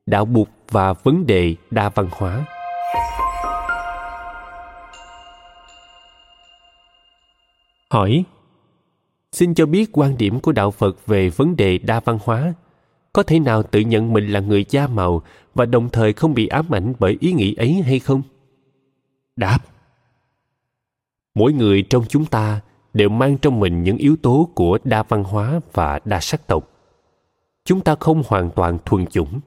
Đạo 0.06 0.24
Bụt 0.24 0.48
và 0.70 0.92
vấn 0.92 1.26
đề 1.26 1.54
đa 1.70 1.88
văn 1.88 2.08
hóa 2.12 2.46
Hỏi 7.90 8.24
Xin 9.32 9.54
cho 9.54 9.66
biết 9.66 9.90
quan 9.92 10.18
điểm 10.18 10.40
của 10.40 10.52
Đạo 10.52 10.70
Phật 10.70 11.06
về 11.06 11.28
vấn 11.28 11.56
đề 11.56 11.78
đa 11.78 12.00
văn 12.00 12.18
hóa 12.24 12.54
có 13.12 13.22
thể 13.22 13.38
nào 13.40 13.62
tự 13.62 13.80
nhận 13.80 14.12
mình 14.12 14.28
là 14.28 14.40
người 14.40 14.64
da 14.68 14.86
màu 14.86 15.22
và 15.54 15.66
đồng 15.66 15.88
thời 15.88 16.12
không 16.12 16.34
bị 16.34 16.46
ám 16.46 16.66
ảnh 16.70 16.92
bởi 16.98 17.16
ý 17.20 17.32
nghĩ 17.32 17.54
ấy 17.54 17.72
hay 17.72 17.98
không? 17.98 18.22
Đáp 19.36 19.58
mỗi 21.38 21.52
người 21.52 21.82
trong 21.82 22.04
chúng 22.08 22.24
ta 22.24 22.60
đều 22.94 23.08
mang 23.08 23.38
trong 23.38 23.60
mình 23.60 23.82
những 23.82 23.96
yếu 23.96 24.16
tố 24.16 24.48
của 24.54 24.78
đa 24.84 25.02
văn 25.02 25.24
hóa 25.24 25.60
và 25.72 26.00
đa 26.04 26.20
sắc 26.20 26.46
tộc. 26.46 26.68
Chúng 27.64 27.80
ta 27.80 27.94
không 28.00 28.22
hoàn 28.26 28.50
toàn 28.50 28.78
thuần 28.84 29.06
chủng. 29.06 29.40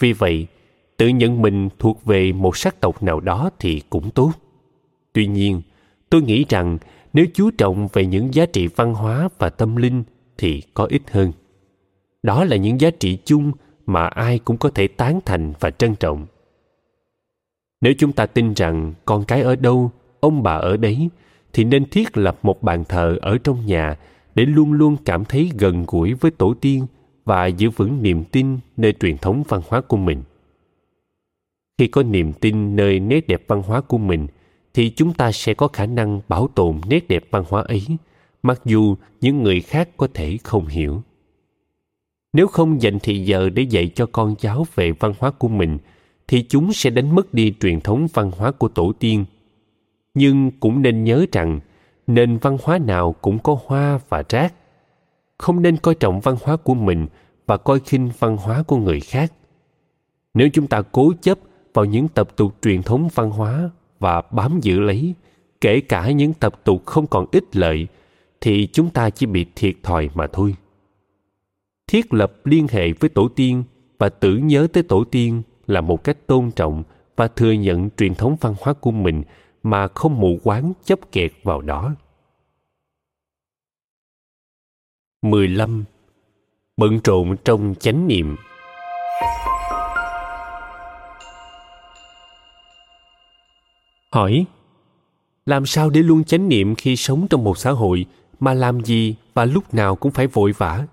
Vì 0.00 0.12
vậy 0.12 0.46
tự 0.96 1.08
nhận 1.08 1.42
mình 1.42 1.68
thuộc 1.78 2.04
về 2.04 2.32
một 2.32 2.56
sắc 2.56 2.80
tộc 2.80 3.02
nào 3.02 3.20
đó 3.20 3.50
thì 3.58 3.82
cũng 3.90 4.10
tốt. 4.10 4.32
Tuy 5.12 5.26
nhiên 5.26 5.62
tôi 6.10 6.22
nghĩ 6.22 6.44
rằng 6.48 6.78
nếu 7.18 7.26
chú 7.34 7.50
trọng 7.50 7.88
về 7.92 8.06
những 8.06 8.34
giá 8.34 8.46
trị 8.46 8.68
văn 8.76 8.94
hóa 8.94 9.28
và 9.38 9.50
tâm 9.50 9.76
linh 9.76 10.02
thì 10.38 10.62
có 10.74 10.86
ích 10.90 11.02
hơn. 11.10 11.32
Đó 12.22 12.44
là 12.44 12.56
những 12.56 12.80
giá 12.80 12.90
trị 12.90 13.18
chung 13.24 13.52
mà 13.86 14.06
ai 14.06 14.38
cũng 14.38 14.56
có 14.56 14.70
thể 14.70 14.88
tán 14.88 15.20
thành 15.24 15.52
và 15.60 15.70
trân 15.70 15.94
trọng. 15.94 16.26
Nếu 17.80 17.92
chúng 17.98 18.12
ta 18.12 18.26
tin 18.26 18.52
rằng 18.54 18.92
con 19.04 19.24
cái 19.24 19.42
ở 19.42 19.56
đâu, 19.56 19.90
ông 20.20 20.42
bà 20.42 20.52
ở 20.52 20.76
đấy, 20.76 21.08
thì 21.52 21.64
nên 21.64 21.90
thiết 21.90 22.16
lập 22.16 22.38
một 22.42 22.62
bàn 22.62 22.84
thờ 22.88 23.16
ở 23.20 23.38
trong 23.38 23.66
nhà 23.66 23.96
để 24.34 24.44
luôn 24.44 24.72
luôn 24.72 24.96
cảm 25.04 25.24
thấy 25.24 25.50
gần 25.58 25.84
gũi 25.88 26.14
với 26.14 26.30
tổ 26.30 26.54
tiên 26.60 26.86
và 27.24 27.46
giữ 27.46 27.70
vững 27.70 28.02
niềm 28.02 28.24
tin 28.24 28.58
nơi 28.76 28.92
truyền 29.00 29.18
thống 29.18 29.42
văn 29.48 29.60
hóa 29.68 29.80
của 29.80 29.96
mình. 29.96 30.22
Khi 31.78 31.86
có 31.86 32.02
niềm 32.02 32.32
tin 32.32 32.76
nơi 32.76 33.00
nét 33.00 33.28
đẹp 33.28 33.42
văn 33.46 33.62
hóa 33.62 33.80
của 33.80 33.98
mình 33.98 34.26
thì 34.74 34.90
chúng 34.90 35.14
ta 35.14 35.32
sẽ 35.32 35.54
có 35.54 35.68
khả 35.68 35.86
năng 35.86 36.20
bảo 36.28 36.48
tồn 36.54 36.80
nét 36.88 37.08
đẹp 37.08 37.24
văn 37.30 37.44
hóa 37.48 37.62
ấy, 37.62 37.86
mặc 38.42 38.60
dù 38.64 38.96
những 39.20 39.42
người 39.42 39.60
khác 39.60 39.88
có 39.96 40.08
thể 40.14 40.38
không 40.44 40.66
hiểu. 40.66 41.02
Nếu 42.32 42.46
không 42.46 42.82
dành 42.82 42.98
thì 43.02 43.24
giờ 43.24 43.48
để 43.48 43.62
dạy 43.62 43.90
cho 43.94 44.06
con 44.12 44.34
cháu 44.36 44.66
về 44.74 44.92
văn 44.92 45.14
hóa 45.18 45.30
của 45.30 45.48
mình, 45.48 45.78
thì 46.28 46.42
chúng 46.48 46.72
sẽ 46.72 46.90
đánh 46.90 47.14
mất 47.14 47.34
đi 47.34 47.54
truyền 47.60 47.80
thống 47.80 48.06
văn 48.14 48.30
hóa 48.36 48.50
của 48.50 48.68
tổ 48.68 48.92
tiên. 48.98 49.24
Nhưng 50.14 50.50
cũng 50.50 50.82
nên 50.82 51.04
nhớ 51.04 51.26
rằng, 51.32 51.60
nền 52.06 52.38
văn 52.38 52.58
hóa 52.62 52.78
nào 52.78 53.12
cũng 53.12 53.38
có 53.38 53.58
hoa 53.66 54.00
và 54.08 54.22
rác. 54.28 54.54
Không 55.38 55.62
nên 55.62 55.76
coi 55.76 55.94
trọng 55.94 56.20
văn 56.20 56.36
hóa 56.42 56.56
của 56.56 56.74
mình 56.74 57.06
và 57.46 57.56
coi 57.56 57.80
khinh 57.80 58.10
văn 58.18 58.36
hóa 58.36 58.62
của 58.62 58.76
người 58.76 59.00
khác. 59.00 59.32
Nếu 60.34 60.48
chúng 60.52 60.66
ta 60.66 60.82
cố 60.92 61.12
chấp 61.22 61.38
vào 61.74 61.84
những 61.84 62.08
tập 62.08 62.28
tục 62.36 62.54
truyền 62.62 62.82
thống 62.82 63.08
văn 63.14 63.30
hóa 63.30 63.70
và 63.98 64.22
bám 64.30 64.60
giữ 64.62 64.80
lấy 64.80 65.14
kể 65.60 65.80
cả 65.80 66.10
những 66.10 66.32
tập 66.32 66.60
tục 66.64 66.86
không 66.86 67.06
còn 67.06 67.26
ích 67.32 67.56
lợi, 67.56 67.86
thì 68.40 68.68
chúng 68.72 68.90
ta 68.90 69.10
chỉ 69.10 69.26
bị 69.26 69.46
thiệt 69.54 69.74
thòi 69.82 70.08
mà 70.14 70.26
thôi 70.32 70.54
thiết 71.88 72.14
lập 72.14 72.32
liên 72.44 72.66
hệ 72.70 72.92
với 72.92 73.10
tổ 73.10 73.28
tiên 73.28 73.64
và 73.98 74.08
tưởng 74.08 74.46
nhớ 74.46 74.66
tới 74.72 74.82
tổ 74.82 75.04
tiên 75.04 75.42
là 75.66 75.80
một 75.80 76.04
cách 76.04 76.26
tôn 76.26 76.50
trọng 76.50 76.82
và 77.16 77.28
thừa 77.28 77.52
nhận 77.52 77.88
truyền 77.96 78.14
thống 78.14 78.36
văn 78.40 78.54
hóa 78.60 78.72
của 78.72 78.90
mình 78.90 79.22
mà 79.62 79.88
không 79.88 80.20
mù 80.20 80.38
quáng 80.44 80.72
chấp 80.84 81.12
kẹt 81.12 81.32
vào 81.42 81.60
đó. 81.60 81.94
15. 85.22 85.84
Bận 86.76 87.00
rộn 87.04 87.36
trong 87.44 87.74
chánh 87.80 88.06
niệm 88.06 88.36
hỏi 94.10 94.46
làm 95.46 95.66
sao 95.66 95.90
để 95.90 96.02
luôn 96.02 96.24
chánh 96.24 96.48
niệm 96.48 96.74
khi 96.74 96.96
sống 96.96 97.26
trong 97.30 97.44
một 97.44 97.58
xã 97.58 97.70
hội 97.70 98.06
mà 98.40 98.54
làm 98.54 98.84
gì 98.84 99.16
và 99.34 99.44
lúc 99.44 99.74
nào 99.74 99.96
cũng 99.96 100.12
phải 100.12 100.26
vội 100.26 100.52
vã? 100.52 100.86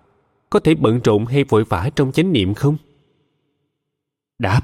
Có 0.50 0.60
thể 0.60 0.76
bận 0.76 1.00
rộn 1.04 1.26
hay 1.26 1.44
vội 1.44 1.64
vã 1.64 1.90
trong 1.96 2.12
chánh 2.12 2.34
niệm 2.34 2.54
không? 2.54 2.78
Đáp 4.40 4.62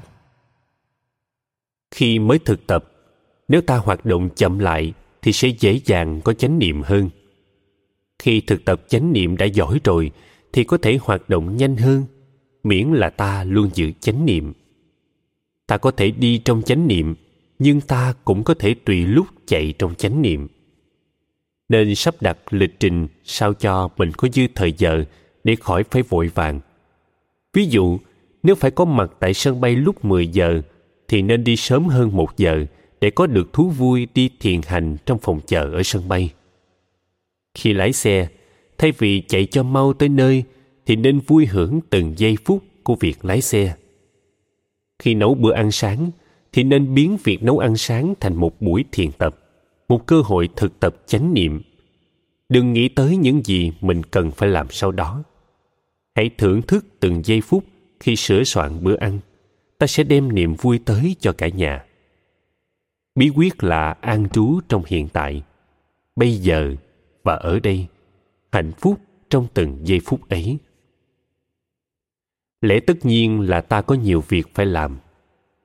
khi 1.90 2.18
mới 2.18 2.38
thực 2.38 2.66
tập 2.66 2.92
nếu 3.48 3.60
ta 3.60 3.76
hoạt 3.76 4.04
động 4.04 4.28
chậm 4.36 4.58
lại 4.58 4.92
thì 5.22 5.32
sẽ 5.32 5.48
dễ 5.48 5.80
dàng 5.84 6.20
có 6.24 6.32
chánh 6.32 6.58
niệm 6.58 6.82
hơn. 6.82 7.10
Khi 8.18 8.40
thực 8.40 8.64
tập 8.64 8.84
chánh 8.88 9.12
niệm 9.12 9.36
đã 9.36 9.46
giỏi 9.46 9.80
rồi 9.84 10.10
thì 10.52 10.64
có 10.64 10.78
thể 10.78 10.98
hoạt 11.02 11.28
động 11.28 11.56
nhanh 11.56 11.76
hơn 11.76 12.04
miễn 12.62 12.88
là 12.88 13.10
ta 13.10 13.44
luôn 13.44 13.70
giữ 13.74 13.92
chánh 14.00 14.26
niệm. 14.26 14.52
Ta 15.66 15.76
có 15.76 15.90
thể 15.90 16.10
đi 16.10 16.38
trong 16.38 16.62
chánh 16.62 16.88
niệm 16.88 17.14
nhưng 17.62 17.80
ta 17.80 18.14
cũng 18.24 18.44
có 18.44 18.54
thể 18.54 18.74
tùy 18.74 19.06
lúc 19.06 19.26
chạy 19.46 19.74
trong 19.78 19.94
chánh 19.94 20.22
niệm 20.22 20.48
nên 21.72 21.94
sắp 21.94 22.14
đặt 22.20 22.38
lịch 22.50 22.80
trình 22.80 23.06
sao 23.24 23.54
cho 23.54 23.88
mình 23.96 24.12
có 24.12 24.28
dư 24.32 24.42
thời 24.54 24.72
giờ 24.78 25.04
để 25.44 25.56
khỏi 25.56 25.84
phải 25.90 26.02
vội 26.02 26.28
vàng. 26.34 26.60
Ví 27.52 27.66
dụ, 27.66 27.98
nếu 28.42 28.54
phải 28.54 28.70
có 28.70 28.84
mặt 28.84 29.10
tại 29.20 29.34
sân 29.34 29.60
bay 29.60 29.76
lúc 29.76 30.04
10 30.04 30.26
giờ 30.26 30.62
thì 31.08 31.22
nên 31.22 31.44
đi 31.44 31.56
sớm 31.56 31.84
hơn 31.84 32.16
một 32.16 32.36
giờ 32.36 32.64
để 33.00 33.10
có 33.10 33.26
được 33.26 33.52
thú 33.52 33.68
vui 33.68 34.08
đi 34.14 34.30
thiền 34.40 34.60
hành 34.66 34.96
trong 35.06 35.18
phòng 35.18 35.40
chờ 35.46 35.70
ở 35.72 35.82
sân 35.82 36.08
bay. 36.08 36.32
Khi 37.54 37.72
lái 37.72 37.92
xe, 37.92 38.28
thay 38.78 38.92
vì 38.92 39.20
chạy 39.20 39.46
cho 39.46 39.62
mau 39.62 39.92
tới 39.92 40.08
nơi 40.08 40.44
thì 40.86 40.96
nên 40.96 41.20
vui 41.20 41.46
hưởng 41.46 41.80
từng 41.90 42.14
giây 42.16 42.36
phút 42.44 42.64
của 42.82 42.96
việc 43.00 43.24
lái 43.24 43.40
xe. 43.40 43.74
Khi 44.98 45.14
nấu 45.14 45.34
bữa 45.34 45.52
ăn 45.52 45.70
sáng 45.70 46.10
thì 46.52 46.64
nên 46.64 46.94
biến 46.94 47.16
việc 47.24 47.42
nấu 47.42 47.58
ăn 47.58 47.76
sáng 47.76 48.14
thành 48.20 48.36
một 48.36 48.60
buổi 48.60 48.84
thiền 48.92 49.12
tập, 49.12 49.38
một 49.88 50.06
cơ 50.06 50.20
hội 50.20 50.48
thực 50.56 50.80
tập 50.80 50.96
chánh 51.06 51.34
niệm. 51.34 51.62
Đừng 52.48 52.72
nghĩ 52.72 52.88
tới 52.88 53.16
những 53.16 53.42
gì 53.44 53.72
mình 53.80 54.02
cần 54.02 54.30
phải 54.30 54.48
làm 54.48 54.66
sau 54.70 54.92
đó. 54.92 55.22
Hãy 56.14 56.30
thưởng 56.38 56.62
thức 56.62 56.86
từng 57.00 57.22
giây 57.24 57.40
phút 57.40 57.64
khi 58.00 58.16
sửa 58.16 58.44
soạn 58.44 58.84
bữa 58.84 58.96
ăn. 58.96 59.18
Ta 59.78 59.86
sẽ 59.86 60.04
đem 60.04 60.34
niềm 60.34 60.54
vui 60.54 60.80
tới 60.84 61.16
cho 61.20 61.32
cả 61.32 61.48
nhà. 61.48 61.84
Bí 63.14 63.30
quyết 63.36 63.64
là 63.64 63.96
an 64.00 64.28
trú 64.28 64.60
trong 64.68 64.82
hiện 64.86 65.08
tại, 65.08 65.42
bây 66.16 66.32
giờ 66.32 66.74
và 67.22 67.34
ở 67.34 67.58
đây, 67.60 67.86
hạnh 68.52 68.72
phúc 68.80 69.00
trong 69.30 69.46
từng 69.54 69.78
giây 69.82 70.00
phút 70.04 70.28
ấy. 70.28 70.58
Lẽ 72.60 72.80
tất 72.80 73.04
nhiên 73.04 73.40
là 73.40 73.60
ta 73.60 73.82
có 73.82 73.94
nhiều 73.94 74.24
việc 74.28 74.54
phải 74.54 74.66
làm. 74.66 74.98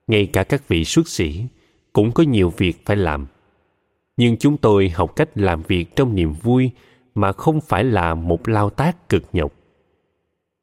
Ngay 0.08 0.26
cả 0.26 0.44
các 0.44 0.68
vị 0.68 0.86
xuất 0.86 1.08
sĩ 1.08 1.46
cũng 1.94 2.12
có 2.12 2.24
nhiều 2.24 2.54
việc 2.58 2.86
phải 2.86 2.98
làm. 2.98 3.26
Nhưng 4.18 4.38
chúng 4.38 4.58
tôi 4.58 4.90
học 4.90 5.16
cách 5.16 5.30
làm 5.36 5.62
việc 5.62 5.96
trong 5.96 6.16
niềm 6.16 6.34
vui 6.34 6.72
mà 7.16 7.32
không 7.32 7.62
phải 7.62 7.84
là 7.84 8.16
một 8.16 8.48
lao 8.48 8.70
tác 8.70 9.10
cực 9.10 9.24
nhọc. 9.34 9.54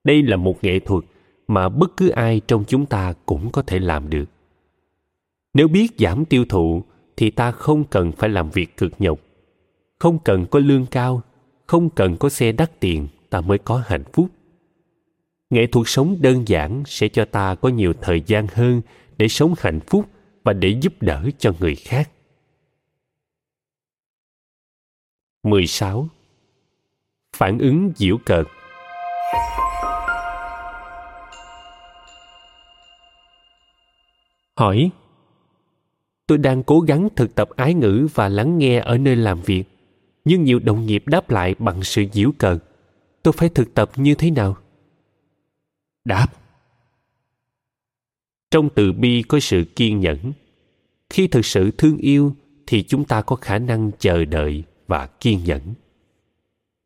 Đây 0.05 0.23
là 0.23 0.37
một 0.37 0.65
nghệ 0.65 0.79
thuật 0.79 1.05
mà 1.49 1.69
bất 1.69 1.97
cứ 1.97 2.09
ai 2.09 2.41
trong 2.47 2.65
chúng 2.69 2.87
ta 2.87 3.15
cũng 3.27 3.51
có 3.53 3.63
thể 3.63 3.79
làm 3.79 4.11
được. 4.11 4.25
Nếu 5.55 5.69
biết 5.69 5.87
giảm 5.99 6.25
tiêu 6.25 6.45
thụ 6.49 6.83
thì 7.17 7.31
ta 7.31 7.51
không 7.51 7.85
cần 7.85 8.13
phải 8.13 8.29
làm 8.29 8.51
việc 8.51 8.77
cực 8.77 8.93
nhọc. 8.99 9.21
Không 9.99 10.19
cần 10.19 10.47
có 10.47 10.59
lương 10.59 10.87
cao, 10.87 11.23
không 11.67 11.91
cần 11.91 12.17
có 12.17 12.29
xe 12.29 12.53
đắt 12.53 12.81
tiền, 12.81 13.09
ta 13.31 13.41
mới 13.41 13.59
có 13.59 13.83
hạnh 13.87 14.05
phúc. 14.13 14.29
Nghệ 15.51 15.67
thuật 15.67 15.89
sống 15.89 16.17
đơn 16.21 16.49
giản 16.49 16.83
sẽ 16.87 17.09
cho 17.09 17.25
ta 17.25 17.55
có 17.55 17.69
nhiều 17.69 17.93
thời 18.03 18.23
gian 18.27 18.47
hơn 18.53 18.81
để 19.19 19.29
sống 19.29 19.55
hạnh 19.59 19.81
phúc 19.81 20.09
và 20.45 20.53
để 20.53 20.69
giúp 20.69 20.93
đỡ 21.01 21.31
cho 21.39 21.53
người 21.61 21.75
khác. 21.75 22.11
16. 25.43 26.09
Phản 27.37 27.59
ứng 27.59 27.93
giễu 27.97 28.19
cợt. 28.25 28.47
Hỏi, 34.57 34.91
tôi 36.27 36.39
đang 36.39 36.63
cố 36.63 36.81
gắng 36.81 37.09
thực 37.17 37.35
tập 37.35 37.49
ái 37.57 37.75
ngữ 37.75 38.09
và 38.15 38.29
lắng 38.29 38.59
nghe 38.59 38.81
ở 38.81 38.99
nơi 38.99 39.17
làm 39.17 39.41
việc, 39.43 39.65
nhưng 40.25 40.45
nhiều 40.45 40.59
đồng 40.59 40.87
nghiệp 40.87 41.03
đáp 41.07 41.31
lại 41.31 41.55
bằng 41.59 41.83
sự 41.83 42.05
giễu 42.13 42.31
cợt. 42.39 42.59
Tôi 43.23 43.33
phải 43.33 43.49
thực 43.49 43.75
tập 43.75 43.91
như 43.97 44.15
thế 44.15 44.31
nào? 44.31 44.57
Đáp 46.05 46.27
trong 48.55 48.69
từ 48.75 48.93
bi 48.93 49.23
có 49.23 49.41
sự 49.41 49.65
kiên 49.77 50.01
nhẫn. 50.01 50.19
Khi 51.11 51.27
thực 51.27 51.45
sự 51.45 51.71
thương 51.71 51.97
yêu, 51.97 52.33
thì 52.67 52.83
chúng 52.83 53.05
ta 53.05 53.23
có 53.23 53.37
khả 53.37 53.59
năng 53.59 53.91
chờ 53.99 54.25
đợi 54.25 54.65
và 54.87 55.07
kiên 55.07 55.41
nhẫn. 55.45 55.61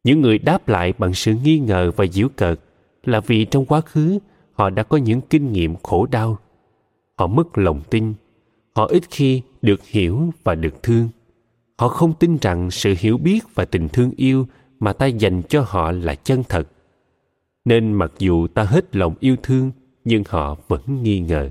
Những 0.04 0.20
người 0.20 0.38
đáp 0.38 0.68
lại 0.68 0.92
bằng 0.98 1.14
sự 1.14 1.34
nghi 1.44 1.58
ngờ 1.58 1.92
và 1.96 2.06
giễu 2.06 2.28
cợt 2.36 2.60
là 3.04 3.20
vì 3.20 3.44
trong 3.44 3.64
quá 3.66 3.80
khứ, 3.80 4.18
họ 4.52 4.70
đã 4.70 4.82
có 4.82 4.96
những 4.96 5.20
kinh 5.20 5.52
nghiệm 5.52 5.76
khổ 5.82 6.06
đau. 6.10 6.38
Họ 7.18 7.26
mất 7.26 7.58
lòng 7.58 7.80
tin. 7.90 8.14
Họ 8.74 8.86
ít 8.86 9.02
khi 9.10 9.42
được 9.62 9.84
hiểu 9.84 10.32
và 10.44 10.54
được 10.54 10.82
thương. 10.82 11.08
Họ 11.78 11.88
không 11.88 12.12
tin 12.20 12.38
rằng 12.40 12.70
sự 12.70 12.94
hiểu 12.98 13.18
biết 13.18 13.40
và 13.54 13.64
tình 13.64 13.88
thương 13.88 14.10
yêu 14.16 14.46
mà 14.80 14.92
ta 14.92 15.06
dành 15.06 15.42
cho 15.48 15.64
họ 15.68 15.92
là 15.92 16.14
chân 16.14 16.42
thật. 16.48 16.68
Nên 17.64 17.92
mặc 17.92 18.12
dù 18.18 18.46
ta 18.46 18.62
hết 18.62 18.96
lòng 18.96 19.14
yêu 19.20 19.36
thương, 19.42 19.70
nhưng 20.04 20.22
họ 20.28 20.56
vẫn 20.68 21.02
nghi 21.02 21.20
ngờ 21.20 21.50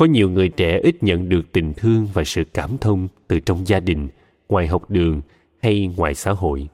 có 0.00 0.06
nhiều 0.06 0.30
người 0.30 0.48
trẻ 0.48 0.80
ít 0.82 1.02
nhận 1.02 1.28
được 1.28 1.52
tình 1.52 1.72
thương 1.76 2.08
và 2.14 2.24
sự 2.24 2.44
cảm 2.44 2.78
thông 2.78 3.08
từ 3.28 3.40
trong 3.40 3.66
gia 3.66 3.80
đình, 3.80 4.08
ngoài 4.48 4.66
học 4.66 4.90
đường 4.90 5.20
hay 5.62 5.90
ngoài 5.96 6.14
xã 6.14 6.32
hội. 6.32 6.68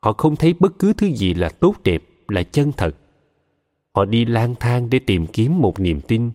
Họ 0.00 0.12
không 0.12 0.36
thấy 0.36 0.54
bất 0.60 0.78
cứ 0.78 0.92
thứ 0.92 1.06
gì 1.06 1.34
là 1.34 1.48
tốt 1.48 1.74
đẹp, 1.84 2.02
là 2.28 2.42
chân 2.42 2.72
thật. 2.76 2.96
Họ 3.94 4.04
đi 4.04 4.24
lang 4.24 4.54
thang 4.60 4.90
để 4.90 4.98
tìm 4.98 5.26
kiếm 5.26 5.58
một 5.58 5.80
niềm 5.80 6.00
tin. 6.00 6.30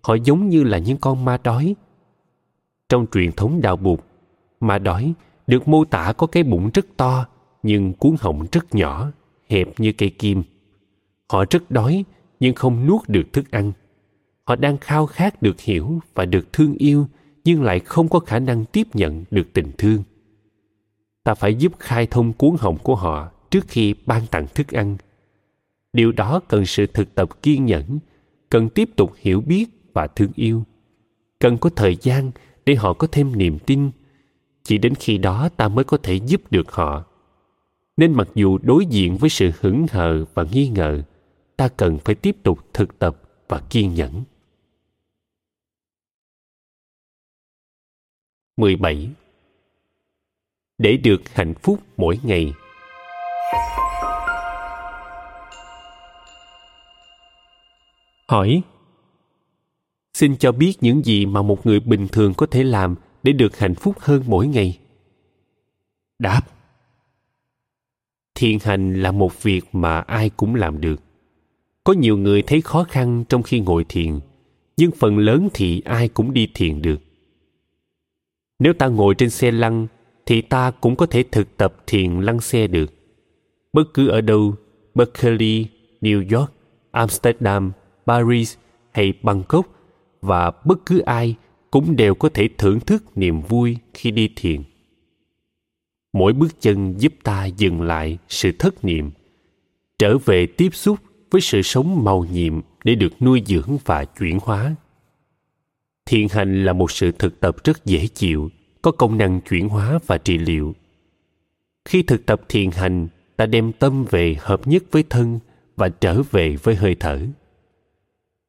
Họ 0.00 0.14
giống 0.14 0.48
như 0.48 0.64
là 0.64 0.78
những 0.78 0.96
con 0.96 1.24
ma 1.24 1.38
đói. 1.44 1.74
Trong 2.88 3.06
truyền 3.12 3.32
thống 3.32 3.60
đạo 3.60 3.76
bụt 3.76 4.00
ma 4.60 4.78
đói 4.78 5.12
được 5.46 5.68
mô 5.68 5.84
tả 5.84 6.12
có 6.12 6.26
cái 6.26 6.42
bụng 6.42 6.70
rất 6.74 6.86
to, 6.96 7.26
nhưng 7.62 7.92
cuốn 7.92 8.16
họng 8.20 8.46
rất 8.52 8.74
nhỏ, 8.74 9.10
hẹp 9.48 9.68
như 9.80 9.92
cây 9.92 10.10
kim. 10.10 10.42
Họ 11.28 11.44
rất 11.50 11.70
đói 11.70 12.04
nhưng 12.40 12.54
không 12.54 12.86
nuốt 12.86 13.08
được 13.08 13.32
thức 13.32 13.50
ăn 13.50 13.72
họ 14.48 14.56
đang 14.56 14.78
khao 14.78 15.06
khát 15.06 15.42
được 15.42 15.60
hiểu 15.60 16.00
và 16.14 16.24
được 16.24 16.52
thương 16.52 16.74
yêu, 16.74 17.06
nhưng 17.44 17.62
lại 17.62 17.80
không 17.80 18.08
có 18.08 18.20
khả 18.20 18.38
năng 18.38 18.64
tiếp 18.64 18.86
nhận 18.94 19.24
được 19.30 19.52
tình 19.52 19.72
thương. 19.78 20.02
Ta 21.24 21.34
phải 21.34 21.54
giúp 21.54 21.72
khai 21.78 22.06
thông 22.06 22.32
cuốn 22.32 22.50
họng 22.58 22.78
của 22.78 22.94
họ 22.94 23.30
trước 23.50 23.64
khi 23.68 23.94
ban 24.06 24.26
tặng 24.26 24.46
thức 24.54 24.68
ăn. 24.68 24.96
Điều 25.92 26.12
đó 26.12 26.40
cần 26.48 26.66
sự 26.66 26.86
thực 26.86 27.14
tập 27.14 27.42
kiên 27.42 27.66
nhẫn, 27.66 27.98
cần 28.50 28.68
tiếp 28.68 28.90
tục 28.96 29.12
hiểu 29.16 29.40
biết 29.40 29.66
và 29.92 30.06
thương 30.06 30.32
yêu. 30.34 30.62
Cần 31.38 31.58
có 31.58 31.70
thời 31.76 31.96
gian 31.96 32.30
để 32.66 32.74
họ 32.74 32.92
có 32.92 33.06
thêm 33.12 33.38
niềm 33.38 33.58
tin. 33.58 33.90
Chỉ 34.64 34.78
đến 34.78 34.94
khi 34.94 35.18
đó 35.18 35.48
ta 35.56 35.68
mới 35.68 35.84
có 35.84 35.98
thể 36.02 36.14
giúp 36.14 36.42
được 36.50 36.72
họ. 36.72 37.04
Nên 37.96 38.12
mặc 38.12 38.28
dù 38.34 38.58
đối 38.62 38.86
diện 38.86 39.16
với 39.16 39.30
sự 39.30 39.50
hững 39.60 39.86
hờ 39.90 40.24
và 40.34 40.44
nghi 40.52 40.68
ngờ, 40.68 41.02
ta 41.56 41.68
cần 41.68 41.98
phải 42.04 42.14
tiếp 42.14 42.36
tục 42.42 42.58
thực 42.72 42.98
tập 42.98 43.22
và 43.48 43.62
kiên 43.70 43.94
nhẫn. 43.94 44.24
17. 48.58 49.08
Để 50.78 50.96
được 50.96 51.28
hạnh 51.34 51.54
phúc 51.62 51.78
mỗi 51.96 52.18
ngày. 52.22 52.52
Hỏi, 58.28 58.62
xin 60.14 60.36
cho 60.36 60.52
biết 60.52 60.74
những 60.80 61.02
gì 61.04 61.26
mà 61.26 61.42
một 61.42 61.66
người 61.66 61.80
bình 61.80 62.08
thường 62.12 62.34
có 62.34 62.46
thể 62.46 62.64
làm 62.64 62.94
để 63.22 63.32
được 63.32 63.58
hạnh 63.58 63.74
phúc 63.74 63.96
hơn 64.00 64.22
mỗi 64.26 64.46
ngày? 64.46 64.78
Đáp 66.18 66.40
thiền 68.34 68.58
hành 68.62 69.02
là 69.02 69.12
một 69.12 69.42
việc 69.42 69.64
mà 69.72 70.00
ai 70.00 70.30
cũng 70.30 70.54
làm 70.54 70.80
được. 70.80 71.02
Có 71.84 71.92
nhiều 71.92 72.16
người 72.16 72.42
thấy 72.42 72.60
khó 72.60 72.84
khăn 72.84 73.24
trong 73.28 73.42
khi 73.42 73.60
ngồi 73.60 73.84
thiền, 73.88 74.20
nhưng 74.76 74.90
phần 74.90 75.18
lớn 75.18 75.48
thì 75.54 75.80
ai 75.84 76.08
cũng 76.08 76.32
đi 76.32 76.48
thiền 76.54 76.82
được 76.82 77.07
nếu 78.58 78.72
ta 78.72 78.86
ngồi 78.86 79.14
trên 79.14 79.30
xe 79.30 79.50
lăn, 79.50 79.86
thì 80.26 80.40
ta 80.40 80.70
cũng 80.70 80.96
có 80.96 81.06
thể 81.06 81.24
thực 81.32 81.56
tập 81.56 81.74
thiền 81.86 82.20
lăn 82.20 82.40
xe 82.40 82.66
được. 82.66 82.94
Bất 83.72 83.94
cứ 83.94 84.08
ở 84.08 84.20
đâu, 84.20 84.54
berkeley, 84.94 85.66
new 86.00 86.38
york, 86.38 86.52
amsterdam, 86.90 87.72
paris 88.06 88.56
hay 88.90 89.12
bangkok 89.22 89.66
và 90.22 90.50
bất 90.64 90.86
cứ 90.86 90.98
ai 90.98 91.36
cũng 91.70 91.96
đều 91.96 92.14
có 92.14 92.28
thể 92.34 92.48
thưởng 92.58 92.80
thức 92.80 93.04
niềm 93.14 93.40
vui 93.40 93.76
khi 93.94 94.10
đi 94.10 94.30
thiền. 94.36 94.62
Mỗi 96.12 96.32
bước 96.32 96.60
chân 96.60 97.00
giúp 97.00 97.12
ta 97.22 97.44
dừng 97.44 97.82
lại 97.82 98.18
sự 98.28 98.52
thất 98.58 98.84
niệm, 98.84 99.10
trở 99.98 100.18
về 100.18 100.46
tiếp 100.46 100.74
xúc 100.74 100.98
với 101.30 101.40
sự 101.40 101.62
sống 101.62 102.04
màu 102.04 102.26
nhiệm 102.32 102.60
để 102.84 102.94
được 102.94 103.22
nuôi 103.22 103.42
dưỡng 103.46 103.78
và 103.84 104.04
chuyển 104.04 104.38
hóa 104.42 104.74
thiền 106.08 106.28
hành 106.30 106.64
là 106.64 106.72
một 106.72 106.90
sự 106.90 107.12
thực 107.12 107.40
tập 107.40 107.56
rất 107.64 107.84
dễ 107.84 108.06
chịu, 108.06 108.50
có 108.82 108.90
công 108.90 109.18
năng 109.18 109.40
chuyển 109.40 109.68
hóa 109.68 109.98
và 110.06 110.18
trị 110.18 110.38
liệu. 110.38 110.74
Khi 111.84 112.02
thực 112.02 112.26
tập 112.26 112.40
thiền 112.48 112.70
hành, 112.70 113.08
ta 113.36 113.46
đem 113.46 113.72
tâm 113.72 114.04
về 114.10 114.36
hợp 114.40 114.66
nhất 114.66 114.82
với 114.90 115.04
thân 115.10 115.38
và 115.76 115.88
trở 115.88 116.22
về 116.30 116.56
với 116.62 116.74
hơi 116.74 116.96
thở. 117.00 117.20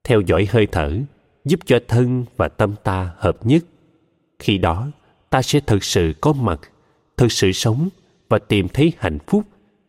Theo 0.03 0.21
dõi 0.21 0.47
hơi 0.49 0.67
thở 0.71 0.99
giúp 1.45 1.59
cho 1.65 1.79
thân 1.87 2.25
và 2.37 2.47
tâm 2.47 2.75
ta 2.83 3.11
hợp 3.17 3.45
nhất. 3.45 3.63
Khi 4.39 4.57
đó, 4.57 4.91
ta 5.29 5.41
sẽ 5.41 5.59
thực 5.59 5.83
sự 5.83 6.13
có 6.21 6.33
mặt, 6.33 6.59
thực 7.17 7.31
sự 7.31 7.51
sống 7.51 7.89
và 8.29 8.39
tìm 8.39 8.67
thấy 8.67 8.93
hạnh 8.97 9.17
phúc 9.27 9.43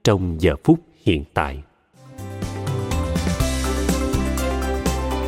trong 0.04 0.36
giờ 0.40 0.54
phút 0.64 0.78
hiện 1.04 1.24
tại. 1.34 1.62